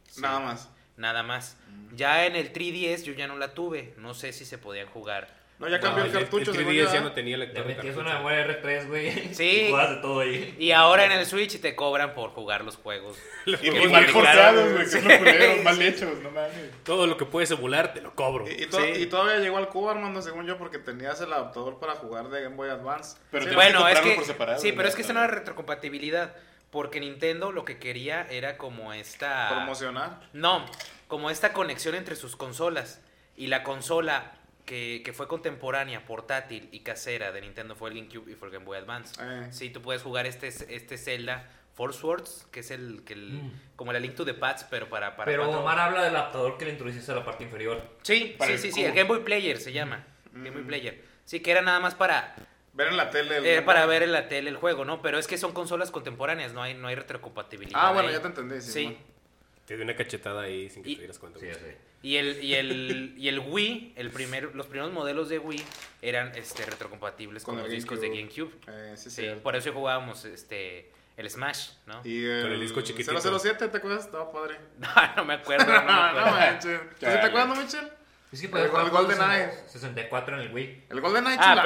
[0.09, 0.71] Sí, Nada más.
[0.97, 1.57] Nada más.
[1.95, 3.95] Ya en el 3DS yo ya no la tuve.
[3.99, 5.44] No sé si se podían jugar.
[5.65, 6.51] No, ya No, cambió el el- cartucho.
[6.51, 8.07] El según 3DS yo, ya no tenía Le lector de metías cartucho.
[8.07, 9.35] una memoria R3, güey.
[9.35, 9.45] Sí.
[9.45, 10.57] Y jugabas de todo ahí.
[10.59, 13.17] Y ahora en el Switch te cobran por jugar los juegos.
[13.63, 14.87] Y me mal forzados, güey.
[14.87, 15.01] Sí.
[15.01, 16.71] Que mal hechos, no mames.
[16.85, 18.49] Todo lo que puedes emular te lo cobro.
[18.49, 18.91] Y, y to- Sí.
[19.03, 22.43] y todavía llegó al cubo, Armando, según yo, porque tenías el adaptador para jugar de
[22.43, 23.17] Game Boy Advance.
[23.31, 24.15] Pero Sí, Bueno, que es que.
[24.15, 24.77] por separado, sí, ¿no?
[24.77, 26.35] pero es que esta no era retrocompatibilidad.
[26.71, 29.49] Porque Nintendo lo que quería era como esta.
[29.51, 30.21] promocionar.
[30.33, 30.67] No,
[31.07, 33.01] como esta conexión entre sus consolas.
[33.37, 34.33] Y la consola
[34.65, 38.53] que, que fue contemporánea, portátil y casera de Nintendo fue el GameCube y fue el
[38.55, 39.15] Game Boy Advance.
[39.21, 39.49] Eh.
[39.51, 43.41] Sí, tú puedes jugar este, este Zelda Force Wars, que es el, que el
[43.77, 46.57] como la Link to the Past, pero para, para Pero cuatro- Omar habla del adaptador
[46.57, 47.83] que le introduciste a la parte inferior.
[48.03, 50.07] Sí, sí, el sí, sí, el Game Boy Player se llama.
[50.33, 50.67] Game Boy Mm.
[50.67, 51.05] Player.
[51.25, 52.35] Sí, que era nada más para,
[52.75, 53.37] Ver en la tele.
[53.39, 55.01] el eh, para ver en la tele el juego, ¿no?
[55.03, 57.79] Pero es que son consolas contemporáneas, no hay, no hay retrocompatibilidad.
[57.81, 58.15] Ah, bueno, ahí.
[58.15, 58.61] ya te entendí.
[58.61, 58.71] Sí.
[58.73, 58.99] Sí.
[59.67, 61.39] Te dio una cachetada ahí sin que Y- te dieras cuenta.
[61.41, 61.77] Sí, güey.
[62.05, 65.65] Y el, y el, y el Wii, el primer, los primeros modelos de Wii
[66.03, 68.53] eran este, retrocompatibles con, Con los el discos de GameCube.
[68.69, 69.43] Eh, sí, Sí, cierto.
[69.43, 72.03] por eso jugábamos este, el Smash, ¿no?
[72.05, 73.19] Y el, Con el disco chiquitito.
[73.39, 74.05] 007, ¿te acuerdas?
[74.05, 74.57] Estaba padre.
[74.79, 76.27] No, no me acuerdo, no me No, acuerdo.
[76.31, 76.81] no manches.
[76.81, 77.89] ¿Tú sí ¿Te acuerdas, no, Michel?
[78.33, 79.69] Es que El puedes jugar Golden juegos Eye.
[79.69, 80.83] 64 en el Wii.
[80.91, 81.63] El Golden Eye Ah, chulada.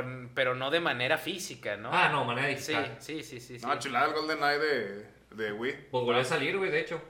[0.00, 1.90] pero, pero no de manera física, ¿no?
[1.92, 2.96] Ah, no, manera Sí, digital.
[2.98, 3.58] sí, sí, sí.
[3.58, 3.66] sí.
[3.66, 5.06] No, chulada el Golden Eye de,
[5.36, 5.72] de Wii.
[5.90, 7.00] Pues volvió a salir, güey, de hecho.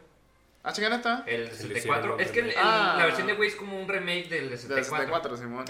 [0.64, 1.24] Ah, chingada está.
[1.26, 2.18] El hicieron 64.
[2.20, 2.94] Es que el- el- Ah.
[2.98, 4.84] la versión de Wii es como un remake del Del 64.
[4.84, 5.64] 64, Simón.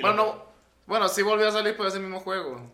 [0.00, 0.46] Bueno, no.
[0.86, 2.70] Bueno, sí volvió a salir, pero es el mismo juego.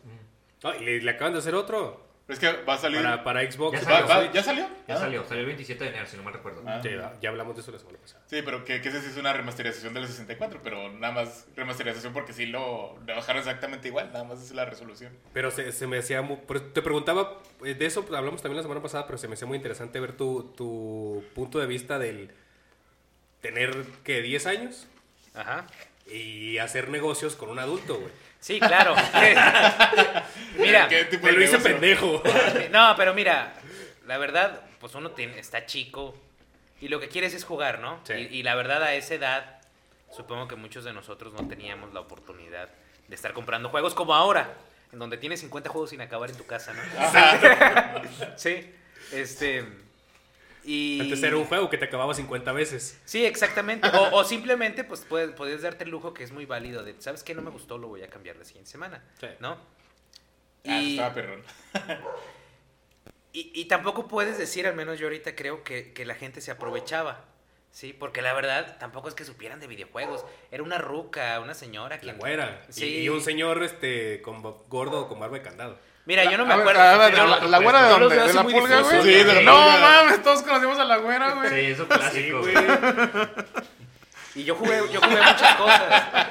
[0.63, 3.03] No, y le, le acaban de hacer otro Es que va a salir.
[3.03, 3.81] para, para Xbox.
[3.81, 4.27] Ya ¿Va- salió.
[4.27, 4.69] va- ¿Ya salió?
[4.89, 4.99] Ya Ah.
[4.99, 6.63] salió, salió el 27 de enero, si no me recuerdo.
[6.67, 6.81] Ah.
[6.83, 6.89] Sí,
[7.21, 8.23] ya hablamos de eso la semana pasada.
[8.27, 12.13] Sí, pero que, que ese sí es una remasterización del 64, pero nada más remasterización
[12.13, 15.13] porque sí lo, bajaron exactamente igual, nada más es la resolución.
[15.33, 16.39] Pero se, se me hacía muy...
[16.73, 19.57] Te preguntaba, eh, de eso hablamos también la semana pasada, pero se me hacía muy
[19.57, 22.31] interesante ver tu, tu punto de vista del
[23.41, 24.87] tener, que 10 años
[25.35, 25.67] Ajá.
[26.11, 28.13] y hacer negocios con un adulto, güey.
[28.43, 28.97] Sí, claro.
[30.59, 32.21] mira, ¿Qué tipo Me lo hice pendejo.
[32.73, 33.55] no, pero mira,
[34.07, 36.17] la verdad, pues uno tiene, está chico
[36.81, 38.01] y lo que quieres es jugar, ¿no?
[38.03, 38.15] Sí.
[38.15, 39.61] Y, y la verdad, a esa edad,
[40.11, 42.69] supongo que muchos de nosotros no teníamos la oportunidad
[43.07, 44.53] de estar comprando juegos como ahora,
[44.93, 46.83] en donde tienes 50 juegos sin acabar en tu casa, ¿no?
[48.37, 48.75] sí,
[49.13, 49.65] este...
[50.65, 51.01] Y...
[51.01, 53.01] Antes era un juego que te acababa 50 veces.
[53.05, 53.89] Sí, exactamente.
[53.89, 57.23] O, o simplemente, pues puedes, puedes darte el lujo que es muy válido de, ¿sabes
[57.25, 57.35] qué?
[57.35, 59.27] No me gustó, lo voy a cambiar la siguiente semana, Sí.
[59.41, 59.59] ¿no?
[60.67, 61.43] Ah, Y- estaba perrón.
[63.35, 66.51] Y, y tampoco puedes decir, al menos yo ahorita creo que, que la gente se
[66.51, 67.25] aprovechaba,
[67.71, 67.95] ¿sí?
[67.95, 70.23] Porque la verdad tampoco es que supieran de videojuegos.
[70.51, 72.19] Era una ruca, una señora La quien...
[72.19, 72.63] güera.
[72.69, 72.97] Y- Sí.
[72.99, 75.79] Y, un señor este con gordo con barba de candado.
[76.05, 76.83] Mira, yo no me A ver, acuerdo.
[76.83, 78.17] a ver, pero- la, la güera de dónde?
[78.17, 79.03] ¿De la pulga, güey?
[79.03, 81.49] Sí, de la No mames, todos conocimos a la güera, güey.
[81.51, 82.41] Sí, eso es clásico.
[82.41, 82.55] güey.
[84.35, 85.83] Y yo jugué, yo jugué muchas cosas.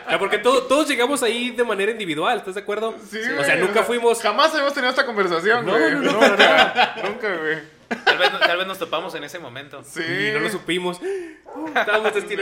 [0.08, 2.96] O sea, porque todo- todos llegamos ahí de manera individual, ¿estás de acuerdo?
[3.08, 4.20] Sí, o sea, nunca fuimos...
[4.24, 5.92] Jamás habíamos tenido esta conversación, No, güey.
[5.92, 7.60] no, no, nunca, nunca, güey.
[8.06, 9.84] Tal vez, tal vez nos topamos en ese momento.
[9.84, 10.02] Sí.
[10.04, 11.00] Y no lo supimos.
[11.02, 12.14] Uh, estábamos.
[12.14, 12.38] Sí.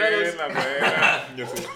[1.36, 1.68] Yo sé.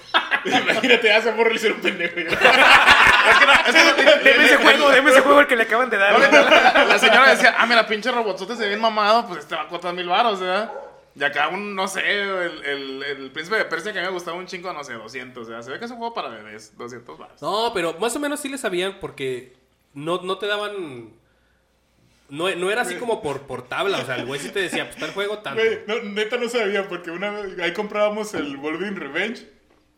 [0.45, 2.19] Imagínate, a ese morro le hicieron pendejo.
[2.19, 5.63] Es que no, es que no- Deme ese juego, deme ese juego el que le
[5.63, 6.19] acaban de dar.
[6.19, 9.63] la, la señora decía, ah, mira, pinche robotzote se ve bien mamado, pues este va
[9.63, 10.71] a costar mil baros, ¿verdad?
[11.15, 14.13] Y acá un, no sé, el, el, el príncipe de Persia que a mí me
[14.13, 16.29] gustaba un chingo, no sé, 200, o sea, se ve que es un juego para
[16.29, 17.41] bebés, 200 baros.
[17.41, 19.53] No, pero más o menos sí le sabían porque
[19.93, 21.11] no, no te daban...
[22.33, 24.83] No, no era así como por, por tabla, o sea, el güey sí te decía,
[24.85, 25.61] pues está el juego tanto.
[25.61, 29.45] Güey, no, neta no sabía, porque una vez ahí comprábamos el Wolverine Revenge,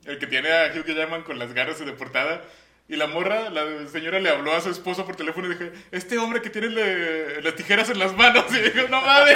[0.05, 2.41] el que tiene a Hugh Jackman con las garras de portada.
[2.87, 6.19] Y la morra, la señora le habló a su esposo por teléfono y dijo, este
[6.19, 8.45] hombre que tiene le- las tijeras en las manos.
[8.51, 9.35] Y dijo, no mames.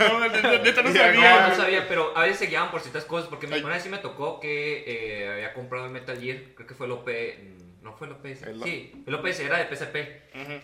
[0.00, 1.40] No, neta, neta no sabía.
[1.42, 3.28] No, no sabía, pero a veces se guiaban por ciertas cosas.
[3.28, 3.60] Porque Ay.
[3.62, 6.38] una vez sí me tocó que eh, había comprado el Metal Gear.
[6.56, 7.08] Creo que fue el OP.
[7.82, 8.42] No fue el OPS.
[8.42, 9.96] El- Sí, el OPS era de PSP.
[10.34, 10.60] Ujú.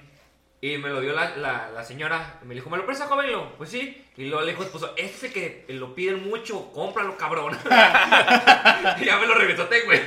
[0.62, 2.38] Y me lo dio la, la, la señora.
[2.42, 3.54] Me dijo, ¿me lo presta, jovenlo?
[3.56, 4.04] Pues sí.
[4.18, 7.56] Y luego le dijo, esposo, este que lo piden mucho, cómpralo, cabrón.
[9.00, 10.00] y ya me lo regresoté, güey.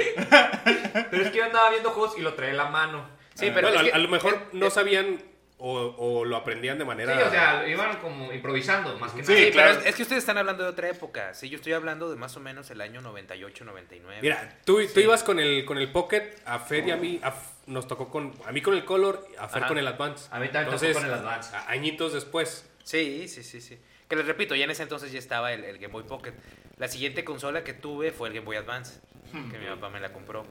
[1.10, 3.10] Pero es que yo andaba viendo juegos y lo traía en la mano.
[3.34, 5.24] Sí, pero Bueno, es a, que- a lo mejor no sabían
[5.58, 7.28] o, o lo aprendían de Sí, manera...
[7.28, 9.46] o sea, iban como improvisando, más que Sí, nada.
[9.46, 9.70] Sí, claro.
[9.72, 11.34] pero es, es que ustedes están hablando de otra época.
[11.34, 14.20] Sí, yo estoy hablando de más o menos el año 98, 99.
[14.22, 17.32] Mira, tú, tú ibas con el, con el Pocket, a Fer y a mí, a
[17.66, 19.68] nos tocó con, a mí con el Color, a Fer Ajá.
[19.70, 20.28] con el Advance.
[20.32, 21.56] A mí también tocó Entonces, con el Advance.
[21.56, 22.70] a- añitos después.
[22.84, 23.80] Sí, sí, sí, sí.
[24.10, 26.34] Que les repito, ya en ese entonces ya estaba el, el Game Boy Pocket.
[26.78, 29.00] La siguiente consola que tuve fue el Game Boy Advance,
[29.32, 30.46] que mi papá me la compró.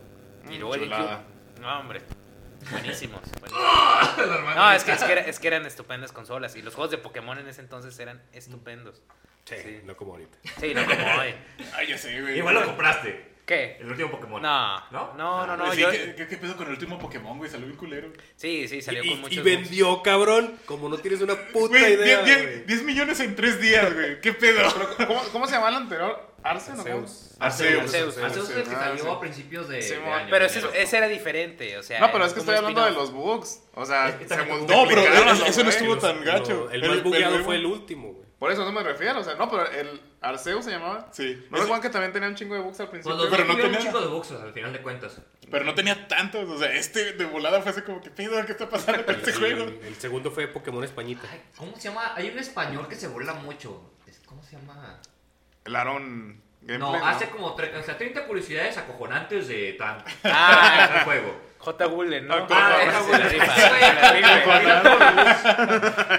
[0.51, 1.05] Y luego el chulada.
[1.05, 1.61] GameCube.
[1.61, 2.01] No, hombre.
[2.71, 3.21] Buenísimos.
[3.41, 4.55] buenísimos.
[4.57, 6.57] No, es que, es, que era- es que eran estupendas consolas.
[6.57, 9.03] Y los juegos de Pokémon en ese entonces eran estupendos.
[9.45, 9.81] Sí, Sí.
[9.85, 10.39] no como ahorita.
[10.61, 11.35] Sí, no como hoy.
[11.75, 12.39] Ay, ya sé, güey.
[12.39, 13.32] Igual lo compraste.
[13.45, 13.77] ¿Qué?
[13.81, 14.41] El último Pokémon.
[14.41, 15.15] No, ¿No?
[15.15, 15.73] no, no, no.
[15.75, 17.51] Sí, yo- ¿qué, qué, qué pedo con el último Pokémon, güey?
[17.51, 18.13] Salió bien culero.
[18.37, 19.45] Sí, sí, salió y, con y muchos.
[19.45, 22.23] vendió, cabrón, como no tienes una puta Güey, idea.
[22.23, 22.65] 10, güey.
[22.67, 24.21] 10 millones en 3 días, güey.
[24.21, 24.63] ¿Qué pedo?
[25.09, 26.31] ¿Cómo, ¿Cómo se llama el anterior?
[26.45, 26.79] Arceus.
[26.81, 27.37] Arceus.
[27.41, 28.19] Arceus.
[28.19, 30.13] Arceus es el que Ah, salió a principios de, Sí, de mon.
[30.13, 30.29] año.
[30.31, 32.01] Pero ese, ese era diferente, o sea.
[32.01, 33.63] No, pero es que estoy hablando de los bugs.
[33.75, 35.03] O sea, se No, pero
[35.47, 36.69] eso, no estuvo tan gacho.
[36.71, 38.27] El más bugueado fue el último, güey.
[38.43, 41.07] Por eso no me refiero, o sea, no, pero el Arceus se llamaba.
[41.13, 41.47] Sí.
[41.49, 43.17] ¿No recuerdan que también tenía un chingo de bugs al principio?
[43.17, 45.21] Pues Pero no tuvieron un tenía- chico de bugs al final de cuentas.
[45.49, 46.51] Pero no tenía tantos.
[46.51, 48.45] O sea, este de volada fue así como, ¿qué pedo?
[48.45, 49.63] ¿Qué está pasando con este juego?
[49.63, 51.23] el, el segundo fue Pokémon Españita.
[51.31, 52.15] Ay, ¿Cómo se llama?
[52.17, 53.93] Hay un español que se burla mucho.
[54.27, 54.99] ¿Cómo se llama?
[55.65, 56.79] El Aaron Gameplay.
[57.01, 61.41] No, hace como tre- o sea, 30 curiosidades acojonantes de tan Ah, el juego.
[61.59, 61.87] J.
[61.87, 62.45] Bullen, ¿no?
[62.51, 63.03] Ah, Ah,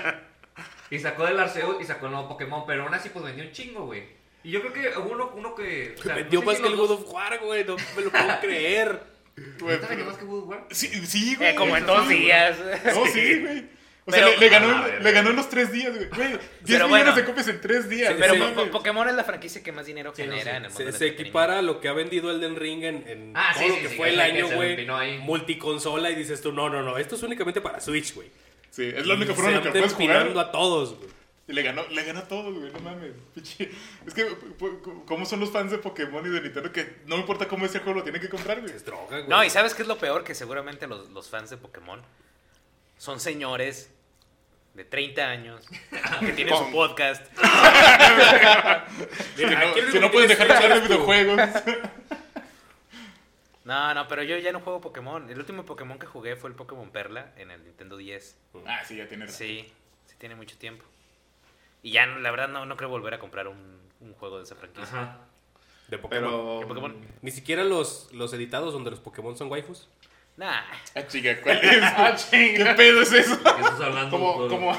[0.09, 0.19] Se
[0.96, 3.52] Y sacó del Arceus y sacó el nuevo Pokémon, pero aún así pues vendió un
[3.52, 4.04] chingo, güey.
[4.44, 5.96] Y yo creo que uno, uno que...
[5.98, 7.64] o sea, Vendió no sé más si que el God of War, güey.
[7.64, 9.00] No me lo puedo creer.
[9.60, 10.68] Güey, ¿Neta vendió más que Wood War?
[10.70, 11.50] Sí, sí, güey.
[11.52, 12.20] Eh, como en dos güey.
[12.20, 12.58] días.
[12.86, 13.66] No, sí, güey.
[14.06, 16.10] O sea, Pero- le, le ganó, le ganó en los tres días, güey.
[16.10, 17.16] Güey, 10 Pero millones bueno.
[17.16, 18.10] de copias en tres días.
[18.12, 18.39] Sí, Pero sí.
[18.41, 20.58] Po- Po- Pokémon es la franquicia que más dinero Sí, no, genera sí.
[20.58, 23.52] en el mundo Se, equipara a lo que ha vendido Elden Ring en, en Ah,
[23.54, 24.86] todo sí, lo sí, que sí, fue el año, güey.
[25.22, 28.30] Multiconsola y dices tú, no, no, no, esto es únicamente para Switch, güey.
[28.74, 30.36] Sí, es la única forma en la que puedes jugar.
[30.36, 31.09] a todos, güey.
[31.47, 33.11] Y le ganó, le ganó a todos, güey, no mames.
[33.36, 34.36] Es que,
[35.05, 36.71] ¿cómo son los fans de Pokémon y de Nintendo?
[36.71, 38.74] Que no importa cómo es el juego, lo tienen que comprar, güey.
[38.74, 39.28] Es droga, güey.
[39.28, 40.24] No, y ¿sabes qué es lo peor?
[40.24, 42.01] Que seguramente los, los fans de Pokémon
[42.97, 43.91] son señores
[44.74, 45.65] de 30 años
[46.19, 47.24] que tienen su podcast.
[49.36, 49.45] Que
[49.99, 51.39] no, que pueden dejar de hablar de videojuegos.
[53.66, 55.30] No, no, pero yo ya no juego Pokémon.
[55.30, 58.38] El último Pokémon que jugué fue el Pokémon Perla en el Nintendo 10.
[58.68, 59.38] Ah, sí, ya tiene razón.
[59.38, 59.72] Sí,
[60.05, 60.84] sí tiene mucho tiempo.
[61.82, 64.55] Y ya, la verdad, no, no creo volver a comprar un, un juego de esa
[64.55, 64.84] franquicia.
[64.99, 65.18] Ajá.
[65.88, 66.30] De Pokémon.
[66.30, 66.59] Pero.
[66.61, 66.95] ¿Qué Pokémon?
[67.22, 69.88] Ni siquiera los, los editados donde los Pokémon son waifus.
[70.36, 70.61] Nah.
[70.95, 71.84] Ah, chica, ¿cuál es?
[71.84, 72.76] Ah, ¿Qué chinga.
[72.76, 73.36] pedo es eso?
[73.38, 74.09] ¿De qué estás hablando?
[74.18, 74.78] Como, como.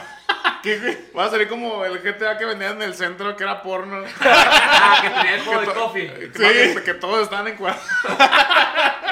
[0.64, 0.96] ¿Qué, güey?
[1.16, 4.02] Va a salir como el GTA que vendían en el centro, que era porno.
[4.20, 6.30] Ah, que tenía el juego de coffee.
[6.32, 7.86] Que, que todos estaban encuadrados.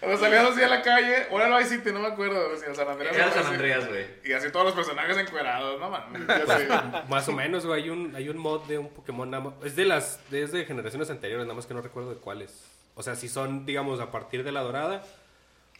[0.00, 2.56] Cuando salían así a la calle, o era el Vice City, no me acuerdo.
[2.56, 3.14] Si San Andreas.
[3.14, 3.46] Era San.
[3.46, 4.06] Andreas, güey.
[4.24, 6.26] Y así todos los personajes encuerados, no mames.
[6.26, 6.68] Ya sé.
[7.08, 7.82] Más o menos, güey.
[7.82, 9.30] Hay un, hay un mod de un Pokémon.
[9.30, 12.16] nada más- Es de las es de generaciones anteriores, nada más que no recuerdo de
[12.16, 12.64] cuáles.
[12.94, 15.02] O sea, si son, digamos, a partir de la dorada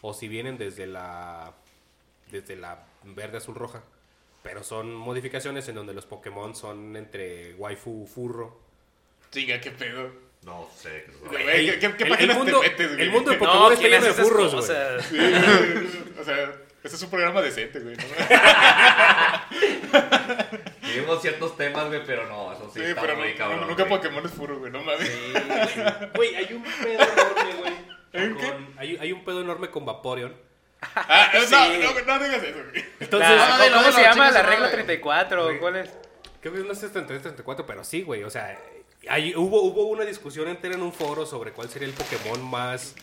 [0.02, 1.52] o si vienen desde la
[2.30, 3.80] desde la verde, azul, roja.
[4.42, 8.58] Pero son modificaciones en donde los Pokémon son entre waifu, furro.
[9.30, 10.10] Chica, ¿qué pedo?
[10.42, 11.04] No sé.
[11.06, 11.78] qué Güey.
[11.78, 13.02] ¿Qué, qué, qué el, mundo, te metes, güey?
[13.02, 14.66] el mundo de No, Pokémon está ¿quién lleno de furros, güey.
[15.02, 15.18] Sí,
[16.20, 17.94] o sea, este es un programa decente, güey.
[17.96, 18.02] ¿no?
[20.94, 23.68] Vimos ciertos temas, güey, pero no, eso sí, Sí, está pero muy no- cabrón.
[23.68, 23.96] nunca güey.
[23.98, 25.10] Pokémon es furro, güey, no mames.
[26.14, 27.74] Güey, hay un pedo enorme, güey.
[28.12, 30.34] ¿En con- Hay, hay un pedo enorme con Vaporeon.
[30.94, 31.54] Ah, no, Sí.
[31.54, 32.84] no, no digas eso, güey.
[33.00, 34.30] Entonces, La- no, ¿Cómo, cómo se llama?
[34.30, 34.74] La regla madre.
[34.74, 35.58] 34.
[35.60, 35.90] ¿Cuál es?
[36.40, 38.24] Creo que no sé 33, 34, pero sí, güey.
[38.24, 38.58] O sea,
[39.08, 42.94] hay- hubo, hubo una discusión entera en un foro sobre cuál sería el Pokémon más,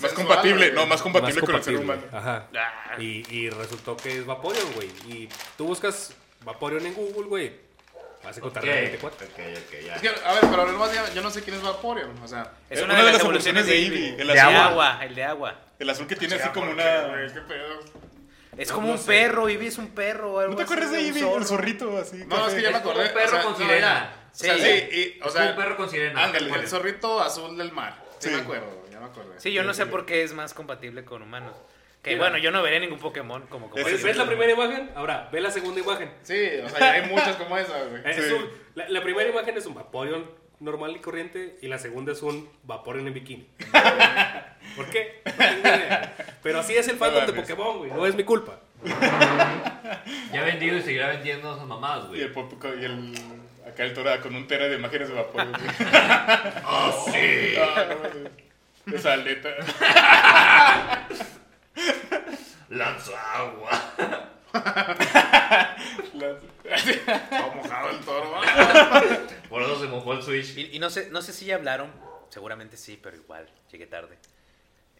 [0.00, 0.72] Más compatible, güey.
[0.72, 2.00] no, más compatible más con el ser compatible.
[2.06, 2.18] humano.
[2.18, 2.46] Ajá.
[2.56, 3.00] Ah.
[3.00, 4.88] Y, y resultó que es Vaporeon, güey.
[5.08, 6.14] Y tú buscas
[6.44, 7.68] Vaporeon en Google, güey.
[8.24, 9.26] Vas a encontrar Ok, la ok, 24.
[9.26, 9.94] ok, ya.
[9.96, 12.18] Es que, a ver, pero además ya- yo no sé quién es Vaporeon.
[12.22, 14.22] O sea, Es Eh, una, de las evoluciones de Eevee, Eevee.
[14.22, 14.56] el de azul.
[14.56, 15.54] agua, el de agua.
[15.78, 17.32] El azul que tiene así como ¿por qué, una...
[17.32, 17.80] ¿Qué pedo?
[18.56, 19.06] Es No, como no un sé.
[19.06, 21.36] perro, Eevee es un perro o algo ¿No te acuerdas de un zorro.
[21.38, 22.24] El zorrito así.
[22.26, 23.08] No, es que ya Es me como acordé.
[23.08, 23.80] un perro o sea, con no, sirena.
[23.80, 24.14] ya.
[24.32, 24.60] O sea, Sí.
[24.62, 24.68] sí,
[25.18, 26.24] y, o Es sea, un perro con sirena.
[26.24, 26.52] ándale.
[26.52, 28.02] el zorrito azul del mar.
[28.18, 28.34] Sí, Sí.
[28.34, 29.38] me acuerdo, ya me acordé.
[29.40, 31.56] Sí, yo no sé por qué es más compatible con humanos.
[32.02, 32.22] Que Mira.
[32.22, 34.02] bueno, yo no veré ningún Pokémon como Es- compatible.
[34.04, 34.90] ¿Ves la primera imagen?
[34.96, 36.12] Ahora, ve la segunda imagen.
[36.22, 38.02] Sí, o sea, ya hay muchas como esa, güey.
[38.04, 38.32] Eh, es Sí.
[38.32, 40.28] un- la, la primera imagen es un Vaporeon
[40.60, 43.48] normal y corriente y la segunda es un Vaporeon en bikini.
[44.78, 45.20] ¿Por qué?
[45.24, 46.14] No tengo idea.
[46.42, 47.32] Pero así es el fandom de.
[47.32, 47.90] Pokémon, güey.
[47.90, 48.58] No es mi culpa.
[50.32, 52.20] Ya ha vendido y seguirá vendiendo esas mamadas, Y güey.
[52.22, 53.12] el, pop- y el...
[53.66, 55.46] Acá el Tora con un tera de imágenes de vapor.
[55.46, 55.60] güey.
[56.64, 57.54] ¡Oh, sí!
[57.60, 57.84] Ah,
[58.86, 58.94] no.
[58.96, 59.48] Esa aleta.
[62.70, 63.70] Lanza agua.
[66.14, 66.42] Las-
[67.30, 68.34] Todo mojado el toro.
[69.48, 70.56] Por eso se mojó el Switch.
[70.56, 71.90] Y, y no sé no sé si ya hablaron,
[72.28, 74.18] seguramente sí, pero igual, llegué tarde.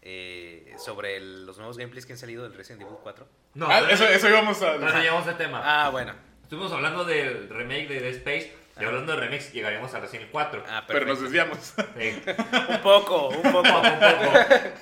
[0.01, 3.27] Eh, sobre el- los nuevos gameplays que han salido del Resident Evil 4.
[3.55, 4.77] No, Ah, eso, eso íbamos a...
[4.77, 5.61] no, llevamos el tema.
[5.63, 6.13] Ah, bueno.
[6.43, 8.53] Estuvimos hablando del remake de Dead Space.
[8.79, 8.87] Y Ah.
[8.87, 10.63] hablando de remix, llegaríamos a Resident Evil 4.
[10.69, 11.57] Ah, Pero nos desviamos.
[11.97, 12.21] Sí.
[12.69, 14.33] Un poco, un poco, un poco.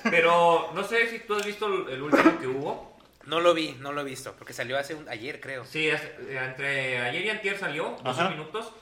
[0.08, 2.96] Pero no sé si tú has visto el último que hubo.
[3.26, 5.64] No lo vi, no lo he visto, porque salió hace un, ayer, creo.
[5.64, 8.30] Sí, es- eh, entre ayer y antier salió, 12 Ajá.
[8.30, 8.72] minutos,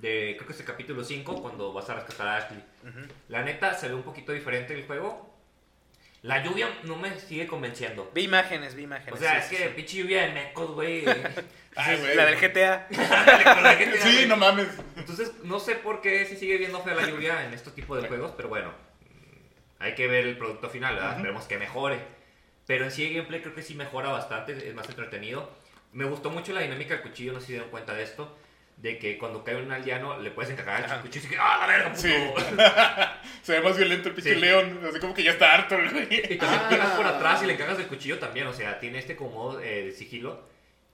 [0.00, 2.64] de creo que es el capítulo 5, cuando vas a rescatar a Ashley.
[3.28, 5.33] La neta, se ve un poquito diferente el juego.
[6.24, 8.10] La lluvia no me sigue convenciendo.
[8.14, 9.12] Vi imágenes, vi imágenes.
[9.12, 11.04] O sea, sí, es que sí, pinche lluvia de mecos, güey.
[11.76, 12.16] Ay, güey.
[12.16, 12.88] La del GTA.
[14.00, 14.68] Sí, no mames.
[14.96, 18.08] Entonces, no sé por qué si sigue viendo fea la lluvia en estos tipos de
[18.08, 18.72] juegos, pero bueno,
[19.78, 21.16] hay que ver el producto final, ¿verdad?
[21.16, 21.98] Esperemos que mejore.
[22.66, 25.50] Pero en sí el gameplay creo que sí mejora bastante, es más entretenido.
[25.92, 28.34] Me gustó mucho la dinámica del cuchillo, no sé si se dieron cuenta de esto,
[28.76, 30.96] de que cuando cae un aldeano le puedes encajar Ajá.
[30.96, 32.00] el cuchillo y que ¡ah, la verga, puto!
[32.02, 32.12] Sí.
[33.42, 34.40] Se ve más violento el pinche Sí.
[34.40, 34.80] león.
[34.88, 36.04] Así como que ya está harto, el güey.
[36.10, 36.68] Y también Ah.
[36.70, 39.60] llegas por atrás y le encajas el cuchillo también, o sea, tiene este como modo
[39.60, 40.42] eh, de sigilo.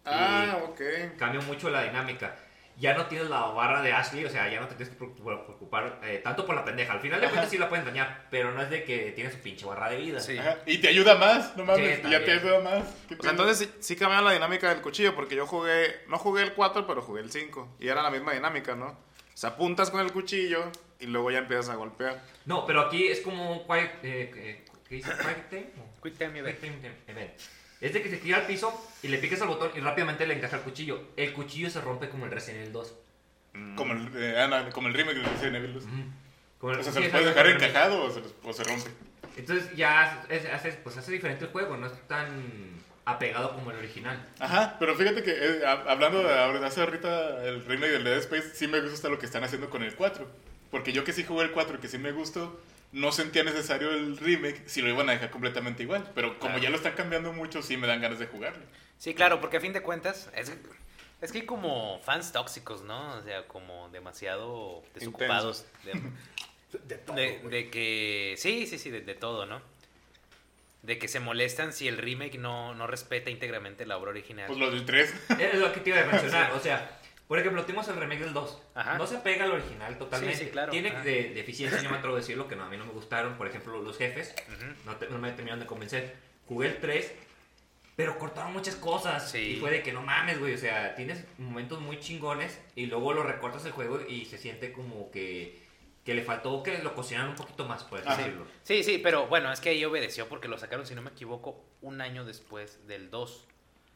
[0.05, 0.81] Ah, ok.
[1.19, 2.37] cambia mucho la dinámica.
[2.81, 5.23] Ya no tienes la barra de Ashley, o sea, ya no te tienes que preocu-
[5.45, 6.95] preocupar eh, tanto por la pendeja.
[6.95, 9.37] Al final de cuentas sí la pueden dañar, pero no es de que tiene su
[9.39, 10.19] pinche barra de vida.
[10.19, 10.39] Sí.
[10.67, 11.99] Y te ayuda más, no mames.
[12.01, 12.85] Sí, y ya te ayuda más.
[13.07, 16.17] ¿Qué O sea, entonces sí, sí cambiaron la dinámica del cuchillo, porque yo jugué, no
[16.19, 17.77] jugué el 4, pero jugué el 5.
[17.81, 18.87] Y era la misma dinámica, ¿no?
[18.87, 18.97] O
[19.41, 20.65] sea, apuntas con el cuchillo
[20.99, 22.21] y luego ya empiezas a golpear.
[22.47, 25.11] No, pero aquí es como un quiet, eh, eh, ¿qué dice?
[25.19, 25.67] Quiet time?
[26.03, 26.59] Quick time event.
[26.59, 27.31] Quick time event.
[27.81, 28.73] Es de que se tira al piso
[29.03, 31.01] y le piques al botón y rápidamente le encaja el cuchillo.
[31.17, 32.95] El cuchillo se rompe como el Resident Evil 2.
[33.77, 35.85] Como el, eh, ah, como el remake de Resident Evil 2.
[36.59, 38.91] Como el- O sea, ¿se los puede dejar encajado o se, los- o se rompe?
[39.37, 43.79] Entonces ya es- hace, pues hace diferente el juego, no es tan apegado como el
[43.79, 44.29] original.
[44.39, 48.51] Ajá, pero fíjate que eh, hab- hablando de hace ahorita el remake del Dead Space,
[48.55, 50.29] sí me gusta lo que están haciendo con el 4.
[50.71, 52.61] Porque yo que sí jugué el 4 y que sí me gustó,
[52.93, 56.11] no sentía necesario el remake si lo iban a dejar completamente igual.
[56.15, 58.63] Pero como ya lo están cambiando mucho, sí me dan ganas de jugarlo.
[58.99, 60.53] Sí, claro, porque a fin de cuentas, es,
[61.21, 63.17] es que hay como fans tóxicos, ¿no?
[63.17, 65.67] O sea, como demasiado desocupados.
[65.85, 65.93] De,
[66.85, 68.35] De todo, de- que.
[68.39, 69.61] Sí, sí, sí, de, de todo, ¿no?
[70.83, 74.47] De que se molestan si el remake no, no respeta íntegramente la obra original.
[74.47, 75.15] Pues lo del 3.
[75.41, 77.00] Es lo que te iba a mencionar, o sea,
[77.31, 78.63] por ejemplo, tenemos el remake del 2.
[78.75, 78.99] Ajá.
[78.99, 80.37] No se pega al original totalmente.
[80.37, 82.77] Sí, sí, claro, Tiene de- deficiencias, yo me atrevo a decirlo, que no, a mí
[82.77, 83.37] no me gustaron.
[83.39, 84.35] Por ejemplo, los jefes,
[84.85, 86.17] no, te- no me terminaron de convencer.
[86.49, 87.13] Jugué el 3,
[87.95, 89.31] pero cortaron muchas cosas.
[89.31, 89.39] Sí.
[89.39, 90.55] Y fue de que no mames, güey.
[90.55, 94.73] O sea, tienes momentos muy chingones y luego lo recortas el juego y se siente
[94.73, 95.63] como que,
[96.05, 98.45] que le faltó que lo cocinaran un poquito más, por así decirlo.
[98.65, 101.63] Sí, sí, pero bueno, es que ahí obedeció porque lo sacaron, si no me equivoco,
[101.81, 103.47] un año después del 2.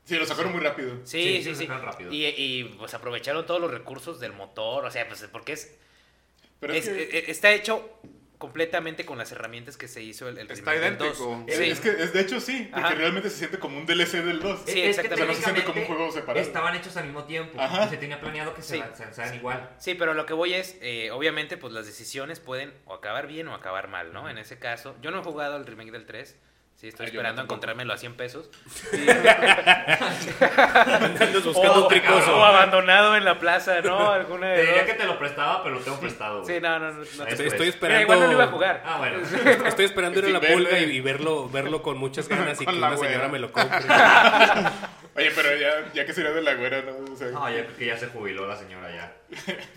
[0.05, 0.97] Sí, lo sacaron muy rápido.
[1.05, 1.63] Sí, Sí, sí, sí, lo sí.
[1.67, 2.13] sacaron rápido.
[2.13, 5.75] Y, y, pues aprovecharon todos los recursos del motor, o sea, pues porque es,
[6.61, 7.99] Pero es, es- que, eh, está hecho
[8.37, 11.25] completamente con las herramientas que se hizo el, el Está remake del idéntico.
[11.25, 11.45] 2.
[11.49, 11.71] es, Sí.
[11.71, 12.95] es que es- de hecho sí, porque Ajá.
[12.97, 14.61] realmente se siente como un DLC del 2.
[14.67, 15.27] Sí, Es que exactamente.
[15.29, 16.45] no se siente como un juego separado.
[16.47, 17.59] Estaban hechos al mismo tiempo.
[17.59, 17.89] Ajá.
[17.89, 18.83] Se tenía planeado que se Sí.
[18.95, 19.71] se lanzaran igual.
[19.79, 23.49] Sí, pero lo que voy es, eh, obviamente, pues las decisiones pueden o acabar bien
[23.49, 24.29] o acabar mal, ¿no?
[24.29, 26.37] En ese caso, yo no he jugado el remake del 3.
[26.85, 28.51] Sí, estoy yo esperando encontrármelo a 100 pesos.
[30.41, 32.37] Andas buscando o, un tricoso.
[32.39, 34.11] o abandonado en la plaza, ¿no?
[34.13, 34.87] Alguna Te de diría dos.
[34.93, 36.43] que te lo prestaba, pero lo tengo prestado.
[36.43, 36.55] güey.
[36.57, 36.99] Sí, no, no, no.
[36.99, 37.03] no.
[37.27, 38.01] Estoy- Estoy esperando.
[38.01, 38.83] Mira, igual no lo iba a jugar.
[38.85, 39.19] Ah, bueno.
[39.67, 42.67] Estoy esperando ir a la pulga y, y verlo, verlo con muchas ganas y que
[42.67, 43.29] Con la una señora güera.
[43.29, 43.79] me lo compre.
[45.17, 47.13] Oye, pero ya, ya que sería de la güera, ¿no?
[47.13, 49.11] O sea, No, ya creo que ya se jubiló la señora ya.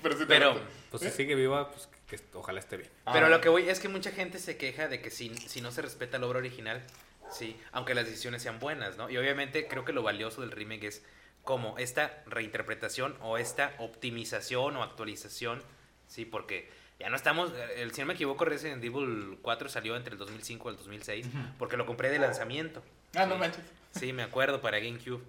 [0.04, 0.60] pero sí te Pero.
[0.92, 2.90] Pues si sigue viva, pues que, ojalá esté bien.
[3.12, 5.72] pero lo que voy es que mucha gente se queja de que si, si no
[5.72, 6.84] se respeta la obra original,
[7.32, 9.10] sí, aunque las decisiones sean buenas, ¿no?
[9.10, 11.04] Y obviamente creo que lo valioso del remake es
[11.44, 15.62] como esta reinterpretación o esta optimización o actualización,
[16.08, 20.14] sí, porque ya no estamos, el, si no me equivoco, Resident Evil 4 salió entre
[20.14, 21.28] el 2005 y el 2006,
[21.60, 22.82] porque lo compré de lanzamiento.
[23.16, 23.64] Ah, no manches.
[23.92, 25.22] Sí, me acuerdo, para GameCube.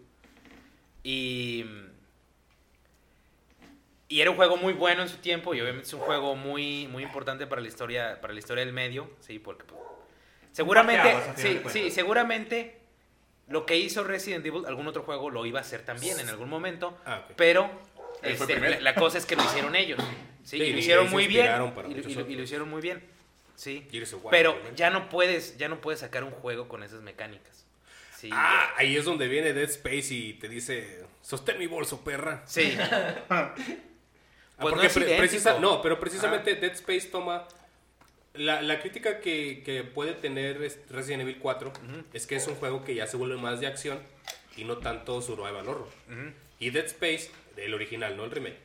[1.05, 1.65] Y.
[4.09, 6.89] Y era un juego muy bueno en su tiempo y obviamente es un juego muy,
[6.89, 9.79] muy importante para la historia, para la historia del medio, sí, porque pues,
[10.53, 12.79] seguramente, sí, sí, seguramente
[13.49, 16.49] lo que hizo Resident Evil, algún otro juego lo iba a hacer también en algún
[16.49, 17.35] momento, Ah, ok.
[17.37, 17.71] pero
[18.23, 20.01] este, la, la cosa es que lo hicieron ellos,
[20.43, 22.23] sí, Sí, y y lo hicieron muy bien, y, lo- muchos y lo- y lo
[22.23, 22.45] otros.
[22.45, 23.05] hicieron muy bien,
[23.57, 23.87] sí,
[24.31, 27.67] pero ya no puedes, ya no puedes sacar un juego con esas mecánicas,
[28.17, 28.31] sí.
[28.33, 32.43] Ah, ahí es donde viene Dead Space y te dice, sostén mi bolso, perra.
[32.47, 32.75] Sí.
[34.59, 35.21] Ah, Pues no porque es pre- idéntico.
[35.23, 37.47] precisa- no, pero precisamente Dead Space toma...
[38.35, 41.73] La, la crítica que, que puede tener es- Resident Evil 4
[42.13, 44.01] es que es un juego que ya se vuelve más de acción
[44.57, 45.89] y no tanto survival horror.
[46.09, 46.33] Ujú.
[46.61, 48.59] Y Dead Space, el original, no el remake.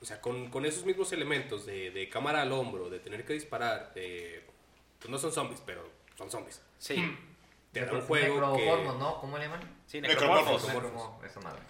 [0.00, 3.34] O sea, con, con esos mismos elementos de, de cámara al hombro, de tener que
[3.34, 4.42] disparar, de...
[4.98, 5.86] Pues no son zombies, pero
[6.16, 6.62] son zombies.
[6.78, 6.96] Sí.
[7.72, 8.66] Te da un juego que...
[8.66, 9.20] ¿no?
[9.20, 9.60] ¿Cómo le llaman?
[9.86, 10.64] Sí, Necromorphos.
[10.66, 10.92] necromorphos.
[11.02, 11.60] Necromo- Esa madre.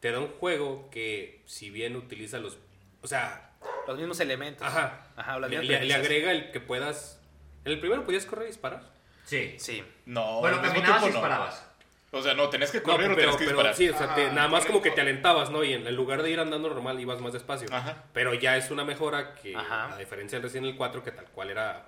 [0.00, 2.58] Te da un juego que, si bien utiliza los...
[3.02, 3.50] O sea,
[3.86, 4.66] Los mismos elementos.
[4.66, 5.06] ajá.
[5.16, 7.20] Ajá, las le, mismas le- le agrega el que puedas...
[7.64, 8.82] En el primero podías correr y disparar.
[9.24, 9.54] Sí.
[9.58, 9.84] Sí.
[10.06, 11.06] No, bueno, caminabas y tiempo no.
[11.12, 11.66] disparabas.
[12.12, 13.76] O sea, no, tenés que No, correr o pero, tenés que pero disparar.
[13.76, 15.62] sí, o sea, te- nada más como que te alentabas, ¿no?
[15.62, 17.68] Y en, en lugar de ir andando normal, ibas más despacio.
[17.70, 18.04] Ajá.
[18.12, 19.94] Pero ya es una mejora que, Ajá.
[19.94, 21.86] a diferencia del Resident Evil 4, que tal cual era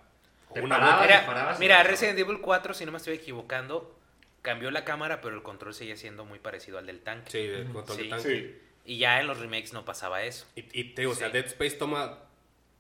[0.51, 1.03] una parabas, boca.
[1.07, 1.87] Mira, disparabas disparabas.
[1.89, 3.99] Resident Evil 4, si no me estoy equivocando,
[4.43, 7.31] cambió la cámara, pero el control seguía siendo muy parecido al del tanque.
[7.31, 8.03] Sí, el control Sí.
[8.05, 8.29] de tanque.
[8.29, 8.59] Sí.
[8.85, 10.47] Y ya en los remakes no pasaba eso.
[10.57, 11.29] Y, y te digo, o sea.
[11.31, 12.19] Dead Space toma,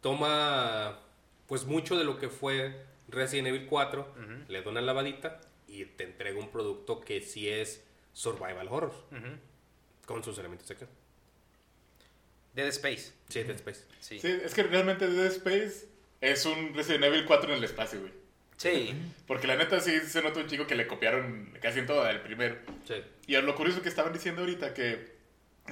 [0.00, 0.98] toma
[1.46, 4.52] pues mucho de lo que fue Resident Evil 4, Ujú.
[4.52, 8.92] le da una lavadita y te entrega un producto que sí es survival horror,
[10.06, 10.90] con sus elementos de acción.
[12.54, 13.12] Dead Space.
[13.28, 13.80] Sí, Dead Space.
[14.00, 14.20] Sí.
[14.20, 15.86] Sí, es que realmente Dead Space
[16.20, 18.12] es un Resident Evil 4 en el espacio, güey.
[18.56, 18.94] Sí.
[19.26, 22.20] Porque la neta sí se nota un chico que le copiaron casi en todo el
[22.20, 22.56] primero.
[22.86, 22.94] Sí.
[23.26, 25.11] Y lo curioso que estaban diciendo ahorita que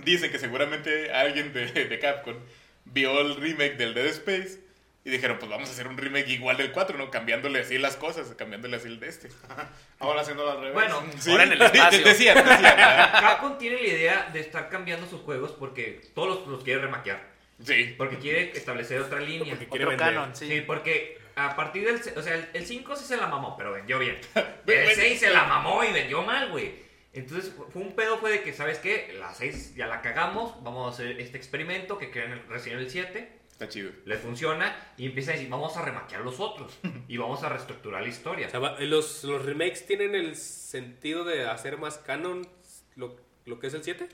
[0.04, 2.36] dicen que seguramente alguien de, de Capcom
[2.84, 4.60] vio el remake del Dead Space
[5.04, 7.10] y dijeron, pues vamos a hacer un remake igual del 4, ¿no?
[7.10, 9.28] Cambiándole así las cosas, cambiándole así el de este.
[9.98, 10.74] Ahora haciéndolo al revés.
[10.74, 11.98] Bueno, Sí, Ahora en el espacio.
[11.98, 13.12] de- decían, decían, ¿verdad?
[13.20, 17.22] Capcom tiene la idea de estar cambiando sus juegos porque todos los, los quiere remaquear.
[17.64, 17.94] Sí.
[17.96, 19.50] Porque quiere establecer otra línea.
[19.54, 20.14] Porque quiere Otro vender.
[20.14, 20.60] canon, Sí, sí.
[20.62, 21.96] porque a partir del...
[22.18, 24.18] O sea, el, el 5 sí se la mamó, pero vendió bien.
[24.34, 26.74] El ve- 6 se la mamó y vendió mal, güey.
[27.12, 29.12] Entonces, fue un pedo fue de que, ¿sabes qué?
[29.18, 32.90] La 6 ya la cagamos, vamos a hacer este experimento que crean el Resident Evil
[32.90, 33.36] 7.
[33.50, 33.90] Está chido.
[34.04, 36.78] Le funciona y empieza a decir, vamos a remaquear los otros.
[37.08, 38.46] y vamos a reestructurar la historia.
[38.46, 42.48] O sea, va- los, los remakes tienen el sentido de hacer más canon
[42.96, 44.08] lo, lo que es el 7.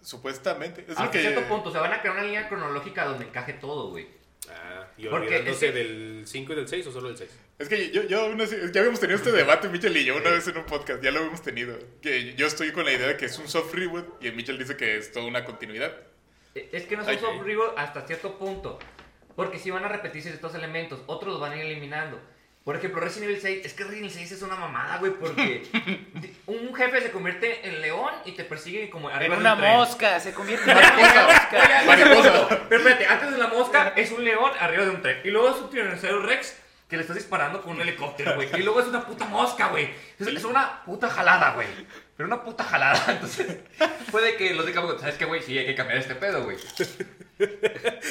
[0.00, 0.82] Supuestamente.
[0.88, 1.20] Es Hasta que...
[1.20, 4.08] cierto punto, se van a crear una línea cronológica donde encaje todo, güey.
[4.50, 7.30] Ah, y Porque olvidándose es que- del 5 y del 6 o solo del 6.
[7.58, 10.30] Es que yo, yo aún así- ya habíamos tenido este debate, Mitchell y yo, una
[10.30, 11.78] vez en un podcast, ya lo habíamos tenido.
[12.00, 14.76] Que yo estoy con la idea de que es un soft reboot y Mitchell dice
[14.76, 15.92] que es toda una continuidad.
[16.54, 17.20] Eh, Es que no son Ok.
[17.20, 18.78] soft reboot hasta cierto punto.
[19.36, 22.20] Porque si van a repetirse estos elementos, otros los van a ir eliminando.
[22.64, 25.64] Por ejemplo, Resident Evil 6, es que Resident Evil 6 es una mamada, güey, porque
[26.46, 29.76] un jefe se convierte en león y te persigue como En arriba de un tren.
[29.76, 31.82] mosca, se convierte en una mosca.
[31.86, 32.48] Mariposa.
[32.68, 35.18] Pero espérate, antes de la mosca es un león arriba de un tren.
[35.24, 36.56] Y luego es un tiranosaurio Rex
[36.88, 38.48] que le estás disparando con un helicóptero, güey.
[38.54, 39.88] Y luego es una puta mosca, güey.
[40.20, 41.66] Es una puta jalada, güey.
[42.16, 43.02] Pero una puta jalada.
[43.08, 43.56] Entonces,
[44.10, 45.42] puede que los de Capcom, ¿sabes qué, güey?
[45.42, 46.58] Sí, hay que cambiar este pedo, güey.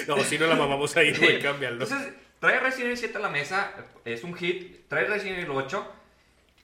[0.08, 1.84] No, si no la mamamos ahí, güey, cámbialo.
[1.84, 3.72] Entonces, trae Resident Evil 7 a la mesa,
[4.04, 4.90] es un hit.
[4.90, 5.94] Trae Resident Evil 8.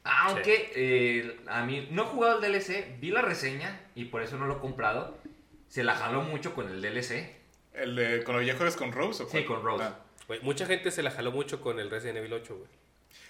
[0.04, 4.38] Aunque eh, a mí no he jugado el DLC, vi la reseña y por eso
[4.38, 5.18] no lo he comprado.
[5.70, 7.36] Se la jaló mucho con el DLC.
[7.74, 9.24] El de, ¿Con los viejos con Rose?
[9.24, 9.46] ¿o Sí, cuál?
[9.46, 9.84] con Rose.
[9.84, 10.00] Ah.
[10.42, 12.70] Mucha gente se la jaló mucho con el Resident Evil 8, güey.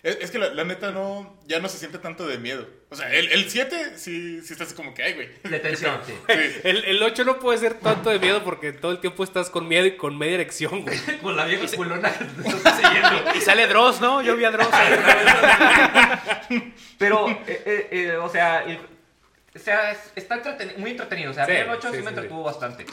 [0.03, 2.68] Es, es que la, la neta no, ya no se siente tanto de miedo.
[2.89, 5.30] O sea, el, el 7 sí, sí estás como que, ay, güey.
[5.43, 6.14] De tensión, sí.
[6.64, 9.68] El, el 8 no puede ser tanto de miedo porque todo el tiempo estás con
[9.68, 10.97] miedo y con media erección, güey.
[11.22, 12.14] Con la vieja culona.
[13.35, 14.22] Y sale Dross, ¿no?
[14.22, 14.69] Yo vi a Dross.
[16.97, 18.80] Pero, eh, eh, eh, o sea, el-
[19.55, 21.31] o sea, es- está entreteni- muy entretenido.
[21.31, 22.85] O sea, a mí Sí, el 8 sí, sí, me sí, entretuvo bastante.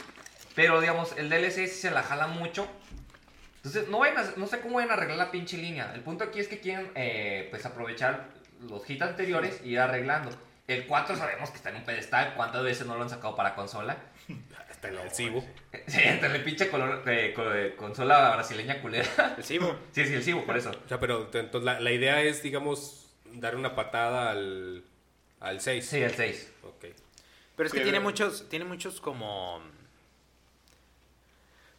[0.55, 2.67] Pero, digamos, el DLC sí se la jala mucho.
[3.65, 5.91] Entonces, no, vayan a- no sé cómo vayan a arreglar la pinche línea.
[5.95, 8.27] El punto aquí es que quieren, eh, pues, aprovechar
[8.69, 10.29] los hits anteriores y ir arreglando.
[10.67, 12.33] El 4 sabemos que está en un pedestal.
[12.35, 13.97] ¿Cuántas veces no lo han sacado para consola?
[14.69, 15.43] Hasta el Cibo.
[15.87, 19.35] Sí, entre el pinche color, eh, consola brasileña culera.
[19.37, 19.75] El Cibo.
[19.91, 20.69] Sí, sí, el Cibo, por eso.
[20.85, 24.83] O sea, pero entonces la, la idea es, digamos, dar una patada al,
[25.39, 25.85] al 6.
[25.87, 26.51] Sí, el 6.
[26.63, 26.85] Ok.
[27.55, 29.61] Pero es que Sí, tiene muchos, tiene muchos como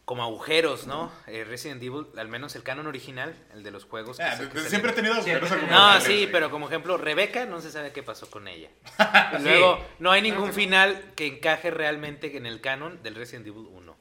[0.07, 1.11] como agujeros, ¿no?
[1.27, 4.15] Eh, Resident Evil, al menos el canon original, el de los juegos.
[4.15, 5.69] que Ah, se- que desde se siempre he le- tenido agujeros Siempre.
[5.69, 8.69] No, sí, pero como ejemplo, Rebeca no se sabe qué pasó con ella.
[9.37, 13.67] Y luego, no hay ningún final que encaje realmente en el canon del Resident Evil
[13.69, 13.97] 1.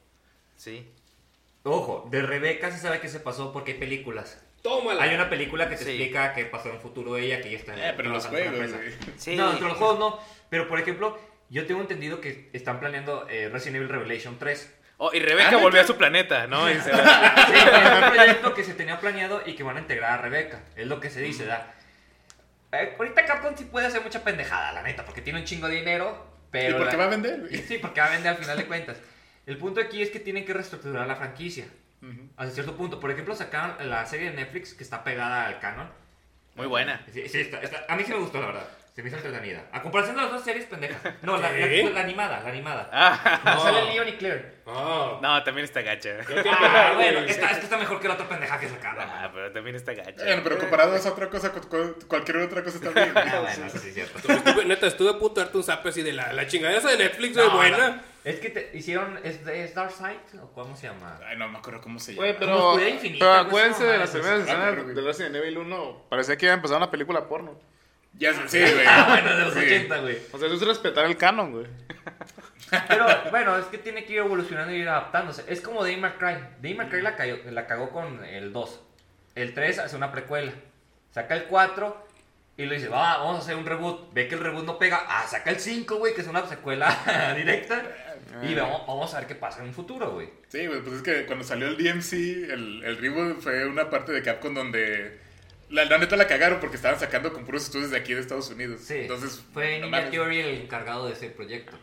[0.57, 0.89] ¿Sí?
[1.65, 4.41] Ojo, de Rebeca se sabe qué se pasó porque hay películas.
[4.63, 5.03] ¡Tómala!
[5.03, 5.91] Hay una película que te Sí.
[5.91, 8.25] explica qué pasó en el futuro de ella, que ya está en Eh, pero los
[8.27, 8.71] juegos.
[9.17, 9.35] Sí.
[9.35, 10.21] No, entre los juegos no.
[10.51, 11.19] Pero por ejemplo,
[11.51, 14.73] yo tengo entendido que están planeando eh, Resident Evil Revelation 3.
[14.99, 16.71] Oh, y Rebeca Ah, volvió a su planeta, ¿no?
[16.71, 19.81] Y se va- Sí, es un proyecto que se tenía planeado y que van a
[19.81, 20.61] integrar a Rebeca.
[20.75, 21.75] Es lo que se dice, ¿da?
[22.73, 25.77] Eh, ahorita Capcom sí puede hacer mucha pendejada, la neta, porque tiene un chingo de
[25.77, 26.79] dinero, ¿Y pero...
[26.79, 27.57] por qué la- va a vender, güey?
[27.59, 28.97] Sí, porque va a vender al final de cuentas.
[29.45, 31.67] El punto aquí es que tienen que reestructurar la franquicia.
[32.03, 32.29] Ujú.
[32.37, 32.99] Hasta cierto punto.
[32.99, 35.89] Por ejemplo, sacaron la serie de Netflix que está pegada al canon.
[36.57, 37.05] Muy buena.
[37.13, 38.67] Sí, sí, está- está- a mí sí me gustó, la verdad.
[38.97, 39.63] Se me hizo entretenida.
[39.73, 40.97] A comparación de las dos series, pendeja.
[41.21, 41.91] No, la, la- ¿Qué?
[41.93, 42.89] la animada, la animada.
[42.91, 43.61] Ah, No.
[43.61, 44.55] Sale Leon y Claire.
[44.67, 46.17] Ah, no, también está gacha.
[46.51, 49.05] Ah, bueno, esta, es que está mejor que la otra pendeja que sacaron.
[49.07, 50.25] Ah, pero también está gacha.
[50.25, 53.13] Bueno, pero comparado a esa otra cosa, cu- cu- cualquier otra cosa está bien.
[53.17, 54.19] Ah, bueno, eso sí es cierto.
[54.33, 56.89] estuve, neta, estuve a punto de darte un zap así de la, la chingadera esa
[56.91, 57.89] de Netflix, No, buena.
[57.91, 58.01] no.
[58.25, 59.21] Es que te hicieron.
[59.23, 60.41] ¿Es, es Dark Side?
[60.43, 61.21] ¿O cómo se llama?
[61.29, 62.27] Ay, no me acuerdo cómo se llama.
[62.39, 66.07] Como pero, pero acuérdense de las primeras escenas de Resident Evil 1.
[66.09, 67.61] Parecía que iba a empezar una película porno.
[68.19, 68.87] Ya sé, sí, güey.
[68.87, 69.61] Ah, bueno, de los Sí.
[69.61, 70.19] 80, güey.
[70.33, 71.67] O sea, eso es respetar el canon, güey.
[72.89, 75.45] Pero bueno, es que tiene que ir evolucionando y ir adaptándose.
[75.49, 76.37] Es como Dave McCray.
[76.63, 78.81] Dave McCray la, cayó- la cagó con el 2.
[79.35, 80.53] El 3 hace una precuela.
[81.13, 82.07] Saca el 4
[82.57, 84.13] y le dice, va, vamos a hacer un reboot.
[84.15, 85.05] Ve que el reboot no pega.
[85.09, 87.83] Ah, saca el 5, güey, que es una secuela directa.
[88.43, 90.29] Y vamos, vamos a ver qué pasa en un futuro, güey.
[90.49, 92.13] Sí, pues es que cuando salió el DMC,
[92.51, 95.21] el, el reboot fue una parte de Capcom donde
[95.71, 98.51] la, la neta la cagaron porque estaban sacando con puros estudios de aquí de Estados
[98.51, 98.81] Unidos.
[98.83, 100.11] Sí, Entonces, fue no Ninja.
[100.11, 101.77] Theory el encargado de ese proyecto.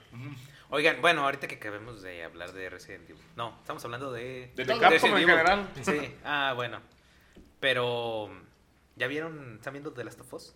[0.70, 3.22] Oigan, bueno, ahorita que acabemos de hablar de Resident Evil.
[3.36, 4.52] No, estamos hablando de...
[4.56, 4.80] De De todo.
[4.80, 5.36] Capcom Resident en Evil.
[5.38, 5.70] general.
[5.84, 6.82] Sí, ah, bueno.
[7.60, 8.30] Pero,
[8.96, 10.56] ¿ya vieron, están viendo The Last of Us?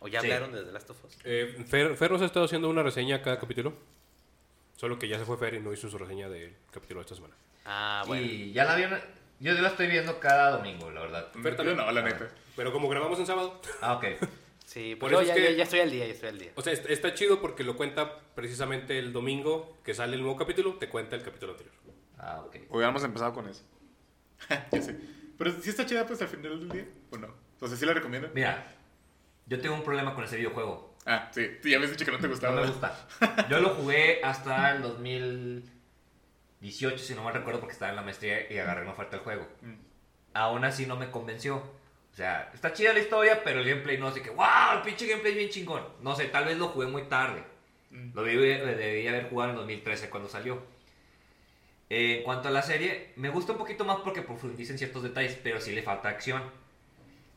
[0.00, 0.26] ¿O ya Sí.
[0.26, 1.18] hablaron de The Last of Us?
[1.24, 3.74] Eh, Fer, Fer nos ha estado haciendo una reseña cada capítulo.
[4.76, 7.14] Solo que ya se fue Fer y no hizo su reseña del capítulo de esta
[7.16, 7.34] semana.
[7.66, 8.24] Ah, bueno.
[8.24, 9.00] Y ya la vieron.
[9.40, 11.28] Yo la estoy viendo cada domingo, la verdad.
[11.42, 11.76] Fer también.
[11.76, 12.28] No, la neta.
[12.56, 14.04] Pero como grabamos en sábado, Ah, ok.
[14.66, 16.38] Sí, Por pues eso es ya, que- ya- ya estoy al día, ya estoy al
[16.38, 16.52] día.
[16.54, 20.36] o sea, est- está chido porque lo cuenta precisamente el domingo que sale el nuevo
[20.36, 21.74] capítulo, te cuenta el capítulo anterior.
[22.18, 22.56] Ah, ok.
[22.68, 23.62] Hubiéramos empezado con eso.
[24.72, 24.94] Ya sé.
[25.38, 27.28] Pero si está chida, pues al final del día, ¿o no?
[27.60, 28.30] O sea, ¿sí la recomiendan?
[28.34, 28.66] Mira,
[29.46, 30.96] yo tengo un problema con ese videojuego.
[31.06, 31.46] Ah, sí.
[31.62, 32.54] Tú ya me has dicho que no te gustaba.
[32.56, 33.08] No me gusta.
[33.48, 34.82] Yo lo jugué hasta el
[36.60, 39.24] 2018, si no me recuerdo, porque estaba en la maestría y agarré una oferta del
[39.24, 39.46] juego.
[39.62, 39.74] Mm.
[40.34, 41.56] Aún así no me convenció.
[41.56, 44.30] O sea, está chida la historia, pero el gameplay no sé qué.
[44.30, 44.46] ¡Wow!
[44.76, 45.86] El pinche gameplay es bien chingón.
[46.00, 47.44] No sé, tal vez lo jugué muy tarde.
[47.90, 48.10] Mm.
[48.14, 50.62] Lo debí, debí haber jugado en 2013 cuando salió.
[51.90, 55.02] Eh, en cuanto a la serie, me gusta un poquito más porque profundiza en ciertos
[55.02, 56.42] detalles, pero sí le falta acción.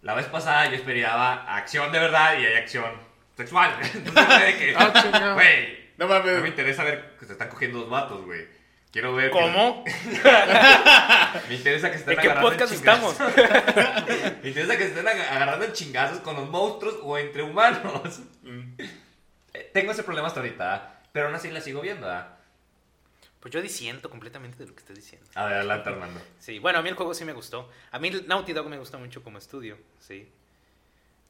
[0.01, 2.91] La vez pasada yo esperaba acción de verdad y hay acción
[3.37, 3.77] sexual.
[3.93, 7.89] Entonces, de que, Ah, güey, No no me interesa ver que se están cogiendo dos
[7.89, 8.60] vatos, güey.
[8.91, 9.31] Quiero ver.
[9.31, 9.85] ¿Cómo?
[11.49, 13.11] me interesa que estén ¿En qué agarrando podcast chingazos.
[13.13, 13.35] estamos?
[14.43, 18.19] me interesa que estén ag- agarrando chingazos con los monstruos o entre humanos.
[18.43, 18.73] Mm.
[19.53, 20.99] Eh, Tengo ese problema hasta ahorita, ¿ah?
[21.13, 22.09] pero aún así la sigo viendo.
[22.09, 22.37] ¿ah?
[23.39, 25.25] Pues yo disiento completamente de lo que estás diciendo.
[25.35, 26.21] Adelante, Armando.
[26.39, 27.69] Sí, bueno, a mí el juego sí me gustó.
[27.91, 30.29] A mí Naughty Dog me gusta mucho como estudio, sí.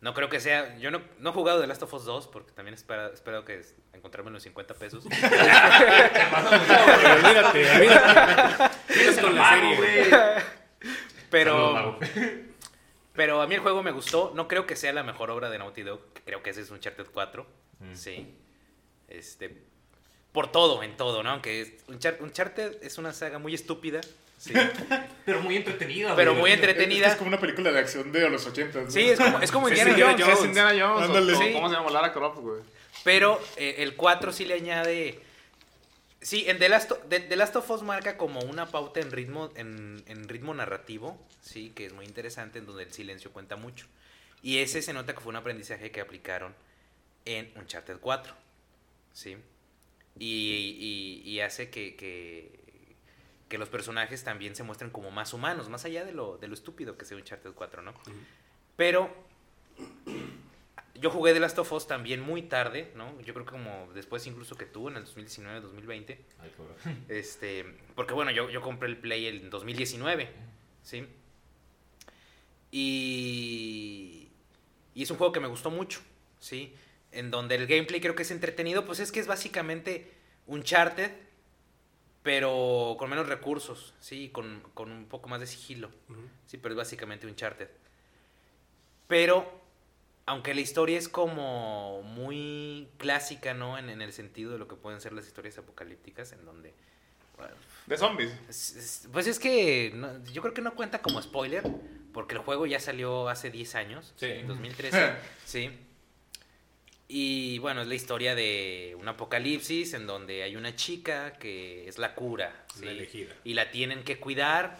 [0.01, 0.77] No creo que sea...
[0.79, 3.59] Yo no, no he jugado The Last of Us 2 porque también espero, espero que
[3.59, 5.05] es- encontrarme los 50 pesos.
[7.05, 8.93] olvídate, olvídate.
[8.93, 9.75] Sigues con la serie.
[9.77, 10.05] güey.
[11.29, 11.99] Pero...
[13.13, 14.31] Pero a mí el juego me gustó.
[14.35, 15.99] No creo que sea la mejor obra de Naughty Dog.
[16.25, 17.45] Creo que ese es Uncharted 4.
[17.79, 17.93] Mm.
[17.95, 18.33] Sí.
[19.09, 19.61] Este.
[20.31, 21.29] Por todo, en todo, ¿no?
[21.31, 23.99] Aunque Uncharted es una saga muy estúpida.
[24.41, 24.53] Sí.
[25.25, 26.41] Pero muy entretenida, Pero güey.
[26.41, 27.07] muy entretenida.
[27.09, 28.81] es como una película de acción de los 80.
[28.81, 28.89] ¿no?
[28.89, 30.25] Sí, es como, es como Indiana Indiana Jones.
[30.25, 30.39] Jones.
[30.39, 31.01] Es Indiana Jones.
[31.01, 31.35] o- Ándale.
[31.37, 31.53] Sí.
[31.53, 31.91] ¿Cómo se llama?
[31.91, 32.61] Lara Croft, güey.
[33.03, 35.19] Pero eh, el 4 sí le añade.
[36.21, 39.11] Sí, en The Last, of, The- The Last of Us marca como una pauta en
[39.11, 43.55] ritmo, en, en ritmo narrativo, sí, que es muy interesante, en donde el silencio cuenta
[43.57, 43.85] mucho.
[44.41, 46.55] Y ese se nota que fue un aprendizaje que aplicaron
[47.25, 48.33] en Uncharted 4,
[49.13, 49.37] sí.
[50.17, 52.59] Y, y- y hace que, que,
[53.51, 56.53] que los personajes también se muestren como más humanos, más allá de lo, de lo
[56.53, 57.93] estúpido que sea Uncharted 4, ¿no?
[58.77, 59.13] Pero
[60.95, 63.19] yo jugué The Last of Us también muy tarde, ¿no?
[63.19, 66.25] Yo creo que como después incluso que tú, en el 2019, 2020.
[66.39, 66.51] Ay.
[67.09, 70.29] Este, porque bueno, yo, yo compré el Play en 2019,
[70.81, 71.05] ¿sí?
[72.71, 74.29] Y,
[74.95, 75.99] y es un juego que me gustó mucho,
[76.39, 76.73] ¿sí?
[77.11, 80.09] En donde el gameplay creo que es entretenido, pues es que es básicamente
[80.47, 81.11] Uncharted,
[82.23, 84.29] pero con menos recursos, ¿sí?
[84.29, 85.89] Con, con un poco más de sigilo.
[86.47, 87.69] Sí, pero es básicamente Uncharted.
[89.07, 89.51] Pero,
[90.25, 93.77] aunque la historia es como muy clásica, ¿no?
[93.77, 96.73] En, en el sentido de lo que pueden ser las historias apocalípticas, en donde...
[97.37, 97.55] bueno,
[97.87, 98.31] De zombies.
[98.49, 101.63] es- es- pues es que no- yo creo que no cuenta como spoiler,
[102.13, 104.27] porque el juego ya salió hace 10 años, Sí.
[104.27, 105.13] en 2013,
[105.45, 105.71] sí.
[107.13, 111.97] Y bueno, es la historia de un apocalipsis en donde hay una chica que es
[111.97, 112.85] la cura, ¿sí?
[112.85, 113.35] La elegida.
[113.43, 114.77] y la tienen que cuidar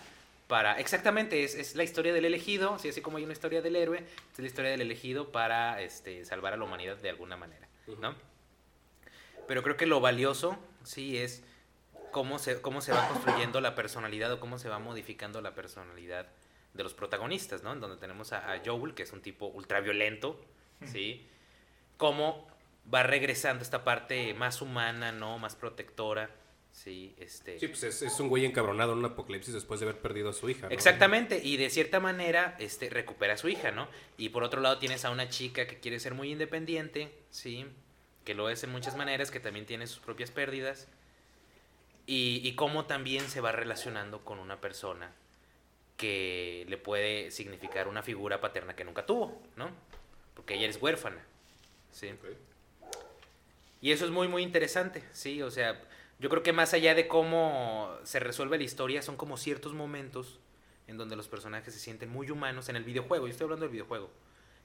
[0.47, 0.79] para...
[0.79, 2.87] Exactamente, es, es la historia del elegido, ¿sí?
[2.87, 6.53] así como hay una historia del héroe, es la historia del elegido para este, salvar
[6.53, 7.67] a la humanidad de alguna manera,
[7.99, 8.15] ¿no?
[9.45, 11.43] Pero creo que lo valioso, sí, es
[12.11, 16.29] cómo se, cómo se va construyendo la personalidad o cómo se va modificando la personalidad
[16.75, 17.73] de los protagonistas, ¿no?
[17.73, 20.39] En donde tenemos a, a Joel, que es un tipo ultraviolento,
[20.85, 21.27] ¿sí?
[22.01, 22.47] Cómo
[22.91, 25.37] va regresando esta parte más humana, ¿no?
[25.37, 26.31] Más protectora,
[26.71, 27.13] ¿sí?
[27.19, 27.59] Este...
[27.59, 30.33] Sí, pues es, es un güey encabronado en un apocalipsis después de haber perdido a
[30.33, 30.65] su hija.
[30.65, 30.73] ¿no?
[30.73, 33.87] Exactamente, y de cierta manera este, recupera a su hija, ¿no?
[34.17, 37.67] Y por otro lado tienes a una chica que quiere ser muy independiente, ¿sí?
[38.25, 40.87] Que lo es en muchas maneras, que también tiene sus propias pérdidas.
[42.07, 45.13] Y, y cómo también se va relacionando con una persona
[45.97, 49.69] que le puede significar una figura paterna que nunca tuvo, ¿no?
[50.33, 51.23] Porque ella es huérfana,
[51.91, 52.11] ¿sí?
[53.81, 55.41] Y eso es muy, muy interesante, ¿sí?
[55.41, 55.81] O sea,
[56.19, 60.39] yo creo que más allá de cómo se resuelve la historia, son como ciertos momentos
[60.88, 63.26] en donde los personajes se sienten muy humanos en el videojuego.
[63.26, 64.11] Yo estoy hablando del videojuego,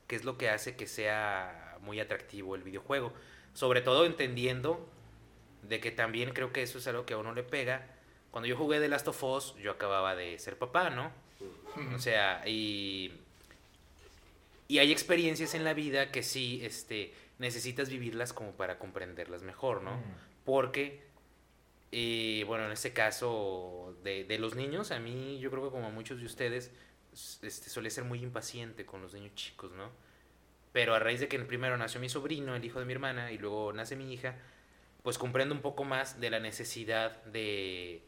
[0.06, 3.12] que es lo que hace que sea muy atractivo el videojuego.
[3.54, 4.86] Sobre todo entendiendo
[5.62, 7.86] de que también creo que eso es algo que a uno le pega.
[8.30, 11.10] Cuando yo jugué The Last of Us, yo acababa de ser papá, ¿no?
[11.94, 13.12] O sea, y,
[14.68, 19.82] y hay experiencias en la vida que sí este, necesitas vivirlas como para comprenderlas mejor,
[19.82, 20.02] ¿no?
[20.44, 21.02] Porque,
[21.92, 25.86] eh, bueno, en este caso de, de los niños, a mí yo creo que como
[25.86, 26.70] a muchos de ustedes,
[27.12, 29.90] este, suele ser muy impaciente con los niños chicos, ¿no?
[30.72, 33.38] Pero a raíz de que primero nació mi sobrino, el hijo de mi hermana, y
[33.38, 34.36] luego nace mi hija,
[35.02, 38.02] pues comprendo un poco más de la necesidad de,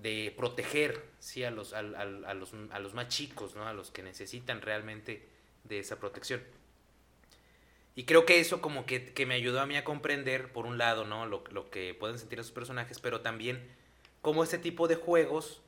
[0.00, 1.44] de proteger ¿sí?
[1.44, 3.66] a, los, al- al- a, los, a los más chicos, ¿no?
[3.66, 5.28] a los que necesitan realmente
[5.64, 6.42] de esa protección.
[7.96, 10.78] Y creo que eso como que, que me ayudó a mí a comprender, por un
[10.78, 11.26] lado, ¿no?
[11.26, 13.62] lo, lo que pueden sentir esos personajes, pero también
[14.20, 15.60] cómo este tipo de juegos,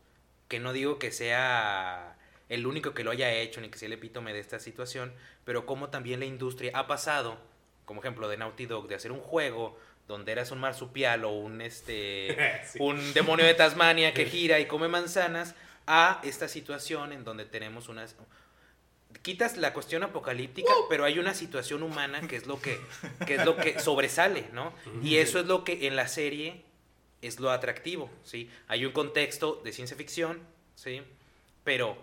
[0.49, 2.17] que no digo que sea
[2.49, 5.13] el único que lo haya hecho ni que sea el epítome de esta situación,
[5.45, 7.39] pero cómo también la industria ha pasado,
[7.85, 9.79] como ejemplo de Naughty Dog, de hacer un juego
[10.09, 12.79] donde eras un marsupial o un este Sí.
[12.81, 15.55] un demonio de Tasmania que gira y come manzanas
[15.87, 18.17] a esta situación en donde tenemos unas
[19.23, 22.81] quitas la cuestión apocalíptica, pero hay una situación humana que es lo que,
[23.27, 24.73] que es lo que sobresale, ¿no?
[25.03, 26.65] Y eso es lo que en la serie
[27.23, 28.51] es lo atractivo, ¿sí?
[28.69, 30.41] Hay un contexto de ciencia ficción,
[30.75, 31.03] ¿sí?
[31.65, 31.97] Pero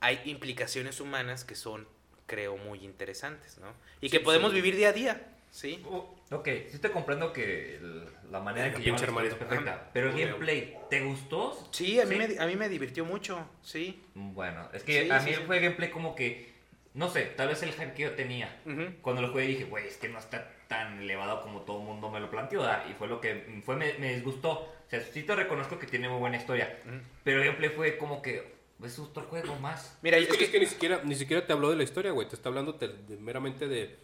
[0.00, 1.86] hay implicaciones humanas que son,
[2.26, 3.72] creo, muy interesantes, ¿no?
[4.00, 4.56] Y que podemos sí.
[4.56, 5.84] vivir día a día, ¿sí?
[6.30, 9.90] Ok, sí te comprendo que el- la manera en que llevan es perfecta.
[9.92, 11.68] Pero el gameplay, ¿te gustó?
[11.72, 14.02] Sí, a mí, Me, a mí me divirtió mucho, ¿sí?
[14.14, 15.40] Bueno, es que Sí, a mí sí.
[15.46, 16.52] fue gameplay como que,
[16.94, 18.60] no sé, tal vez el hype que yo tenía.
[19.02, 22.10] Cuando lo jugué dije, güey, es que no está tan elevado como todo el mundo
[22.10, 22.60] me lo planteó.
[22.60, 22.84] ¿verdad?
[22.90, 24.50] Y fue lo que fue me, me disgustó.
[24.50, 26.78] O sea, sí te reconozco que tiene muy buena historia.
[27.24, 29.98] Pero el gameplay fue como que, es otro juego más.
[30.02, 32.28] Mira, Es que, es que ni, siquiera, ni siquiera te habló de la historia, güey.
[32.28, 33.96] Te está hablando te- de- meramente de,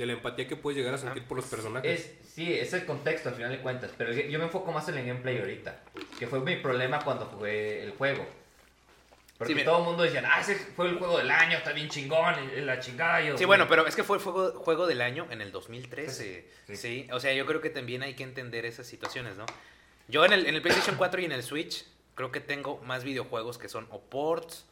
[0.00, 2.00] de la empatía que puedes llegar a sentir por los personajes.
[2.00, 3.90] Es, sí, es el contexto al final de cuentas.
[3.98, 5.78] Pero yo me enfoco más en el gameplay ahorita.
[6.18, 8.26] Que fue mi problema cuando jugué el juego.
[9.36, 11.90] Porque Sí, todo el mundo decía, ah, ese fue el juego del año, está bien
[11.90, 13.20] chingón, la chingada.
[13.20, 16.46] yo, Sí, bueno, pero es que fue el juego, juego del año en el 2013.
[16.66, 16.74] Sí.
[16.76, 17.06] Sí.
[17.12, 19.44] o sea, yo creo que también hay que entender esas situaciones, ¿no?
[20.08, 23.04] Yo en el, en el PlayStation 4 y en el Switch creo que tengo más
[23.04, 24.64] videojuegos que son o ports,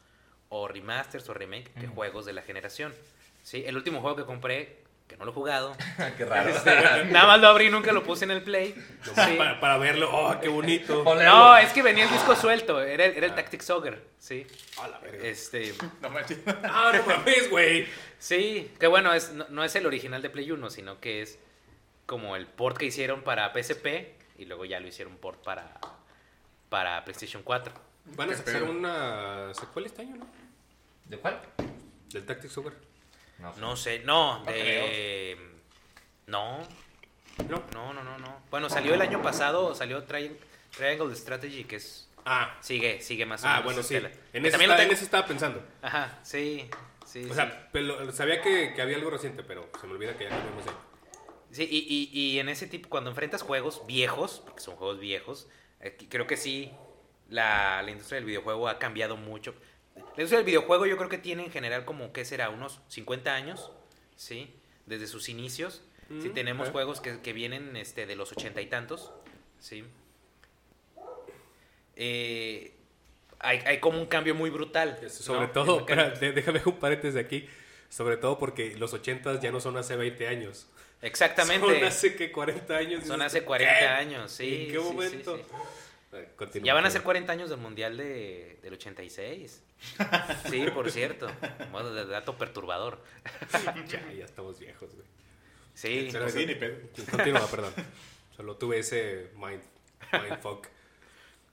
[0.49, 1.95] o remasters, o remake, que Ujú.
[1.97, 2.95] juegos de la generación.
[3.43, 5.75] Sí, el último juego que compré, que no lo he jugado,
[6.17, 6.51] Qué raro.
[6.51, 8.75] este, nada más lo abrí, nunca lo puse en el Play.
[9.03, 9.35] Sí.
[9.39, 10.09] para, para verlo.
[10.13, 11.03] ¡Oh, qué bonito!
[11.25, 14.47] No, es que venía el disco suelto, era, el- era el Tactics Ogre, sí.
[14.81, 15.27] A la verga.
[15.27, 16.39] Este, No manches.
[16.65, 17.87] ¡Ah, no mames, güey!
[18.19, 21.39] Sí, que bueno, es, no, no es el original de Play 1, sino que es
[22.07, 23.87] como el port que hicieron para PSP
[24.39, 25.79] y luego ya lo hicieron port para,
[26.69, 27.73] para PlayStation 4.
[28.17, 30.27] Van a sacar una secuela este año, ¿no?
[31.05, 31.41] ¿De cuál?
[32.11, 32.75] Del Tactics Ogre.
[33.39, 33.61] No sé.
[33.61, 35.37] No sé, no, No de...
[36.27, 36.59] No,
[37.49, 37.63] ¿No?
[37.73, 38.43] no, no, no, no.
[38.51, 40.37] Bueno, salió el año pasado, salió Tri-
[40.77, 42.09] Triangle Strategy, que es...
[42.25, 43.65] Ah, Sigue, sigue más o ah menos.
[43.65, 43.95] bueno, sí.
[43.97, 45.65] En eso, también lo en eso estaba pensando.
[45.81, 46.69] Ajá, sí,
[47.07, 47.35] sí, O sí.
[47.35, 50.65] sea, pero sabía que, que había algo reciente, pero se me olvida que ya cambiamos
[50.67, 50.73] de...
[51.51, 51.79] Sí, y,
[52.13, 55.49] y, y en ese tipo, cuando enfrentas juegos viejos, porque son juegos viejos,
[55.81, 56.71] eh, creo que sí,
[57.31, 59.55] la, la industria del videojuego ha cambiado mucho.
[59.99, 62.51] La industria del videojuego yo creo que tiene en general como, ¿qué será?
[62.51, 63.71] Unos 50 años,
[64.17, 64.53] ¿sí?
[64.87, 65.83] Desde sus inicios.
[66.09, 66.73] Si Mm, tenemos ok.
[66.73, 69.13] juegos que, que vienen este, de los ochenta y tantos,
[69.61, 69.85] ¿sí?
[71.97, 72.73] Eh,
[73.41, 74.99] hay, hay como un cambio muy brutal.
[75.11, 77.49] Sobre todo, espera, déjame un paréntesis de aquí.
[77.91, 80.67] Sobre todo porque los 80 ya no son hace 20 años.
[81.01, 81.67] Exactamente.
[81.67, 83.07] Son hace que 40 años.
[83.07, 83.87] Son hace tú, 40 ¿qué?
[83.87, 84.67] años, sí.
[84.67, 85.37] ¿En qué sí, sí, momento?
[85.37, 85.43] sí.
[86.13, 87.05] Eh, continúa, Ya van a ser perdón.
[87.27, 89.63] 40 años del Mundial de, del 86.
[90.51, 91.31] Sí, por cierto.
[91.71, 93.03] Modo de dato perturbador.
[93.89, 95.07] Ya, ya estamos viejos, güey.
[95.75, 96.09] Sí.
[96.13, 96.77] Pero- Sí, ni pedo.
[97.11, 97.73] Continúa, perdón.
[98.37, 99.63] Solo tuve ese mind,
[100.13, 100.67] mindfuck.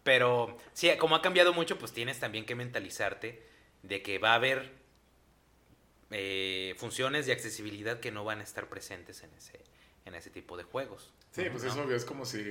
[0.04, 3.42] Pero sí, como ha cambiado mucho, pues tienes también que mentalizarte
[3.84, 4.72] de que va a haber
[6.12, 9.60] eh, funciones de accesibilidad que no van a estar presentes en ese,
[10.06, 11.12] en ese tipo de juegos.
[11.32, 12.44] Sí, pues eso es como si,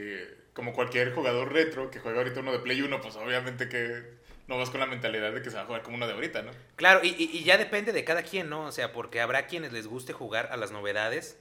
[0.53, 4.03] como cualquier jugador retro que juega ahorita uno de Play 1, pues obviamente que
[4.47, 6.43] no vas con la mentalidad de que se va a jugar como uno de ahorita,
[6.43, 6.51] ¿no?
[6.77, 8.67] Claro, y, y- y ya depende de cada quien, ¿no?
[8.67, 11.39] O sea, porque habrá quienes les guste jugar a las novedades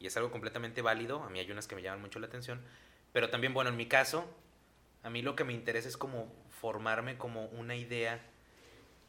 [0.00, 1.22] y es algo completamente válido.
[1.22, 2.62] A mí hay unas que me llaman mucho la atención.
[3.12, 4.26] Pero también, bueno, en mi caso,
[5.02, 8.20] a mí lo que me interesa es como formarme como una idea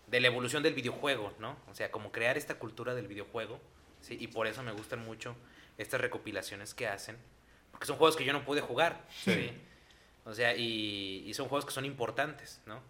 [0.07, 1.57] de la evolución del videojuego, ¿no?
[1.69, 3.59] O sea, como crear esta cultura del videojuego,
[4.01, 4.17] ¿sí?
[4.19, 5.35] Y por eso me gustan mucho
[5.77, 7.17] estas recopilaciones que hacen,
[7.71, 9.51] porque son juegos que yo no pude jugar, ¿sí?
[10.25, 12.81] O sea, y, y son juegos que son importantes, ¿no?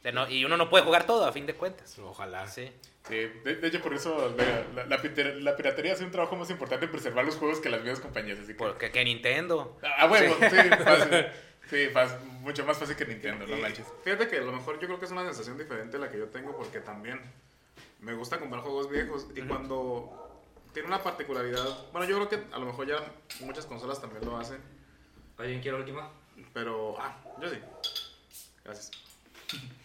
[0.00, 1.98] O sea, no- y uno no puede jugar todo, a fin de cuentas.
[1.98, 2.46] Ojalá.
[2.48, 2.72] Sí.
[3.08, 6.36] Sí, de, de hecho por eso la, la- la piter- la piratería hace un trabajo
[6.36, 8.58] más importante en preservar los juegos que las mismas compañías, así que...
[8.58, 9.78] Porque que Nintendo.
[9.98, 11.26] Ah, bueno, sí, fácil.
[11.70, 13.86] Sí, fácil, mucho más fácil que Nintendo, no manches.
[14.02, 16.18] Fíjate que a lo mejor yo creo que es una sensación diferente a la que
[16.18, 17.20] yo tengo porque también
[18.00, 21.62] me gusta comprar juegos viejos y cuando tiene una particularidad,
[21.92, 22.96] bueno, yo creo que a lo mejor ya
[23.42, 24.58] muchas consolas también lo hacen,
[25.38, 26.10] ¿Alguien quiere la última?
[26.52, 27.58] pero ah, yo sí.
[28.64, 28.90] Gracias.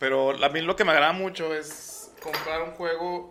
[0.00, 3.30] Pero a mí lo que me agrada mucho es comprar un juego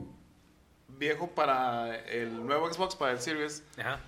[0.88, 4.00] viejo para el nuevo Xbox, para el Series, Ajá.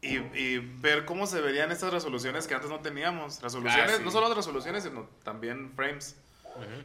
[0.00, 3.42] y, y ver cómo se verían estas resoluciones que antes no teníamos.
[3.42, 4.02] Resoluciones, Ah, sí.
[4.04, 6.16] no solo resoluciones, sino también frames.
[6.56, 6.82] Ujú.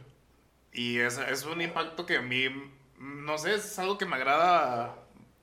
[0.72, 2.48] Y es, es un impacto que a mí,
[2.98, 4.94] no sé, es algo que me agrada,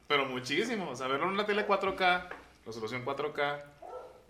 [0.07, 0.91] pero muchísimo.
[0.91, 2.27] O sea, verlo en una tele 4K,
[2.67, 3.63] resolución 4K,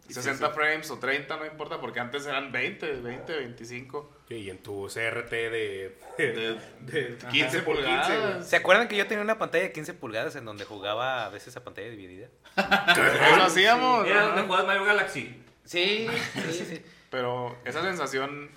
[0.10, 4.12] 60 frames o 30, no importa, porque antes eran 20, 20, 25.
[4.28, 7.64] Sí, y en tu CRT de, De, de 15 por 15, güey.
[7.64, 8.50] pulgadas.
[8.50, 11.56] ¿Se acuerdan que yo tenía una pantalla de 15 pulgadas en donde jugaba a veces
[11.56, 12.28] a pantalla dividida?
[12.58, 14.04] Eso lo hacíamos.
[14.04, 14.28] Mira, ¿no?
[14.28, 15.44] ¿dónde juegas Mario Galaxy?
[15.64, 16.08] Sí,
[16.52, 16.82] sí, sí.
[17.10, 18.50] Pero esa sensación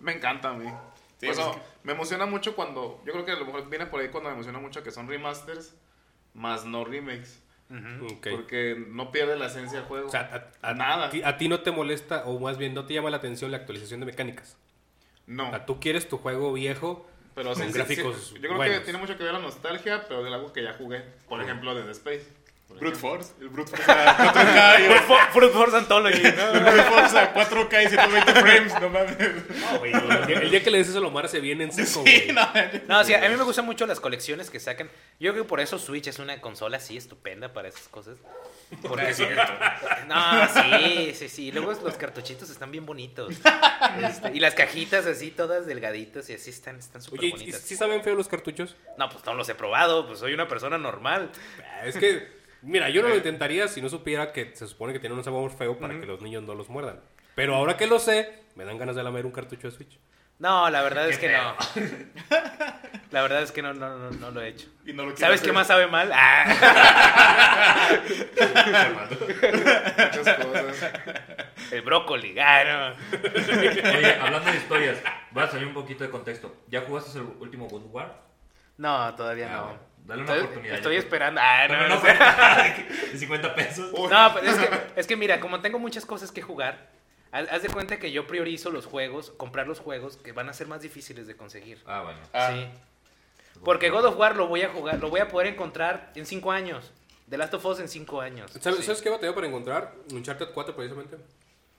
[0.00, 0.68] me encanta a mí.
[1.18, 3.02] Sí, Por eso pues es me emociona mucho cuando.
[3.06, 5.08] Yo creo que a lo mejor viene por ahí cuando me emociona mucho que son
[5.08, 5.74] remasters
[6.34, 7.42] más no remakes.
[8.30, 10.08] Porque no pierde la esencia del juego.
[10.08, 11.06] O sea, a, a- Nada.
[11.06, 13.50] a ti- a ti no te molesta, o más bien no te llama la atención
[13.50, 14.56] la actualización de mecánicas.
[15.26, 15.46] no.
[15.46, 18.34] O sea, tú quieres tu juego viejo Pero con sí, gráficos sí.
[18.34, 18.78] Yo creo buenos.
[18.78, 21.04] que tiene mucho que ver la nostalgia, pero de algo que ya jugué.
[21.28, 22.26] Por ejemplo, Dead Space.
[22.78, 22.96] Brute.
[22.96, 23.32] Force.
[23.40, 24.80] El Brute Force a 4K.
[24.80, 26.48] y- Fruit Force Anthology, ¿no?
[26.50, 28.80] El Brute Force a 4K y 120 frames.
[28.80, 29.16] No mames.
[29.18, 32.02] No, güey, el, día, el día que le dices a Lomar se viene en seco,
[32.06, 32.32] Sí, güey.
[32.32, 32.48] no.
[32.88, 34.88] No, sí, a mí me gustan mucho las colecciones que sacan.
[35.18, 38.16] Yo creo que por eso Switch es una consola así estupenda para esas cosas.
[38.82, 39.24] Porque sí.
[40.06, 41.52] No, sí, sí, sí.
[41.52, 43.34] Luego los cartuchitos están bien bonitos.
[44.02, 47.60] Este, y las cajitas así, todas delgaditas y así están están súper Oye, ¿y- bonitas.
[47.60, 48.76] ¿sí saben feo los cartuchos?
[48.96, 51.30] No, pues no los he probado, pues soy una persona normal.
[51.62, 52.28] Ah, Es que,
[52.62, 55.50] mira, yo no lo intentaría si no supiera que se supone que tiene un sabor
[55.50, 57.00] feo para que los niños no los muerdan.
[57.34, 59.98] Pero ahora que lo sé, me dan ganas de lamer un cartucho de Switch.
[60.38, 61.54] No, la verdad es que no.
[63.10, 64.68] La verdad es que no, no, no, no lo he hecho.
[64.86, 65.50] Y no lo quiero ¿Sabes hacer.
[65.50, 66.10] qué más sabe mal?
[66.14, 67.88] Ah,
[69.98, 70.92] Muchas cosas.
[71.72, 72.38] el brócoli.
[72.38, 73.18] Ah, no.
[73.98, 74.98] Oye, hablando de historias,
[75.32, 76.54] voy a salir un poquito de contexto.
[76.68, 78.22] ¿Ya jugaste el último God of War?
[78.78, 79.89] No, todavía Ah, no.
[80.06, 80.76] Dale una Estoy- oportunidad.
[80.76, 81.40] Estoy esperando.
[81.42, 82.14] Ah, no, no no sé.
[82.14, 83.92] fue de 50 pesos.
[83.92, 86.88] No, pero es que, es que mira, como tengo muchas cosas que jugar,
[87.32, 90.66] haz, de cuenta que yo priorizo los juegos, comprar los juegos que van a ser
[90.66, 91.78] más difíciles de conseguir.
[91.86, 92.18] Ah, bueno.
[92.32, 92.50] Ah.
[92.52, 92.66] Sí.
[93.64, 96.50] Porque God of War lo voy a jugar, lo voy a poder encontrar en 5
[96.52, 96.92] años.
[97.28, 98.50] The Last of Us en 5 años.
[98.60, 98.86] ¿Sabes, Sí.
[98.86, 99.94] ¿sabes qué batalló para encontrar?
[100.12, 101.16] Uncharted 4 precisamente.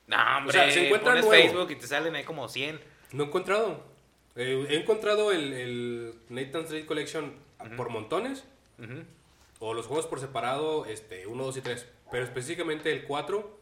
[0.06, 1.42] No, hombre, O sea, se encuentra pones nuevo.
[1.42, 2.80] Facebook y te salen ahí como 100.
[3.12, 3.82] No he encontrado.
[4.36, 7.34] Eh, he encontrado el, el Nathan's Drake Collection
[7.76, 8.44] por montones.
[9.58, 11.86] O los juegos por separado, este, 1, 2 y 3.
[12.10, 13.58] Pero específicamente el 4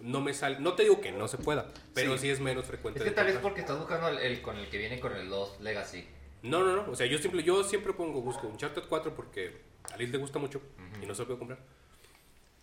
[0.00, 0.58] no me sale.
[0.58, 2.98] No te digo que no se pueda, pero sí, es menos frecuente.
[2.98, 5.28] Es que tal vez porque estás buscando el, el con el que viene con el
[5.28, 6.06] 2 Legacy.
[6.42, 6.90] No, no, no.
[6.90, 9.60] O sea, yo siempre, yo siempre pongo, busco Uncharted 4 porque
[9.92, 10.60] a Liz le gusta mucho
[11.00, 11.60] y no se lo puedo comprar.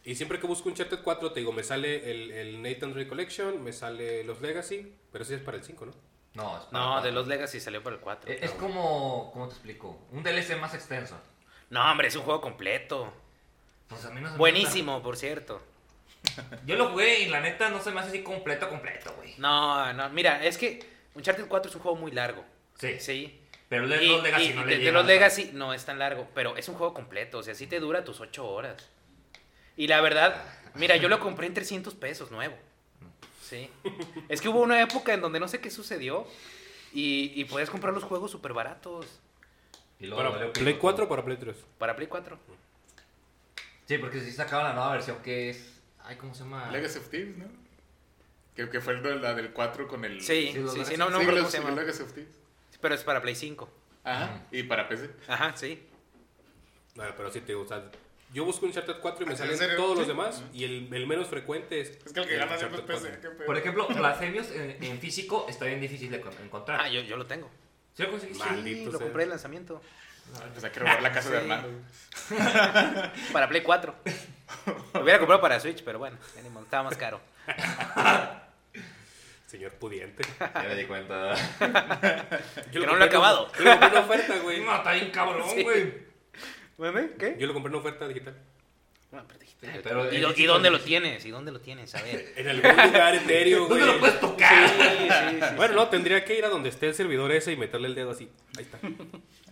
[0.03, 3.63] Y siempre que busco Uncharted 4, te digo, me sale el, el Nathan Drake Collection,
[3.63, 5.93] me sale los Legacy, pero ese es para el 5, ¿no?
[6.33, 8.31] No, es para No, de los Legacy salió para el 4.
[8.31, 9.99] Es, es como, ¿cómo te explico?
[10.11, 11.19] Un DLC más extenso.
[11.69, 13.13] No, hombre, es un juego completo.
[13.87, 15.61] Pues a mí no se me Buenísimo, por cierto.
[16.65, 19.33] Yo lo jugué y la neta no se me hace así completo, completo, güey.
[19.37, 20.85] No, no, mira, es que
[21.15, 22.45] Uncharted 4 es un juego muy largo.
[22.77, 22.99] Sí.
[22.99, 23.41] Sí.
[23.67, 25.97] Pero de los Legacy y no de, le de llega los Legacy no es tan
[25.97, 28.89] largo, pero es un juego completo, o sea, sí te dura tus 8 horas.
[29.77, 30.43] Y la verdad,
[30.75, 32.57] mira, yo lo compré en 300 pesos nuevo.
[33.51, 33.69] Sí.
[34.29, 36.25] Es que hubo una época en donde no sé qué sucedió
[36.93, 39.05] y, y podías comprar los juegos súper baratos
[39.99, 41.05] Y luego ¿Para Play pico 4 todo.
[41.05, 41.55] o para Play 3?
[41.77, 42.39] para Play 4.
[43.87, 45.81] Sí, porque sí sacaban la nueva versión que es...
[45.99, 46.71] Ay, ¿cómo se llama?
[46.71, 47.45] Legacy of Thieves, ¿no?
[48.55, 50.21] Que, que fue la del 4 con el...
[50.21, 51.71] Sí, Sí, los sí, sí, no, no Sí, cómo se llama.
[51.71, 52.35] Legacy of Thieves.
[52.79, 53.69] Pero es para Play 5.
[54.05, 54.43] Ajá.
[54.49, 55.09] Y para PC.
[55.27, 55.85] Ajá, sí.
[56.95, 57.91] Bueno, pero sí te sea,
[58.33, 59.75] yo busco Uncharted 4 y me ¿En salen serio?
[59.77, 61.89] todos los demás y el, el menos frecuente es...
[62.05, 63.19] Es que el que gana siempre es Uncharted PC.
[63.19, 63.21] 4.
[63.21, 63.45] ¿qué pedo?
[63.45, 66.79] Por ejemplo, Blasphemous en, en físico está bien difícil de con- encontrar.
[66.81, 67.49] Ah, yo, yo lo tengo.
[67.95, 68.43] ¿Sí lo conseguiste?
[68.45, 68.99] Maldito Sí, lo sea.
[69.07, 69.81] compré en lanzamiento.
[70.53, 71.51] Pues hay que robar la casa de Sí.
[71.51, 71.81] Armando.
[73.33, 73.95] Para Play 4.
[74.93, 76.17] Lo hubiera comprado para Switch, pero bueno,
[76.63, 77.19] estaba más caro.
[79.47, 80.23] Señor pudiente.
[80.39, 81.33] Ya me di cuenta.
[82.71, 83.51] Yo Que no lo he acabado.
[83.57, 84.61] Yo lo compré en oferta, güey.
[84.63, 85.65] No, está bien cabrón, Sí.
[87.19, 87.35] ¿Qué?
[87.39, 88.35] Yo lo compré en oferta digital.
[89.11, 91.23] Bueno, pero dijiste- Sí, pero ¿Y, y dónde lo tienes?
[91.25, 91.93] ¿Y dónde lo tienes?
[91.95, 92.33] A ver.
[92.37, 93.79] En algún lugar etéreo, güey.
[93.85, 94.69] ¿Dónde lo puedes tocar?
[94.69, 95.55] Sí, sí, sí.
[95.55, 98.11] Bueno, no, tendría que ir a donde esté el servidor ese y meterle el dedo
[98.11, 98.29] así.
[98.57, 98.79] Ahí está.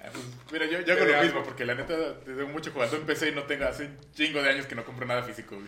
[0.01, 3.05] Ah, pues, Mira, yo, yo hago lo mismo porque la neta tengo mucho jugando en
[3.05, 5.55] PC y no tengo hace un chingo de años que no compro nada físico.
[5.55, 5.67] güey.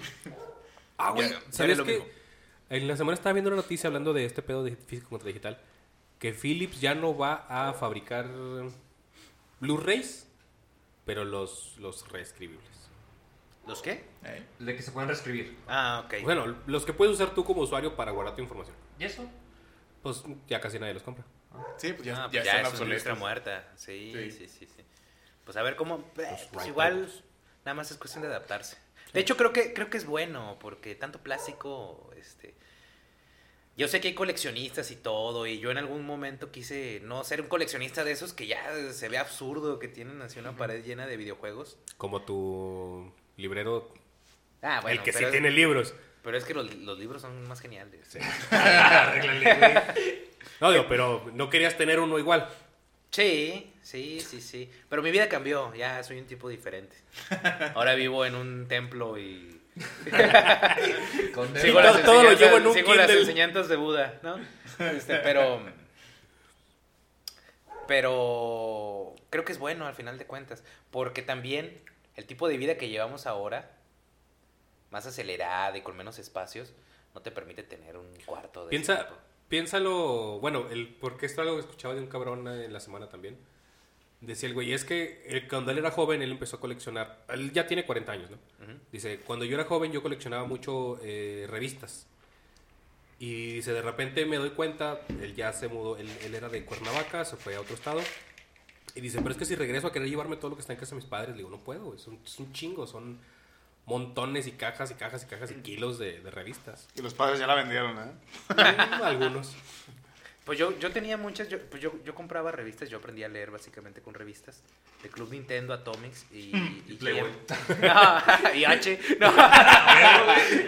[0.97, 1.29] Ah, güey.
[1.49, 2.05] ¿Sabes es lo mismo.
[2.69, 5.59] En la semana estaba viendo una noticia hablando de este pedo de físico contra digital.
[6.17, 8.27] Que Philips ya no va a fabricar
[9.59, 10.27] Blu-rays,
[11.05, 12.67] pero los, los reescribibles.
[13.67, 14.03] ¿Los qué?
[14.23, 14.43] ¿Eh?
[14.59, 15.55] De que se pueden reescribir.
[15.67, 16.23] Ah, ok.
[16.23, 18.75] Bueno, los que puedes usar tú como usuario para guardar tu información.
[18.99, 19.23] ¿Y eso?
[20.01, 21.23] Pues ya casi nadie los compra.
[21.77, 23.19] Sí, pues ya, Ah, ya, pues ya, están es una obsoletos.
[23.19, 23.67] muerta.
[23.75, 24.47] Sí, sí, Sí.
[24.47, 24.83] sí, sí.
[25.45, 25.97] Pues a ver cómo.
[26.17, 27.11] eh, pues right igual,
[27.65, 28.77] nada más es cuestión de adaptarse.
[29.13, 32.55] De hecho, creo que, creo que es bueno, porque tanto plástico, este.
[33.77, 37.41] Yo sé que hay coleccionistas y todo, y yo en algún momento quise no ser
[37.41, 41.07] un coleccionista de esos que ya se ve absurdo que tienen así una pared llena
[41.07, 41.77] de videojuegos.
[41.97, 43.93] Como tu librero,
[44.61, 45.93] Ah, bueno, el que sí tiene libros.
[46.23, 48.17] Pero es que los, los libros son más geniales.
[50.59, 52.47] No, digo, pero no querías tener uno igual.
[53.09, 54.69] Sí, sí, sí, sí.
[54.89, 56.95] Pero mi vida cambió, ya soy un tipo diferente.
[57.73, 59.60] Ahora vivo en un templo y...
[61.33, 64.37] Con Sí, todo- las todo lo llevo en un sigo las enseñanzas de Buda, ¿no?
[64.91, 65.61] Este, pero...
[67.87, 71.81] Pero creo que es bueno al final de cuentas, porque también
[72.15, 73.71] el tipo de vida que llevamos ahora,
[74.91, 76.73] más acelerada y con menos espacios,
[77.13, 78.69] no te permite tener un cuarto de...
[78.69, 79.07] Piensa,
[79.49, 82.79] piénsalo, bueno, el, porque esto es algo que escuchaba de un cabrón eh, en la
[82.79, 83.37] semana también.
[84.21, 87.51] Decía el güey, es que eh, cuando él era joven, él empezó a coleccionar, él
[87.51, 88.37] ya tiene 40 años, ¿no?
[88.63, 88.77] Ujú.
[88.91, 92.05] Dice, cuando yo era joven yo coleccionaba mucho eh, revistas.
[93.17, 96.63] Y dice, de repente me doy cuenta, él ya se mudó, él, él era de
[96.65, 98.01] Cuernavaca, se fue a otro estado.
[98.93, 100.79] Y dice, pero es que si regreso a querer llevarme todo lo que está en
[100.79, 103.19] casa de mis padres, le digo, no puedo, es un, es un chingo, son
[103.85, 106.87] montones y cajas y cajas y cajas y kilos de, de revistas.
[106.95, 108.11] Y los padres ya la vendieron, ¿eh?
[109.03, 109.55] Algunos.
[110.45, 113.51] Pues yo, yo tenía muchas, yo, pues yo, yo compraba revistas, yo aprendí a leer
[113.51, 114.63] básicamente con revistas.
[115.03, 116.51] De Club Nintendo, Atomics y,
[116.87, 117.29] y Playboy.
[117.47, 117.77] GM.
[117.81, 118.99] No, y H.
[119.19, 119.31] No.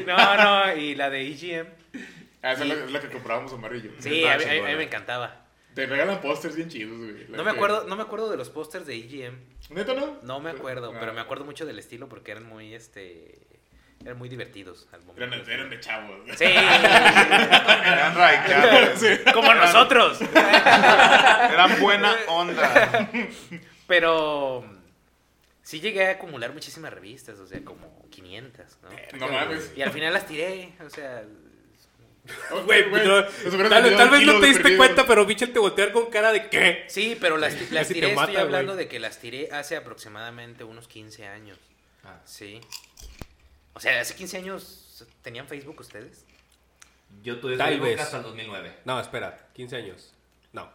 [0.06, 0.36] no,
[0.68, 1.68] no, y la de EGM.
[2.42, 3.90] Ah, esa es la, es la que comprábamos Omar y yo.
[4.00, 5.46] Sí, a mí, a mí- a mí me encantaba.
[5.74, 7.26] Te regalan pósters bien chidos, güey.
[7.30, 9.36] No me que- acuerdo, no me acuerdo de los pósters de EGM.
[9.72, 10.20] ¿Neta no?
[10.22, 10.98] No me acuerdo, Ah.
[11.00, 13.40] pero me acuerdo mucho del estilo porque eran muy, este,
[14.04, 15.24] eran muy divertidos al momento.
[15.24, 16.18] Eran, eran de chavos.
[16.38, 19.02] Sí, Eran radicados.
[19.34, 20.20] como nosotros.
[20.22, 23.10] Eran buena onda.
[23.88, 24.66] Pero
[25.62, 29.20] sí llegué a acumular muchísimas revistas, o sea, como 500, ¿no?
[29.20, 29.72] No mames.
[29.76, 31.24] Y al final las tiré, o sea,
[32.66, 33.34] Güey, hubieras
[33.70, 34.78] tal, vez no te diste perdido.
[34.78, 36.86] cuenta, pero Michel te voltear con cara de ¿qué?
[36.88, 38.86] sí, pero las, las tiré, mata, estoy hablando güey.
[38.86, 41.58] de que las tiré hace aproximadamente unos 15 años.
[42.06, 42.20] Ah.
[42.24, 42.62] Sí.
[43.74, 46.26] O sea, hace 15 años tenían Facebook ustedes.
[47.22, 48.00] Yo tuve Tal Facebook vez.
[48.02, 48.78] hasta el 2009.
[48.86, 50.14] No, espera, 15 años.
[50.52, 50.70] No.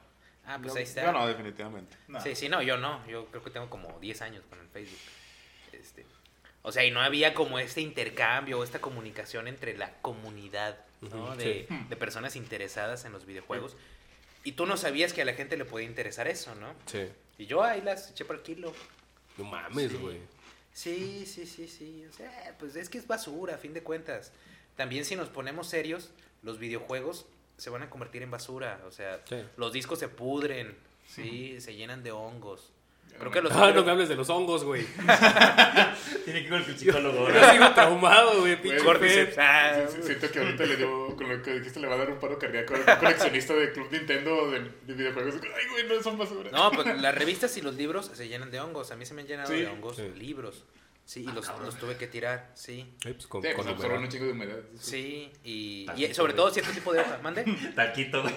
[0.47, 1.05] Ah, pues Yo- ahí está.
[1.05, 1.97] Yo no, definitivamente.
[2.09, 2.21] No.
[2.21, 3.07] Sí, sí, no, yo no.
[3.07, 4.99] Yo creo que tengo como 10 años con el Facebook.
[5.73, 6.07] Este,
[6.63, 11.25] o sea, y no había como este intercambio, esta comunicación entre la comunidad, ¿no?
[11.25, 11.77] Ujú, de, sí.
[11.89, 13.77] de personas interesadas en los videojuegos.
[14.45, 16.73] Y tú no sabías que a la gente le podía interesar eso, ¿no?
[16.87, 17.09] Sí.
[17.37, 18.73] Y yo ahí las eché por el kilo.
[19.37, 20.17] No mames, güey.
[20.17, 20.23] Sí,
[21.27, 22.05] sí, sí, sí.
[22.09, 24.33] O sea, pues es que es basura, a fin de cuentas.
[24.77, 26.11] También si nos ponemos serios,
[26.43, 27.27] los videojuegos
[27.57, 28.81] se van a convertir en basura.
[28.87, 29.37] O sea, Sí.
[29.57, 30.77] los discos se pudren,
[31.07, 32.71] sí, se llenan de hongos.
[33.19, 34.85] Creo que los Ah, no me hables de los hongos, güey.
[36.25, 37.29] Tiene que ir con el psicólogo.
[37.31, 38.61] Yo sigo traumado, güey.
[38.61, 39.29] Pinche Güey.
[39.39, 41.99] Ah, Sí, sí, Siento que ahorita le dio, con lo que dijiste, le va a
[41.99, 45.35] dar un paro cardíaco a un coleccionista de Club Nintendo de, de videojuegos.
[45.43, 46.51] Ay, güey, no son basura.
[46.53, 48.91] No, pues las revistas y los libros se llenan de hongos.
[48.91, 49.61] A mí se me han llenado Sí.
[49.61, 50.11] de hongos Sí.
[50.17, 50.65] libros.
[51.09, 52.95] Sí, y los, los tuve que tirar, sí.
[53.03, 54.03] Ay, pues con, Sí, con pues absorben humedad.
[54.05, 54.59] un chingo de humedad.
[54.79, 57.19] Sí, y, y sobre todo cierto tipo de hoja.
[57.23, 57.45] ¿Mande?
[57.75, 58.35] Taquito, güey.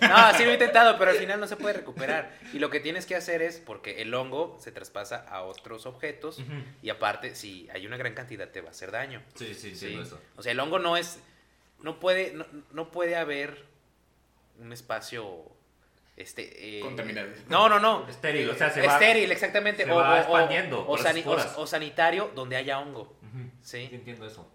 [0.00, 2.34] No, sí lo he intentado, pero al final no se puede recuperar.
[2.54, 6.40] Y lo que tienes que hacer es, porque el hongo se traspasa a otros objetos,
[6.80, 9.22] y aparte, si hay una gran cantidad, te va a hacer daño.
[9.34, 9.88] Sí, sí, sí.
[9.90, 9.98] Sí.
[10.00, 10.18] eso.
[10.36, 11.18] O sea, el hongo no es.
[11.82, 13.66] No puede, no, no puede haber
[14.58, 15.42] un espacio.
[16.16, 16.78] Este.
[16.78, 17.28] eh, Contaminado.
[17.48, 18.08] No, no, no.
[18.08, 19.84] Estéril, o sea, se va- Estéril, exactamente.
[19.84, 21.24] se o, va o- expandiendo o sani-
[21.66, 23.16] sanitario donde haya hongo.
[23.62, 23.88] Sí.
[23.90, 24.48] Entiendo eso.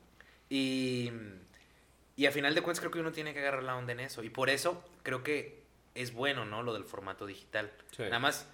[0.49, 1.11] Y,
[2.15, 4.23] y a final de cuentas creo que uno tiene que agarrar la onda en eso.
[4.23, 5.63] Y por eso creo que
[5.95, 6.63] es bueno, ¿no?
[6.63, 7.71] Lo del formato digital.
[7.91, 8.03] Sí.
[8.03, 8.47] Nada más,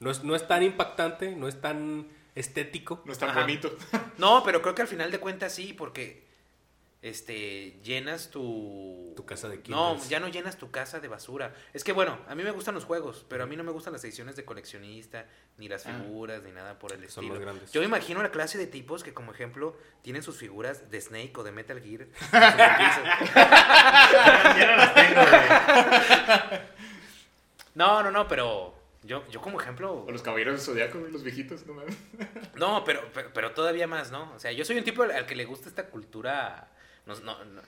[0.00, 3.00] No es, no es tan impactante, no es tan estético.
[3.06, 3.40] No es tan Ajá.
[3.40, 3.74] bonito.
[4.18, 6.27] no, pero creo que al final de cuentas sí, porque
[7.00, 9.12] este llenas tu...
[9.16, 10.08] Tu casa de No, Kindles.
[10.08, 11.54] ya no llenas tu casa de basura.
[11.72, 13.92] Es que bueno, a mí me gustan los juegos, pero a mí no me gustan
[13.92, 15.26] las ediciones de coleccionista,
[15.58, 15.96] ni las Ah.
[16.02, 17.34] figuras, ni nada por el Son estilo.
[17.34, 17.72] más grandes.
[17.72, 21.32] Yo me imagino la clase de tipos que, como ejemplo, tienen sus figuras de Snake
[21.36, 22.06] o de Metal Gear.
[24.58, 25.20] Ya no las tengo,
[26.48, 26.60] güey.
[27.74, 30.04] No, no, no, pero yo, yo como ejemplo...
[30.06, 31.96] O los caballeros de Zodíaco, los viejitos, no mames.
[32.56, 34.32] No, pero, pero, pero todavía más, ¿no?
[34.34, 36.68] O sea, yo soy un tipo al que le gusta esta cultura.
[37.08, 37.62] No, no, no,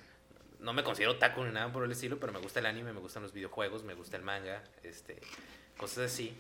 [0.61, 3.01] no me considero taco ni nada por el estilo, pero me gusta el anime, me
[3.01, 5.19] gustan los videojuegos, me gusta el manga, este,
[5.77, 6.37] cosas así.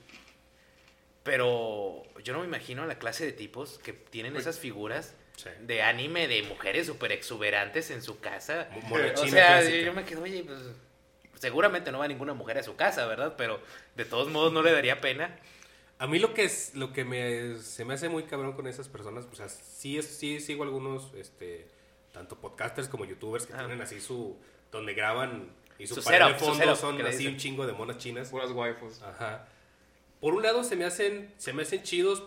[1.22, 5.48] Pero yo no me imagino la clase de tipos que tienen esas figuras Sí.
[5.62, 8.68] de anime de mujeres súper exuberantes en su casa.
[9.16, 10.60] O sea, yo, yo me quedo, oye, pues
[11.40, 13.34] seguramente no va ninguna mujer a su casa, ¿verdad?
[13.38, 13.58] Pero
[13.96, 15.38] de todos modos no le daría pena.
[15.98, 18.88] A mí lo que es lo que me, se me hace muy cabrón con esas
[18.88, 21.66] personas, o sea, sí, es, sí sigo algunos, este,
[22.12, 23.58] tanto podcasters como youtubers que Ah.
[23.58, 24.36] tienen así su,
[24.72, 27.32] donde graban y su, Su pared de su fondo setup, son así dicen.
[27.34, 28.28] un chingo de monas chinas.
[28.28, 29.00] Puras waifus.
[29.02, 29.46] Ajá.
[30.20, 32.22] Por un lado se me hacen, se me hacen chidos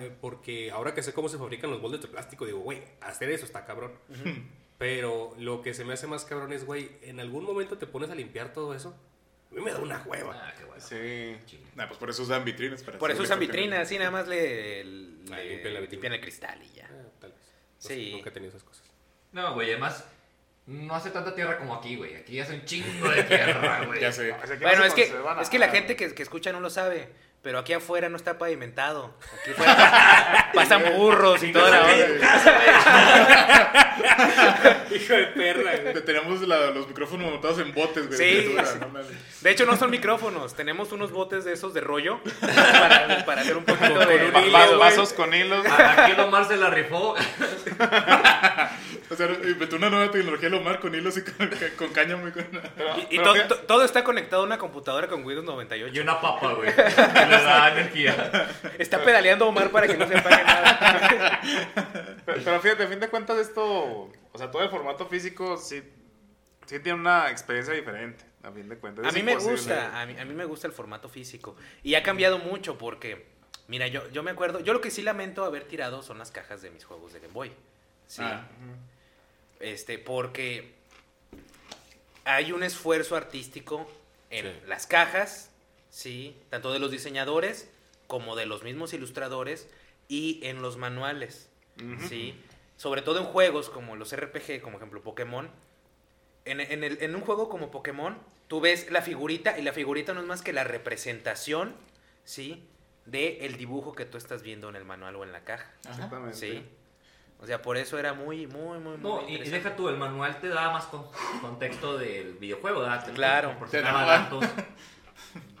[0.00, 3.28] eh, porque ahora que sé cómo se fabrican los moldes de plástico, digo, güey, hacer
[3.30, 3.92] eso está cabrón.
[4.78, 8.10] Pero lo que se me hace más cabrón es, güey, en algún momento te pones
[8.10, 8.94] a limpiar todo eso.
[9.50, 10.34] A mí me da una hueva.
[10.48, 10.80] Ah, qué bueno.
[10.84, 11.58] Sí.
[11.76, 12.82] Nah, pues por eso usan vitrinas.
[12.82, 15.88] Para Por eso usan vitrinas, sí, nada más le, Ah, le limpian la vitrina.
[15.90, 16.88] limpian el cristal y ya.
[16.90, 17.40] Ah, tal vez.
[17.76, 18.12] No sé, Sí.
[18.12, 18.83] nunca he tenido esas cosas.
[19.34, 20.04] No, güey, además
[20.66, 22.14] no hace tanta tierra como aquí, güey.
[22.16, 24.00] Aquí hace un chingo de tierra, güey.
[24.00, 24.32] Ya sé.
[24.32, 25.12] O sea, Bueno, no es que,
[25.42, 27.12] es que la gente que, que escucha no lo sabe,
[27.42, 29.14] pero aquí afuera no está pavimentado.
[29.42, 31.94] Aquí afuera pasan burros y toda la onda.
[34.94, 35.92] Hijo de perra, güey.
[35.94, 38.18] Te- Tenemos la- los micrófonos montados en botes, güey.
[38.18, 38.24] Sí.
[38.54, 38.98] de no.
[39.42, 43.56] De hecho, no son micrófonos, tenemos unos botes de esos de rollo para, para hacer
[43.56, 44.06] un poquito de...
[44.18, 44.78] con un Va- hilo, va- güey.
[44.78, 45.66] vasos con hilos.
[45.66, 47.14] Aquí Omar se la rifó.
[49.14, 52.44] O sea, inventó una nueva tecnología Lomar con hilos y con, con cáñamo y con...
[53.10, 56.02] Y, y to- to- todo está conectado a una computadora con Windows Y 98.
[56.02, 56.74] una papa, güey.
[56.74, 58.50] Que le da energía.
[58.78, 61.40] Está pedaleando Omar para que no se apague nada.
[62.26, 65.82] Pero, pero fíjate, a fin de cuentas esto, o sea, todo el formato físico sí,
[66.66, 69.06] sí tiene una experiencia diferente, a fin de cuentas.
[69.06, 71.54] A mí me gusta, a mí, a mí me gusta el formato físico.
[71.82, 73.26] Y ha cambiado mucho porque,
[73.68, 76.62] mira, yo, yo me acuerdo, yo lo que sí lamento haber tirado son las cajas
[76.62, 77.52] de mis juegos de Game Boy.
[78.06, 78.22] Sí.
[78.24, 78.46] Ah.
[79.60, 80.72] Este, porque
[82.24, 83.88] hay un esfuerzo artístico
[84.30, 84.52] en Sí.
[84.66, 85.50] las cajas,
[85.90, 87.68] sí, tanto de los diseñadores
[88.06, 89.68] como de los mismos ilustradores
[90.08, 91.48] y en los manuales,
[92.08, 92.34] sí,
[92.76, 95.48] sobre todo en juegos como los RPG, como ejemplo Pokémon.
[96.44, 98.18] En, en el- en un juego como Pokémon,
[98.48, 101.74] tú ves la figurita y la figurita no es más que la representación,
[102.24, 102.62] sí,
[103.06, 106.36] de el dibujo que tú estás viendo en el manual o en la caja, Exactamente.
[106.36, 106.62] sí.
[107.44, 109.98] O sea, por eso era muy, muy, muy, muy No, y, y deja tú, el
[109.98, 111.04] manual te da más con-
[111.42, 113.04] contexto del videojuego, ¿verdad?
[113.04, 113.50] Te Claro.
[113.50, 114.44] proporcionaba Te da- datos.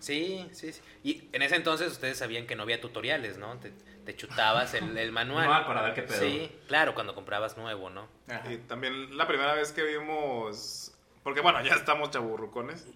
[0.00, 0.80] Sí, sí, sí.
[1.02, 3.58] Y en ese entonces ustedes sabían que no había tutoriales, ¿no?
[3.58, 3.72] Te,
[4.04, 5.46] te chutabas el, el manual.
[5.46, 6.18] Manual para ver qué pedo.
[6.20, 8.08] Sí, claro, cuando comprabas nuevo, ¿no?
[8.28, 8.50] Ajá.
[8.52, 10.92] Y también la primera vez que vimos,
[11.22, 12.86] porque bueno, ya estamos chaburrucones.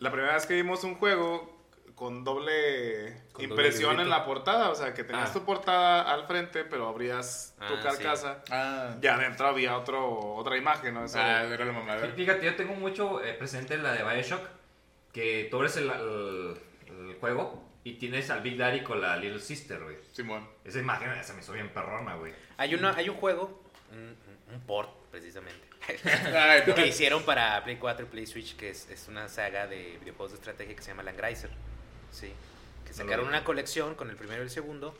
[0.00, 1.59] La primera vez que vimos un juego
[2.00, 5.32] con doble Con impresión doble en la portada, o sea, que tenías Ah.
[5.34, 8.42] tu portada al frente, pero abrías tu Ah, carcasa.
[8.50, 11.04] Ah, Ya adentro había otro, otra imagen, ¿no?
[11.04, 11.74] Eso- Ah, era la.
[11.74, 14.40] Fí- Fíjate, yo tengo mucho eh, presente la de Bioshock,
[15.12, 16.56] que tú abres el, el-
[16.88, 19.96] el juego y tienes al Big Daddy con la Little Sister, güey.
[20.12, 20.48] Simón.
[20.64, 22.32] Esa imagen esa me hizo bien perrona, güey.
[22.56, 23.62] Hay, una, hay un juego,
[23.92, 24.16] un,
[24.54, 25.68] un port, precisamente,
[26.74, 30.30] que hicieron para Play 4 y Play Switch, que es, es una saga de videojuegos
[30.32, 31.50] de estrategia que se llama Landgreiser.
[32.12, 32.32] Sí.
[32.86, 34.94] Que sacaron una colección con el primero y el segundo.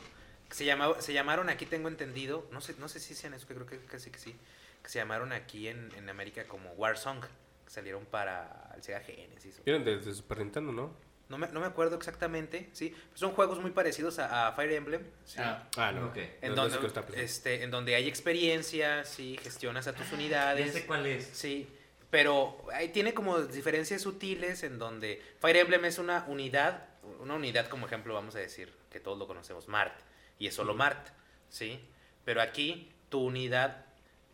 [0.49, 3.47] Que se, llamaba, se llamaron, aquí tengo entendido, no sé, no sé si sean eso,
[3.47, 4.35] que creo que casi que sí.
[4.83, 7.21] Que se llamaron aquí en, en América como War Song.
[7.65, 9.61] Que salieron para el Sega Genesis.
[9.65, 10.93] desde Super Nintendo, ¿no?
[11.29, 12.93] No me, no me acuerdo exactamente, sí.
[13.13, 15.01] Son juegos muy parecidos a, a Fire Emblem.
[15.25, 15.37] sí.
[15.39, 15.65] Ah.
[15.77, 16.07] Ah, no.
[16.07, 16.17] Ok.
[16.17, 17.13] En, No, no donde, pensando.
[17.15, 20.73] este, en donde hay experiencia, sí, gestionas a tus Ya unidades.
[20.73, 21.29] sé cuál es.
[21.31, 21.69] Sí,
[22.09, 27.67] pero ahí tiene como diferencias sutiles en donde Fire Emblem es una unidad, una unidad
[27.67, 29.93] como ejemplo vamos a decir, que todos lo conocemos, Mart,
[30.39, 31.07] y es solo Mart,
[31.49, 31.79] ¿sí?
[32.25, 33.85] Pero aquí tu unidad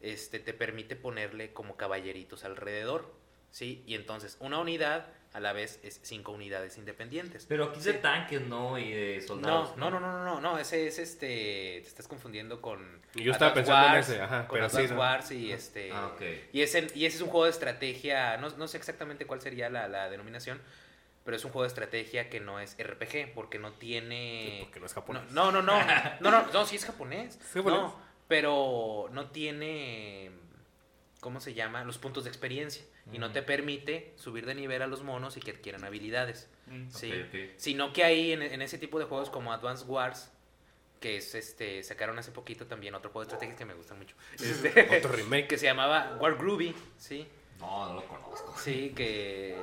[0.01, 3.13] este, te permite ponerle como caballeritos alrededor,
[3.51, 3.83] ¿sí?
[3.87, 7.45] Y entonces una unidad a la vez es cinco unidades independientes.
[7.47, 8.77] Pero aquí es de tanques, ¿no?
[8.79, 9.75] Y de soldados.
[9.77, 13.53] no, no, no, no, no, no, ese es este, te estás confundiendo con Yo estaba
[13.53, 14.85] pensando en Wars, ese, ajá, con pero sí.
[14.93, 16.21] Wars y este, Ah, ok.
[16.53, 19.69] y ese, y ese es un juego de estrategia, no, no sé exactamente cuál sería
[19.69, 20.61] la, la denominación,
[21.27, 24.59] pero es un juego de estrategia que no es RPG, porque no tiene...
[24.61, 25.29] Porque no es japonés.
[25.33, 25.77] No, no, no,
[26.21, 27.37] no, no, no, sí es japonés.
[27.53, 27.81] japonés?
[27.81, 27.99] No,
[28.29, 30.31] pero no tiene,
[31.19, 31.83] ¿cómo se llama?
[31.83, 32.81] Los puntos de experiencia.
[33.11, 36.49] Y no te permite subir de nivel a los monos y que adquieran habilidades.
[36.91, 37.11] ¿sí?
[37.11, 37.39] Ok, ok.
[37.57, 40.31] Sino que ahí en, en ese tipo de juegos como Advance Wars,
[41.01, 44.15] que es este, sacaron hace poquito también otro juego de estrategia que me gusta mucho.
[44.39, 45.47] Este, Otro remake.
[45.47, 47.27] que se llamaba War Groovy, ¿sí?
[47.59, 48.55] No, no lo conozco.
[48.57, 49.57] Sí, que,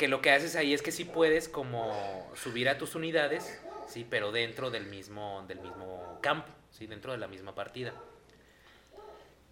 [0.00, 4.06] que lo que haces ahí es que sí puedes como subir a tus unidades, sí,
[4.08, 7.92] pero dentro del mismo, del mismo campo, sí, dentro de la misma partida.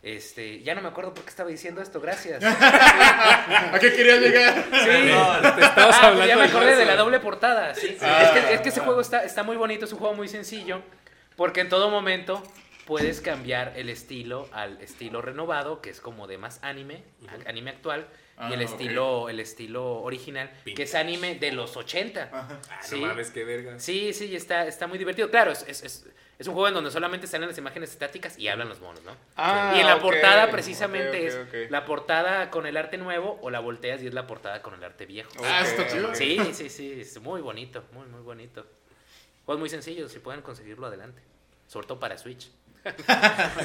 [0.03, 2.43] Este, ya no me acuerdo por qué estaba diciendo esto, gracias.
[2.45, 4.55] ¿A qué querías llegar?
[4.73, 5.53] Sí.
[5.55, 7.99] Te estabas Ah, hablando ya me de acordé de la doble portada, sí.
[8.01, 8.23] Ah.
[8.23, 10.81] Es, que, es que ese juego está, está muy bonito, es un juego muy sencillo,
[11.37, 12.43] porque en todo momento
[12.87, 17.05] puedes cambiar el estilo al estilo renovado, que es como de más anime,
[17.45, 18.09] anime actual,
[18.51, 22.31] y el Ah, estilo, el estilo original, que es anime de los 80.
[22.33, 23.01] Ah, Sí.
[23.01, 23.79] No mames, qué verga.
[23.79, 25.29] Sí, sí, está, está muy divertido.
[25.31, 26.07] Claro, es, es, es,
[26.39, 29.17] es un juego en donde solamente salen las imágenes estáticas y hablan los monos, ¿no?
[29.37, 33.59] Ah, y en la portada precisamente es la portada con el arte nuevo o la
[33.61, 35.31] volteas y es la portada con el arte viejo.
[35.45, 36.15] Ah, está chido.
[36.15, 38.65] Sí, sí, sí, es muy bonito, muy, muy bonito.
[39.47, 41.23] Juegos muy sencillos, si pueden conseguirlo adelante.
[41.67, 42.51] Sobre todo para Switch.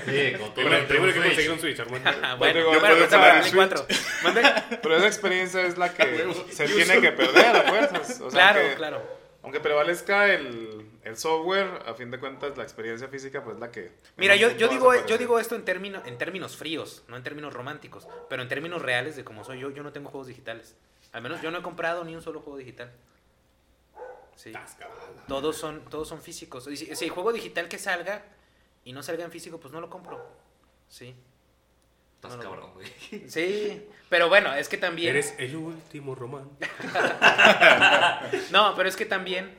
[0.06, 2.12] Sí, con todo Primero, que conseguir un Switch, Armando.
[2.38, 3.88] Bueno, Yo bueno, pues, Play en 4.
[4.24, 4.41] ¿Mande?
[4.82, 8.22] Pero esa experiencia es la que se tiene que perder a fuerzas.
[8.22, 9.02] O sea, Claro, aunque, claro.
[9.44, 13.72] aunque prevalezca el, el software, a fin de cuentas la experiencia física pues es la
[13.72, 13.91] que...
[14.18, 17.54] Mira, yo, yo, digo, yo digo esto en, término, en términos fríos, no en términos
[17.54, 20.76] románticos, pero en términos reales de cómo soy yo, yo no tengo juegos digitales.
[21.12, 22.91] Al menos yo no he comprado ni un solo juego digital.
[24.36, 24.52] Sí.
[25.28, 26.64] Todos son, todos son físicos.
[26.66, 28.24] Si, si el juego digital que salga
[28.85, 30.26] y no salga en físico, pues no lo compro.
[30.88, 31.15] Sí.
[32.15, 32.88] Estás No, cabrón, güey.
[33.30, 33.85] Sí.
[34.10, 35.10] Pero bueno, es que también...
[35.10, 36.49] Eres el último román.
[38.51, 39.53] No, pero es que también,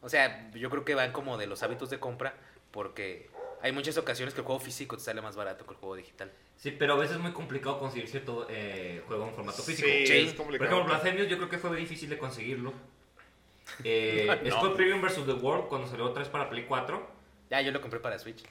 [0.00, 2.34] o sea, yo creo que van como de los hábitos de compra,
[2.70, 3.28] porque
[3.60, 6.32] hay muchas ocasiones que el juego físico te sale más barato que el juego digital.
[6.56, 9.88] Sí, pero a veces es muy complicado conseguir cierto eh, juego en formato físico.
[9.88, 10.12] Sí, Sí.
[10.28, 12.72] es Por ejemplo, Blasphemous yo creo que fue muy difícil de conseguirlo.
[13.84, 14.50] Eh, No.
[14.50, 15.26] Scott Pilgrim vs.
[15.26, 17.17] The World cuando salió otra vez para Play 4.
[17.50, 18.44] Ya, yo lo compré para Switch.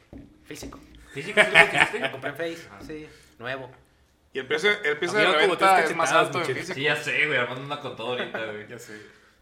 [0.46, 0.80] Físico.
[1.14, 1.40] ¿Físico
[1.92, 3.08] sí lo compré en Face, sí,
[3.40, 3.72] nuevo.
[4.34, 6.74] Y el precio, el precio de reventa tres es más alto en físico.
[6.74, 7.40] Sí, ya sé, güey.
[7.40, 8.68] Armando anda con todo ahorita, güey.
[8.68, 8.94] Ya sé.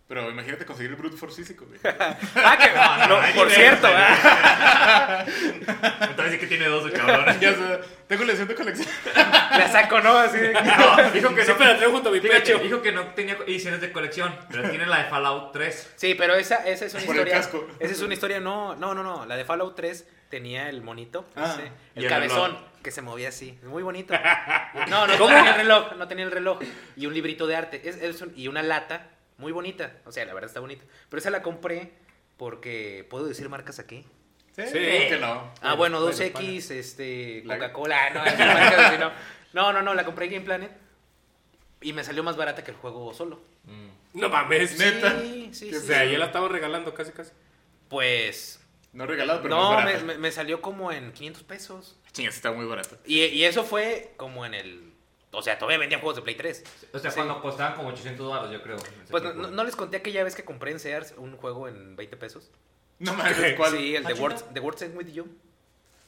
[0.08, 1.80] Pero imagínate conseguir el Brute Force físico, güey.
[2.36, 5.26] Ah, que, no, hay por niveles, cierto, ah,
[6.02, 7.26] Entonces sí que tiene dos de cabrón.
[7.42, 7.80] ya sé.
[8.08, 8.88] Tengo la edición de colección.
[9.16, 10.16] la saco, ¿no?
[10.18, 12.60] Así de No, dijo que Siempre la traigo junto a mi Fíjate, pecho.
[12.60, 15.94] dijo que no tenía ediciones de colección, pero tiene la de Fallout 3.
[15.96, 17.34] Sí, pero esa, esa es una Por el historia.
[17.42, 17.68] casco.
[17.80, 19.26] Esa es una historia, no, no, no, no.
[19.26, 22.64] La de Fallout 3 tenía el monito, Ah, ese, el el cabezón, reloj.
[22.84, 23.58] que se movía así.
[23.64, 24.14] Muy bonito.
[24.88, 26.60] No, no tenía el reloj, no tenía el reloj.
[26.96, 27.82] Y un librito de arte.
[27.90, 29.08] Es, es un- y una lata
[29.38, 29.98] muy bonita.
[30.06, 30.84] O sea, la verdad está bonita.
[31.10, 31.92] Pero esa la compré
[32.38, 33.06] porque.
[33.10, 34.06] ¿Puedo decir marcas aquí?
[34.56, 34.80] Sí, Sí.
[34.80, 35.54] ¿cómo que no?
[35.62, 39.12] Ah, bueno, Bueno, 2X, este, La- Coca-Cola, no, marcas no.
[39.54, 40.72] No, no, no, la compré en Game Planet.
[41.82, 43.42] Y me salió más barata que el juego solo.
[44.14, 44.78] No mames.
[44.80, 45.20] Neta.
[45.22, 45.88] Sí, sí, O sí.
[45.88, 47.32] sea, ya la estamos regalando casi, casi.
[47.90, 48.62] Pues.
[48.94, 51.98] No regalado, pero no, más me, me- me salió como en 500 pesos.
[52.14, 52.98] Chingas, está muy barato.
[53.06, 54.94] Y, y eso fue como en el.
[55.36, 56.64] O sea, todavía vendían juegos de Play 3.
[56.94, 57.16] O sea, Sí.
[57.16, 58.78] cuando costaban como 800 dólares, yo creo.
[59.10, 59.48] Pues no, tiempo.
[59.50, 62.52] no- no les conté aquella vez que compré en Sears un juego en 20 pesos.
[63.00, 63.72] No mames, ¿cuál?
[63.78, 64.46] Sí, el de ¿Ah, Words?
[64.54, 65.28] The Words End With You.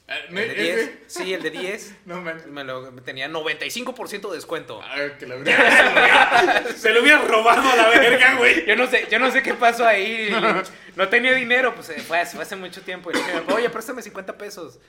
[0.09, 0.77] Ah, El ¿ne- de 10.
[0.77, 0.99] ese?
[1.07, 1.93] Sí, el de 10.
[2.05, 2.47] No mames.
[2.47, 4.79] Me lo, tenía 95% de descuento.
[4.81, 6.65] Ah, que la verdad.
[6.77, 8.65] Se lo hubieras robado a la verga, güey.
[8.65, 10.29] Yo no sé, yo no sé qué pasó ahí.
[10.95, 13.11] No tenía dinero, pues eh, fue hace, fue hace mucho tiempo.
[13.11, 14.79] Y le dije, oye, préstame 50 pesos.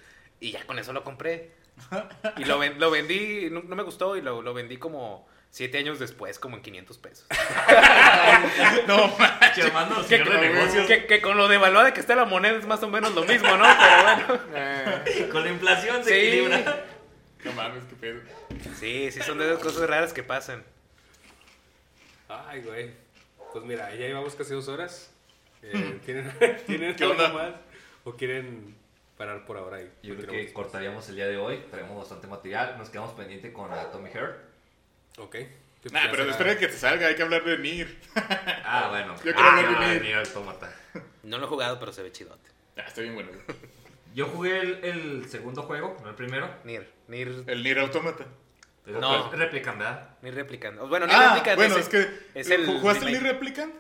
[0.41, 1.53] Y ya con eso lo compré.
[2.37, 5.79] Y lo, ven- lo vendí, no, no me gustó y lo, lo vendí como 7
[5.79, 7.27] años después, como en 500 pesos.
[8.87, 8.95] No
[9.65, 10.87] Armando, Que, señor de que- negocios.
[10.87, 13.57] que- que con lo devaluada que está la moneda es más o menos lo mismo,
[13.57, 13.65] ¿no?
[13.65, 14.43] Pero bueno.
[14.55, 16.27] Eh, Con la inflación se Sí.
[16.27, 16.85] equilibra.
[17.45, 18.21] No mames, qué pedo.
[18.79, 20.65] Sí, sí, son de esas cosas raras que pasan.
[22.29, 22.91] Ay, güey.
[23.53, 25.11] Pues mira, ya llevamos casi dos horas.
[25.63, 26.33] Eh, ¿Tienen,
[26.67, 27.33] ¿tienen ¿Qué algo onda?
[27.33, 27.55] más?
[28.05, 28.75] ¿O quieren
[29.19, 29.83] parar por ahora?
[29.83, 31.59] y Yo creo que cortaríamos el día de hoy.
[31.71, 32.77] Traemos bastante material.
[32.79, 34.37] Nos quedamos pendiente con la Tommy Heart.
[35.17, 35.27] después?
[35.45, 35.93] Ok.
[35.93, 37.89] Nah, pero será- espera que te salga, hay que hablar de Nier.
[38.65, 39.15] Ah, bueno.
[39.17, 40.03] Yo quiero ah, hablar de Nier.
[40.03, 40.73] Nier Automata.
[41.23, 42.51] No lo he jugado, pero se ve chidote.
[42.77, 43.31] Ah, está bien bueno.
[44.15, 46.49] Yo jugué el, el segundo juego, no el primero.
[46.65, 48.25] Nier, Nier, El Nier Automata.
[48.85, 49.29] Pero No.
[49.29, 50.09] pues, Replicant, ¿verdad?
[50.23, 50.79] Nier Replicant.
[50.81, 52.39] Bueno, Nier Ah, Replicant bueno, es, es que.
[52.41, 53.11] es el ¿Jugaste el.
[53.13, 53.75] Nier Replicant?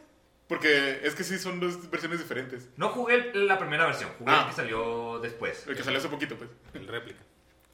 [0.49, 2.69] Porque es que sí son dos versiones diferentes.
[2.77, 4.41] No jugué la primera versión, jugué Ah.
[4.45, 5.67] el que salió después.
[5.67, 6.49] El que salió hace poquito, pues.
[6.75, 7.21] El réplica.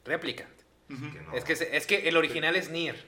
[0.03, 0.49] Replicant.
[0.87, 1.33] Que no.
[1.33, 3.01] Es, que, es que el original es Nier.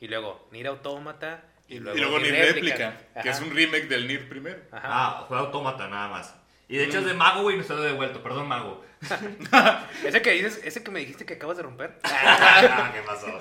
[0.00, 1.44] Y luego Nier Automata.
[1.68, 4.58] Y Y luego, luego, Nier Replicant, que es un remake del Nier primero.
[4.72, 4.88] Ajá.
[4.90, 6.34] Ah, fue Automata nada más.
[6.68, 8.22] Y de hecho es de Mago, güey, me está devuelto.
[8.22, 8.84] Perdón, Mago.
[10.04, 11.98] Ese que dices, ese que me dijiste que acabas de romper.
[12.04, 13.38] Ah, ¿Qué pasó?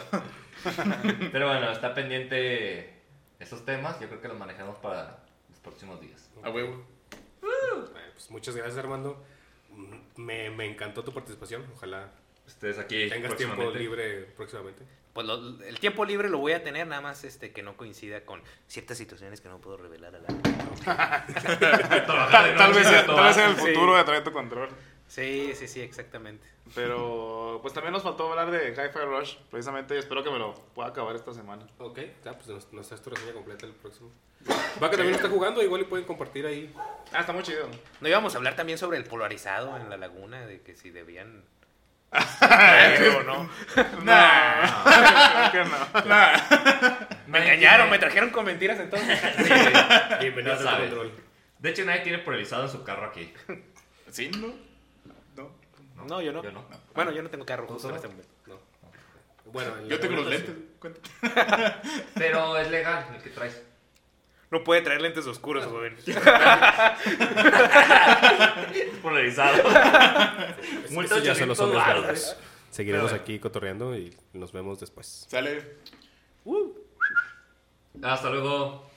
[1.31, 2.93] Pero bueno, está pendiente
[3.39, 3.99] esos temas.
[3.99, 5.23] Yo creo que los manejamos para
[5.63, 6.29] próximos días.
[6.43, 6.83] A huevo.
[7.41, 9.23] Bueno, pues muchas gracias, Armando.
[10.17, 11.65] Me, me encantó tu participación.
[11.75, 12.11] Ojalá
[12.47, 14.83] Ustedes aquí tengas tiempo libre próximamente.
[15.13, 18.25] Pues lo- el tiempo libre lo voy a tener, nada más este que no coincida
[18.25, 20.27] con ciertas situaciones que no puedo revelar a la.
[21.27, 22.01] De
[22.57, 23.61] tal, vez, tal vez en el Sí.
[23.67, 24.69] futuro de traer tu control.
[25.11, 26.47] Sí, sí, sí, exactamente.
[26.73, 30.53] Pero pues también nos faltó hablar de Hi-Fi Rush, precisamente, y espero que me lo
[30.73, 31.67] pueda acabar esta semana.
[31.79, 34.09] Ok, ya, pues nos, nos haces tu reseña completa el próximo.
[34.79, 36.73] Vaca también está jugando, igual y pueden compartir ahí.
[37.11, 37.67] Ah, está muy chido.
[37.99, 41.43] No íbamos a hablar también sobre el polarizado en la laguna, de que si debían.
[42.13, 43.49] o no.
[43.73, 43.89] Creo
[45.51, 46.07] que no.
[47.27, 49.19] Me engañaron, me trajeron con mentiras entonces.
[50.21, 51.11] Bienvenido Ya a control.
[51.59, 53.33] De hecho, nadie tiene polarizado en su carro aquí.
[54.09, 54.29] ¿Sí?
[54.29, 54.70] ¿No?
[56.01, 56.07] No.
[56.15, 56.43] No, yo no.
[56.43, 56.63] Yo no.
[56.93, 58.29] Bueno, yo no tengo carro justo en este momento.
[58.47, 58.55] No.
[59.51, 60.55] Bueno, Yo tengo los lentes.
[62.15, 63.61] Pero es legal el que traes.
[64.49, 65.95] No puede traer lentes oscuros, joven.
[69.01, 69.63] Polarizado.
[70.89, 72.03] Multa Estos ya son los 800 verdes.
[72.03, 72.35] varos.
[72.69, 75.25] Seguiremos aquí cotorreando y nos vemos después.
[75.29, 75.77] Sale.
[76.45, 76.71] Uh.
[78.01, 78.89] Hasta luego.